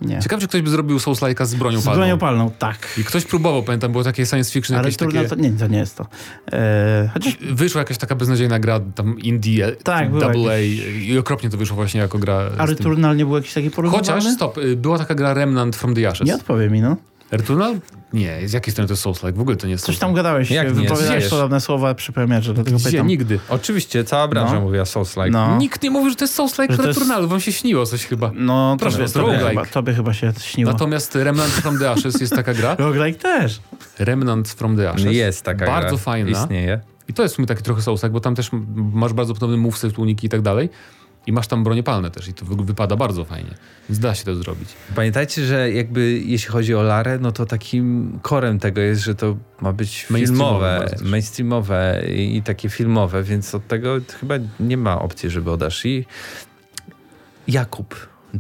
Nie. 0.01 0.21
Ciekawe, 0.21 0.41
czy 0.43 0.49
ktoś 0.49 0.63
by 0.63 0.71
zrobił 0.71 0.97
Souls-like'a 0.99 1.47
z 1.47 1.55
bronią 1.55 1.81
Z 1.81 1.85
palną. 1.85 1.99
bronią 2.01 2.19
palną, 2.19 2.51
tak. 2.59 2.79
I 2.99 3.05
ktoś 3.05 3.25
próbował, 3.25 3.63
pamiętam, 3.63 3.93
było 3.93 4.05
takie 4.05 4.27
science 4.27 4.53
fiction 4.53 4.77
Ale 4.77 4.85
jakieś 4.85 4.97
trudno 4.97 5.21
takie... 5.23 5.29
to 5.29 5.35
nie, 5.43 5.51
to 5.51 5.67
nie 5.67 5.79
jest 5.79 5.97
to. 5.97 6.07
E, 6.53 7.11
chociaż 7.15 7.37
Wyszła 7.53 7.79
jakaś 7.79 7.99
taka 7.99 8.15
beznadziejna 8.15 8.59
gra, 8.59 8.81
tam 8.95 9.19
Indie, 9.19 9.73
Tak, 9.85 10.11
była 10.11 10.21
Double 10.33 10.53
A 10.53 10.57
jakieś- 10.59 11.09
i 11.09 11.19
okropnie 11.19 11.51
to 11.51 11.57
wyszło 11.57 11.77
właśnie 11.77 12.01
jako 12.01 12.19
gra 12.19 12.51
z 12.51 12.57
tym. 12.57 12.67
Returnal 12.67 13.17
nie 13.17 13.25
był 13.27 13.37
jakiś 13.37 13.55
taki 13.55 13.71
porównywalny? 13.71 14.13
Chociaż, 14.15 14.35
stop, 14.35 14.59
y, 14.59 14.77
była 14.77 14.99
taka 14.99 15.15
gra 15.15 15.35
Remnant 15.35 15.77
from 15.77 15.95
the 15.95 16.09
Ashes. 16.09 16.27
Nie 16.27 16.35
odpowie 16.35 16.71
mi, 16.71 16.81
no. 16.81 16.97
Returnal? 17.31 17.75
Nie, 18.13 18.49
z 18.49 18.53
jakiej 18.53 18.73
strony 18.73 18.89
to 18.89 18.93
jest 18.93 19.03
Souls-like? 19.07 19.33
W 19.35 19.41
ogóle 19.41 19.57
to 19.57 19.67
nie 19.67 19.73
jest 19.73 19.85
Coś 19.85 19.99
tam 19.99 20.15
gadałeś, 20.15 20.51
Jak 20.51 20.73
wypowiadałeś 20.73 21.29
podobne 21.29 21.61
słowa 21.61 21.95
przy 21.95 22.13
premierze, 22.13 22.55
dlatego 22.55 22.77
Gdzie? 22.77 22.91
pytam. 22.91 23.07
Nigdy. 23.07 23.39
Oczywiście, 23.49 24.05
cała 24.05 24.29
branża 24.29 24.55
No. 24.55 24.61
mówiła 24.61 24.85
Souls-like. 24.85 25.31
No. 25.31 25.57
Nikt 25.59 25.83
nie 25.83 25.91
mówił, 25.91 26.11
że 26.11 26.17
to 26.17 26.25
jest 26.25 26.39
Souls-like 26.39 26.67
to 26.67 26.73
jest- 26.73 26.85
Returnal, 26.99 27.27
wam 27.29 27.41
się 27.41 27.53
śniło 27.53 27.87
coś 27.87 28.07
chyba. 28.07 28.31
No, 28.35 28.77
Proszę, 28.81 28.97
tobie, 28.97 29.09
to 29.09 29.13
tobie, 29.13 29.33
roguelike. 29.33 29.49
chyba, 29.51 29.67
tobie 29.67 29.95
chyba 29.95 30.13
się 30.15 30.33
śniło. 30.41 30.73
Natomiast 30.73 31.15
Remnant 31.15 31.51
from 31.53 31.79
the 31.79 31.91
Ashes 31.91 32.21
jest 32.21 32.37
taka 32.37 32.55
gra. 32.55 32.75
Roguelike 32.79 33.19
też. 33.19 33.61
Remnant 33.99 34.49
from 34.49 34.77
the 34.77 34.91
Ashes. 34.91 35.13
Jest 35.13 35.43
taka 35.45 35.67
Bardzo 35.67 35.89
gra. 35.89 35.99
fajna. 35.99 36.31
Istnieje. 36.43 36.81
I 37.09 37.13
to 37.13 37.23
jest 37.23 37.35
w 37.35 37.37
sumie 37.37 37.47
taki 37.47 37.63
trochę 37.63 37.83
Souls-like, 37.83 38.11
bo 38.11 38.21
tam 38.21 38.35
też 38.35 38.51
masz 38.93 39.13
bardzo 39.13 39.35
podobny 39.35 39.57
moveset, 39.57 39.99
uniki 39.99 40.27
i 40.27 40.31
tak 40.31 40.43
dalej. 40.43 40.69
I 41.29 41.33
masz 41.33 41.47
tam 41.47 41.65
bronie 41.65 41.83
palne 41.83 42.11
też 42.11 42.29
i 42.29 42.35
to 42.35 42.45
wy- 42.45 42.65
wypada 42.65 42.97
bardzo 42.97 43.25
fajnie. 43.25 43.55
Więc 43.89 43.99
da 43.99 44.15
się 44.15 44.25
to 44.25 44.35
zrobić. 44.35 44.69
Pamiętajcie, 44.95 45.45
że 45.45 45.73
jakby 45.73 46.19
jeśli 46.25 46.49
chodzi 46.51 46.75
o 46.75 46.83
Larę, 46.83 47.19
no 47.19 47.33
to 47.33 47.47
takim 47.47 48.19
korem 48.23 48.59
tego 48.59 48.81
jest, 48.81 49.03
że 49.03 49.15
to 49.15 49.37
ma 49.61 49.73
być 49.73 50.11
Mainstreamowe 50.11 50.69
filmowe, 50.79 50.91
też. 50.99 51.11
mainstreamowe 51.11 52.03
i, 52.09 52.37
i 52.37 52.43
takie 52.43 52.69
filmowe, 52.69 53.23
więc 53.23 53.55
od 53.55 53.67
tego 53.69 53.97
chyba 54.21 54.35
nie 54.61 54.77
ma 54.77 55.01
opcji, 55.03 55.31
żeby 55.31 55.51
odeszli. 55.51 56.07
Jakub 57.49 57.95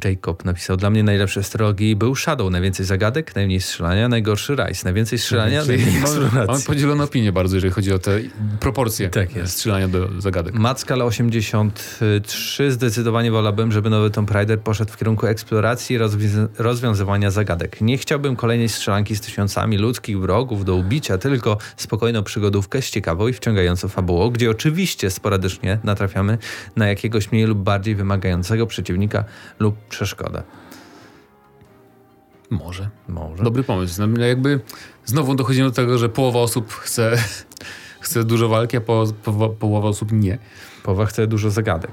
Jacob 0.05 0.45
napisał, 0.45 0.77
dla 0.77 0.91
mnie 0.91 1.03
najlepszy 1.03 1.43
z 1.43 1.51
trylogii 1.51 1.97
był 1.97 2.17
Shadow, 2.17 2.51
najwięcej 2.51 2.87
zagadek, 2.87 3.35
najmniej 3.35 3.61
strzelania, 3.61 4.09
najgorszy 4.09 4.55
Rise, 4.55 4.85
najwięcej 4.85 5.19
strzelania, 5.19 5.63
Czyli 5.63 5.85
najmniej 5.85 6.03
mamy, 6.03 6.87
mamy 6.87 7.03
opinie 7.03 7.33
bardzo, 7.33 7.57
jeżeli 7.57 7.73
chodzi 7.73 7.93
o 7.93 7.99
te 7.99 8.21
proporcje 8.61 9.11
Tak 9.11 9.29
strzelania 9.45 9.89
do 9.89 10.21
zagadek. 10.21 10.55
Mackal 10.55 11.03
83 11.03 12.73
zdecydowanie 12.73 13.31
wolałbym, 13.31 13.73
żeby 13.73 13.91
nowy 13.91 14.11
Tomb 14.11 14.31
Raider 14.31 14.61
poszedł 14.61 14.93
w 14.93 14.97
kierunku 14.97 15.27
eksploracji 15.27 15.97
i 15.97 15.99
rozwiz- 15.99 16.49
rozwiązywania 16.59 17.31
zagadek. 17.31 17.81
Nie 17.81 17.99
chciałbym 17.99 18.37
kolejnej 18.37 18.69
strzelanki 18.69 19.17
z 19.17 19.21
tysiącami 19.21 19.79
ludzkich 19.79 20.21
wrogów 20.21 20.65
do 20.65 20.75
ubicia, 20.75 21.19
tylko 21.19 21.59
spokojną 21.77 22.23
przygodówkę 22.23 22.83
z 22.83 22.91
ciekawą 22.91 23.29
i 23.29 23.33
wciągającą 23.33 23.89
fabułą, 23.89 24.31
gdzie 24.31 24.51
oczywiście 24.51 25.11
sporadycznie 25.11 25.79
natrafiamy 25.85 26.39
na 26.77 26.89
jakiegoś 26.89 27.33
mniej 27.33 27.45
lub 27.45 27.59
bardziej 27.59 27.95
wymagającego 27.95 28.67
przeciwnika 28.67 29.25
lub 29.59 29.78
przeszkodę. 29.89 30.43
Może. 32.51 32.91
Może. 33.09 33.43
Dobry 33.45 33.63
pomysł. 33.63 34.07
No, 34.07 34.25
jakby 34.25 34.61
znowu 35.05 35.35
dochodzimy 35.35 35.69
do 35.69 35.75
tego, 35.75 35.99
że 35.99 36.09
połowa 36.09 36.41
osób 36.41 36.73
chce, 36.73 37.17
chce 38.01 38.25
dużo 38.25 38.49
walki, 38.49 38.77
a 38.77 38.81
po, 38.81 39.05
po, 39.25 39.49
połowa 39.49 39.89
osób 39.89 40.13
nie. 40.13 40.39
Połowa 40.83 41.07
chce 41.07 41.27
dużo 41.27 41.51
zagadek. 41.51 41.91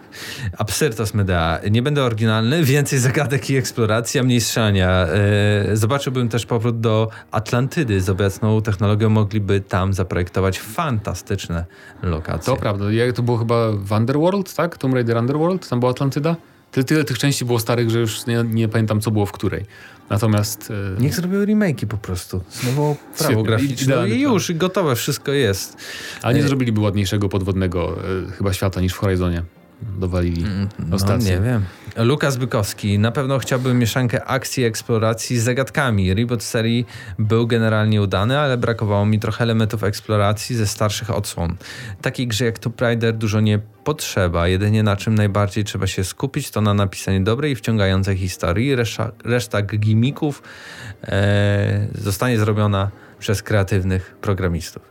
Absyrtos 0.57 1.13
Medea. 1.13 1.59
Nie 1.71 1.81
będę 1.81 2.03
oryginalny, 2.03 2.63
więcej 2.63 2.99
zagadek 2.99 3.49
i 3.49 3.55
eksploracji, 3.55 4.19
a 4.19 4.23
mniej 4.23 4.41
strzelania. 4.41 4.89
E, 4.89 5.77
Zobaczyłbym 5.77 6.29
też 6.29 6.45
powrót 6.45 6.79
do 6.79 7.09
Atlantydy. 7.31 8.01
Z 8.01 8.09
obecną 8.09 8.61
technologią 8.61 9.09
mogliby 9.09 9.61
tam 9.61 9.93
zaprojektować 9.93 10.59
fantastyczne 10.59 11.65
lokacje. 12.03 12.53
To 12.53 12.61
prawda. 12.61 12.91
Jak 12.91 13.13
to 13.15 13.23
było 13.23 13.38
chyba 13.38 13.71
w 13.71 13.91
Underworld, 13.91 14.53
tak? 14.53 14.77
Tomb 14.77 14.93
Raider 14.93 15.17
Underworld? 15.17 15.69
Tam 15.69 15.79
była 15.79 15.91
Atlantyda? 15.91 16.36
Tyle, 16.76 16.84
tyle 16.86 17.03
tych 17.03 17.17
części 17.17 17.45
było 17.45 17.59
starych, 17.59 17.89
że 17.89 17.99
już 17.99 18.26
nie, 18.26 18.43
nie 18.43 18.67
pamiętam, 18.67 19.01
co 19.01 19.11
było 19.11 19.26
w 19.26 19.32
której. 19.32 19.65
Natomiast... 20.09 20.71
e, 20.97 21.01
Niech 21.01 21.15
zrobią 21.15 21.39
remake'i 21.45 21.86
po 21.86 21.97
prostu. 21.97 22.41
Znowu 22.51 22.95
prawo 23.17 23.43
graficzne 23.43 23.93
i 23.93 23.97
plan. 24.09 24.19
już, 24.19 24.49
i 24.49 24.55
gotowe, 24.55 24.95
wszystko 24.95 25.32
jest. 25.32 25.78
Ale 26.21 26.34
nie 26.34 26.39
e, 26.39 26.47
zrobiliby 26.47 26.82
ładniejszego 26.82 27.30
podwodnego 27.30 27.97
e, 28.28 28.32
chyba 28.32 28.53
świata 28.53 28.82
niż 28.82 28.93
w 28.93 28.97
Horizonie. 28.97 29.43
Dowalili. 29.82 30.43
No 30.80 30.95
Ostatnio. 30.95 31.30
nie 31.30 31.39
wiem. 31.41 31.63
Lukas 31.98 32.38
Bykowski. 32.38 33.00
Na 33.00 33.12
pewno 33.12 33.39
chciałbym 33.39 33.80
mieszankę 33.80 34.26
akcji 34.26 34.64
i 34.64 34.66
eksploracji 34.66 35.39
z 35.39 35.43
zagadkami. 35.43 36.14
Reboot 36.14 36.43
serii 36.43 36.86
był 37.20 37.48
generalnie 37.48 38.02
udany, 38.02 38.39
ale 38.39 38.58
brakowało 38.58 39.06
mi 39.06 39.20
trochę 39.20 39.43
elementów 39.43 39.84
eksploracji 39.84 40.56
ze 40.56 40.68
starszych 40.68 41.10
odsłon. 41.10 41.56
Takiej 42.02 42.28
grze 42.28 42.46
jak 42.46 42.60
Tomb 42.60 42.82
Raider 42.82 43.14
dużo 43.14 43.39
nie 43.39 43.60
potrzeba. 43.84 44.48
Jedynie 44.48 44.84
na 44.84 44.96
czym 44.96 45.16
najbardziej 45.16 45.64
trzeba 45.64 45.88
się 45.88 46.04
skupić 46.04 46.52
to 46.52 46.62
na 46.62 46.74
napisaniu 46.74 47.24
dobrej 47.24 47.52
i 47.52 47.56
wciągającej 47.56 48.18
historii. 48.18 48.76
Reszta, 48.76 49.12
reszta 49.24 49.62
gimików 49.62 50.43
e, 51.04 51.88
zostanie 51.96 52.39
zrobiona 52.39 52.91
przez 53.20 53.43
kreatywnych 53.43 54.16
programistów. 54.22 54.84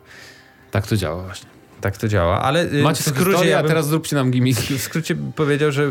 Tak 0.70 0.86
to 0.86 0.96
działa 0.96 1.22
właśnie. 1.22 1.53
Tak 1.84 1.96
to 1.96 2.08
działa, 2.08 2.42
ale 2.42 2.64
y, 2.72 2.82
Macie 2.82 3.02
w 3.02 3.06
skrócie 3.06 3.24
historię, 3.30 3.50
ja 3.50 3.58
bym- 3.58 3.68
teraz 3.68 3.86
zróbcie 3.88 4.16
nam 4.16 4.30
gimmick. 4.30 4.60
w 4.62 4.80
skrócie 4.80 5.16
powiedział, 5.36 5.72
że 5.72 5.88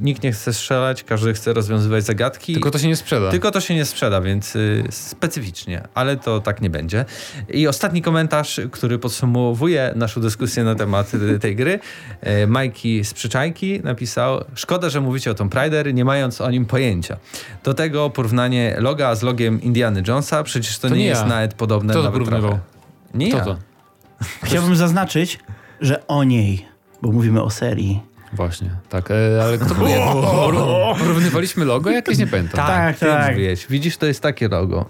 nikt 0.00 0.22
nie 0.22 0.32
chce 0.32 0.52
strzelać, 0.52 1.04
każdy 1.04 1.34
chce 1.34 1.52
rozwiązywać 1.52 2.04
zagadki. 2.04 2.52
Tylko 2.52 2.70
to 2.70 2.78
się 2.78 2.88
nie 2.88 2.96
sprzeda. 2.96 3.30
Tylko 3.30 3.50
to 3.50 3.60
się 3.60 3.74
nie 3.74 3.84
sprzeda, 3.84 4.20
więc 4.20 4.56
y, 4.56 4.84
specyficznie, 4.90 5.82
ale 5.94 6.16
to 6.16 6.40
tak 6.40 6.60
nie 6.62 6.70
będzie. 6.70 7.04
I 7.48 7.68
ostatni 7.68 8.02
komentarz, 8.02 8.60
który 8.70 8.98
podsumowuje 8.98 9.92
naszą 9.96 10.20
dyskusję 10.20 10.64
na 10.64 10.74
temat 10.74 11.14
y, 11.14 11.38
tej 11.38 11.56
gry. 11.56 11.78
Y, 12.42 12.46
Majki 12.46 13.04
z 13.04 13.14
Przyczajki 13.14 13.80
napisał: 13.84 14.44
Szkoda, 14.54 14.90
że 14.90 15.00
mówicie 15.00 15.30
o 15.30 15.34
Tomb 15.34 15.54
Raider, 15.54 15.94
nie 15.94 16.04
mając 16.04 16.40
o 16.40 16.50
nim 16.50 16.66
pojęcia. 16.66 17.16
Do 17.64 17.74
tego 17.74 18.10
porównanie 18.10 18.76
loga 18.78 19.14
z 19.14 19.22
logiem 19.22 19.62
Indiana 19.62 20.00
Jonesa, 20.08 20.42
przecież 20.42 20.78
to, 20.78 20.88
To 20.88 20.94
nie, 20.94 21.00
nie 21.00 21.06
jest 21.06 21.22
ja. 21.22 21.26
nawet 21.28 21.54
podobne 21.54 21.92
Kto 21.94 22.02
to 22.02 22.30
nawet. 22.30 22.54
Nie 23.14 23.28
Kto 23.28 23.38
ja. 23.38 23.44
to? 23.44 23.73
Chciałbym 24.42 24.76
zaznaczyć, 24.76 25.38
że 25.80 26.06
o 26.06 26.24
niej, 26.24 26.66
bo 27.02 27.12
mówimy 27.12 27.42
o 27.42 27.50
serii. 27.50 28.00
Właśnie, 28.32 28.70
tak. 28.88 29.10
E, 29.10 29.14
ale 29.42 29.58
kto? 29.58 29.74
Poró- 29.74 30.98
Porównywaliśmy 30.98 31.64
logo? 31.64 31.90
Jakieś 31.90 32.18
nie 32.18 32.26
pamiętam. 32.26 32.66
Tak, 32.66 32.98
ty 32.98 33.06
tak. 33.06 33.30
mówiłeś. 33.34 33.66
Widzisz, 33.70 33.96
to 33.96 34.06
jest 34.06 34.20
takie 34.20 34.48
logo. 34.48 34.86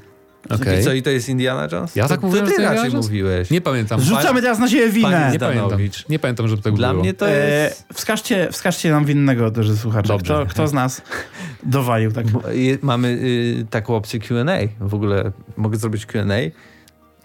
Okej. 0.50 0.80
I 0.80 0.84
co, 0.84 0.92
i 0.92 1.02
to 1.02 1.10
jest 1.10 1.28
Indiana 1.28 1.68
Jones? 1.72 1.96
Ja 1.96 2.08
tak 2.08 2.20
to 2.20 2.26
mówiłem, 2.26 2.46
ty 2.46 2.62
raczej 2.62 2.76
Jones? 2.92 2.94
mówiłeś. 3.06 3.50
Nie 3.50 3.60
pamiętam. 3.60 4.00
Zrzucamy 4.00 4.42
teraz 4.42 4.58
na 4.58 4.68
siebie 4.68 4.88
winę. 4.88 5.30
Nie 5.32 5.38
pamiętam. 5.38 5.78
Nie 6.08 6.18
pamiętam, 6.18 6.48
żeby 6.48 6.62
tak 6.62 6.74
Dla 6.74 6.90
było. 6.90 7.02
mnie 7.02 7.14
to 7.14 7.28
E, 7.30 7.64
jest... 7.64 7.84
wskażcie, 7.94 8.48
wskażcie 8.52 8.90
nam 8.90 9.04
winnego, 9.04 9.50
drodzy 9.50 9.76
słuchacze. 9.76 10.08
Dobrze. 10.08 10.34
Kto, 10.34 10.46
kto 10.46 10.68
z 10.68 10.72
nas 10.72 11.02
dowalił 11.62 12.12
tak? 12.12 12.26
Bo 12.26 12.50
je- 12.50 12.78
Mamy 12.82 13.08
y, 13.08 13.66
taką 13.70 13.96
opcję 13.96 14.20
Q&A. 14.20 14.84
W 14.88 14.94
ogóle 14.94 15.32
mogę 15.56 15.76
zrobić 15.76 16.06
Q&A. 16.06 16.24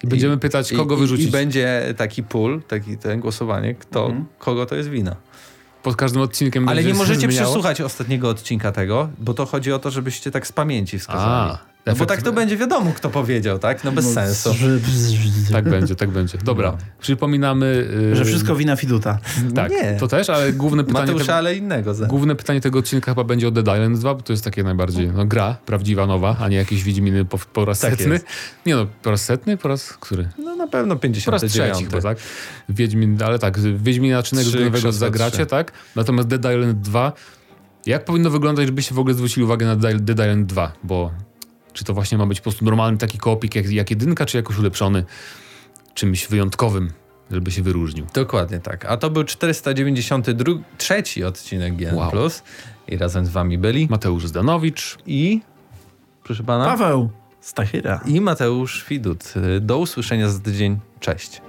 I 0.04 0.08
będziemy 0.08 0.38
pytać, 0.38 0.74
kogo 0.74 0.96
I, 0.96 1.00
wyrzucić. 1.00 1.28
I 1.28 1.32
będzie 1.32 1.94
taki 1.98 2.24
pool, 2.24 2.62
taki 2.68 2.98
ten 2.98 3.20
głosowanie, 3.20 3.76
kto, 3.76 4.06
Mhm. 4.06 4.26
kogo 4.40 4.66
to 4.66 4.76
jest 4.76 4.90
wina. 4.90 5.16
Pod 5.84 5.96
każdym 5.96 6.22
odcinkiem 6.22 6.70
Ale 6.70 6.84
nie 6.84 6.94
możecie 6.94 7.20
zmieniało? 7.20 7.46
przesłuchać 7.48 7.82
ostatniego 7.82 8.30
odcinka 8.30 8.72
tego, 8.72 9.10
bo 9.18 9.34
to 9.34 9.46
chodzi 9.46 9.72
o 9.74 9.80
to, 9.80 9.92
żebyście 9.92 10.32
tak 10.32 10.48
z 10.48 10.52
pamięci 10.52 11.00
wskazali. 11.00 11.52
A, 11.52 11.69
no 11.94 11.96
bo 12.00 12.06
tak 12.06 12.22
to 12.22 12.34
będzie 12.34 12.58
wiadomo, 12.58 12.92
kto 12.96 13.10
powiedział, 13.10 13.60
tak? 13.60 13.84
No 13.84 13.92
bez 13.92 14.06
No, 14.06 14.12
sensu. 14.14 14.50
Tak 15.52 15.70
będzie, 15.70 15.96
tak 15.96 16.10
będzie. 16.10 16.38
Dobra, 16.44 16.72
No. 16.72 16.78
przypominamy... 17.00 17.88
y, 18.12 18.16
że 18.16 18.26
wszystko 18.26 18.56
wina 18.56 18.76
Fiduta. 18.76 19.20
Tak, 19.56 19.72
Nie. 19.72 19.98
to 20.00 20.08
też, 20.08 20.30
ale 20.30 20.54
główne 20.54 20.84
pytanie... 20.84 21.06
Mateusza, 21.06 21.26
tego- 21.26 21.36
ale 21.36 21.56
innego. 21.56 21.94
za- 21.94 22.06
Główne 22.06 22.36
pytanie 22.36 22.62
tego 22.62 22.80
odcinka 22.80 23.12
chyba 23.12 23.24
będzie 23.24 23.48
o 23.48 23.52
Dead 23.52 23.68
Island 23.68 23.98
2, 24.00 24.16
bo 24.16 24.22
to 24.22 24.34
jest 24.34 24.44
takie 24.44 24.64
najbardziej 24.64 25.08
no, 25.08 25.26
gra 25.26 25.58
prawdziwa, 25.66 26.06
nowa, 26.06 26.36
a 26.40 26.48
nie 26.48 26.58
jakieś 26.58 26.84
Wiedźminy 26.84 27.26
po, 27.26 27.38
po 27.38 27.66
raz 27.66 27.80
Tak 27.80 27.92
setny. 27.96 28.14
jest. 28.14 28.26
Nie 28.66 28.76
no, 28.76 28.86
po 29.04 29.12
raz 29.12 29.26
setny? 29.26 29.58
Po 29.58 29.68
raz 29.68 29.94
który? 29.94 30.30
No 30.38 30.56
na 30.56 30.68
pewno 30.68 30.96
Po 30.96 31.02
raz 31.32 31.42
59. 31.42 31.74
trzeci 31.78 31.86
chyba, 31.86 32.02
tak? 32.02 32.18
Wiedźmin, 32.70 33.18
ale 33.26 33.40
tak, 33.40 33.60
Wiedźmina 33.60 34.24
czynego 34.24 34.50
Trzy, 34.50 34.66
nowego 34.66 34.92
zagracie, 34.92 35.38
trzy. 35.38 35.46
tak? 35.46 35.72
Natomiast 35.96 36.28
Dead 36.28 36.56
Island 36.56 36.82
2, 36.82 37.14
jak 37.86 38.06
powinno 38.06 38.30
wyglądać, 38.30 38.66
żebyście 38.66 38.96
w 38.96 39.00
ogóle 39.00 39.14
zwrócili 39.16 39.44
uwagę 39.44 39.66
na 39.66 39.76
Dead 39.76 40.10
Island 40.20 40.46
2, 40.46 40.72
bo 40.84 41.12
czy 41.74 41.84
to 41.84 41.94
właśnie 41.94 42.18
ma 42.18 42.26
być 42.26 42.40
po 42.40 42.44
prostu 42.44 42.66
normalny 42.66 42.98
taki 42.98 43.18
koopik 43.18 43.56
jak, 43.56 43.72
jak 43.72 43.90
jedynka, 43.90 44.26
czy 44.26 44.38
jakoś 44.38 44.58
ulepszony 44.58 45.06
czymś 45.94 46.28
wyjątkowym, 46.28 46.92
żeby 47.32 47.52
się 47.52 47.62
wyróżnił? 47.62 48.06
Dokładnie 48.14 48.60
tak. 48.60 48.86
A 48.86 48.98
to 48.98 49.10
był 49.10 49.24
493 49.24 51.04
odcinek 51.28 51.76
GN+. 51.76 51.96
Wow. 51.96 52.12
I 52.88 52.98
razem 52.98 53.26
z 53.26 53.30
wami 53.30 53.58
byli 53.58 53.88
Mateusz 53.90 54.28
Zdanowicz, 54.28 54.98
i 55.06 55.42
proszę 56.24 56.44
pana 56.44 56.66
Paweł 56.66 57.10
Stachyra. 57.42 58.02
i 58.06 58.22
Mateusz 58.22 58.86
Widut. 58.90 59.34
Do 59.62 59.78
usłyszenia 59.78 60.30
za 60.30 60.40
tydzień. 60.40 60.80
Cześć. 61.00 61.42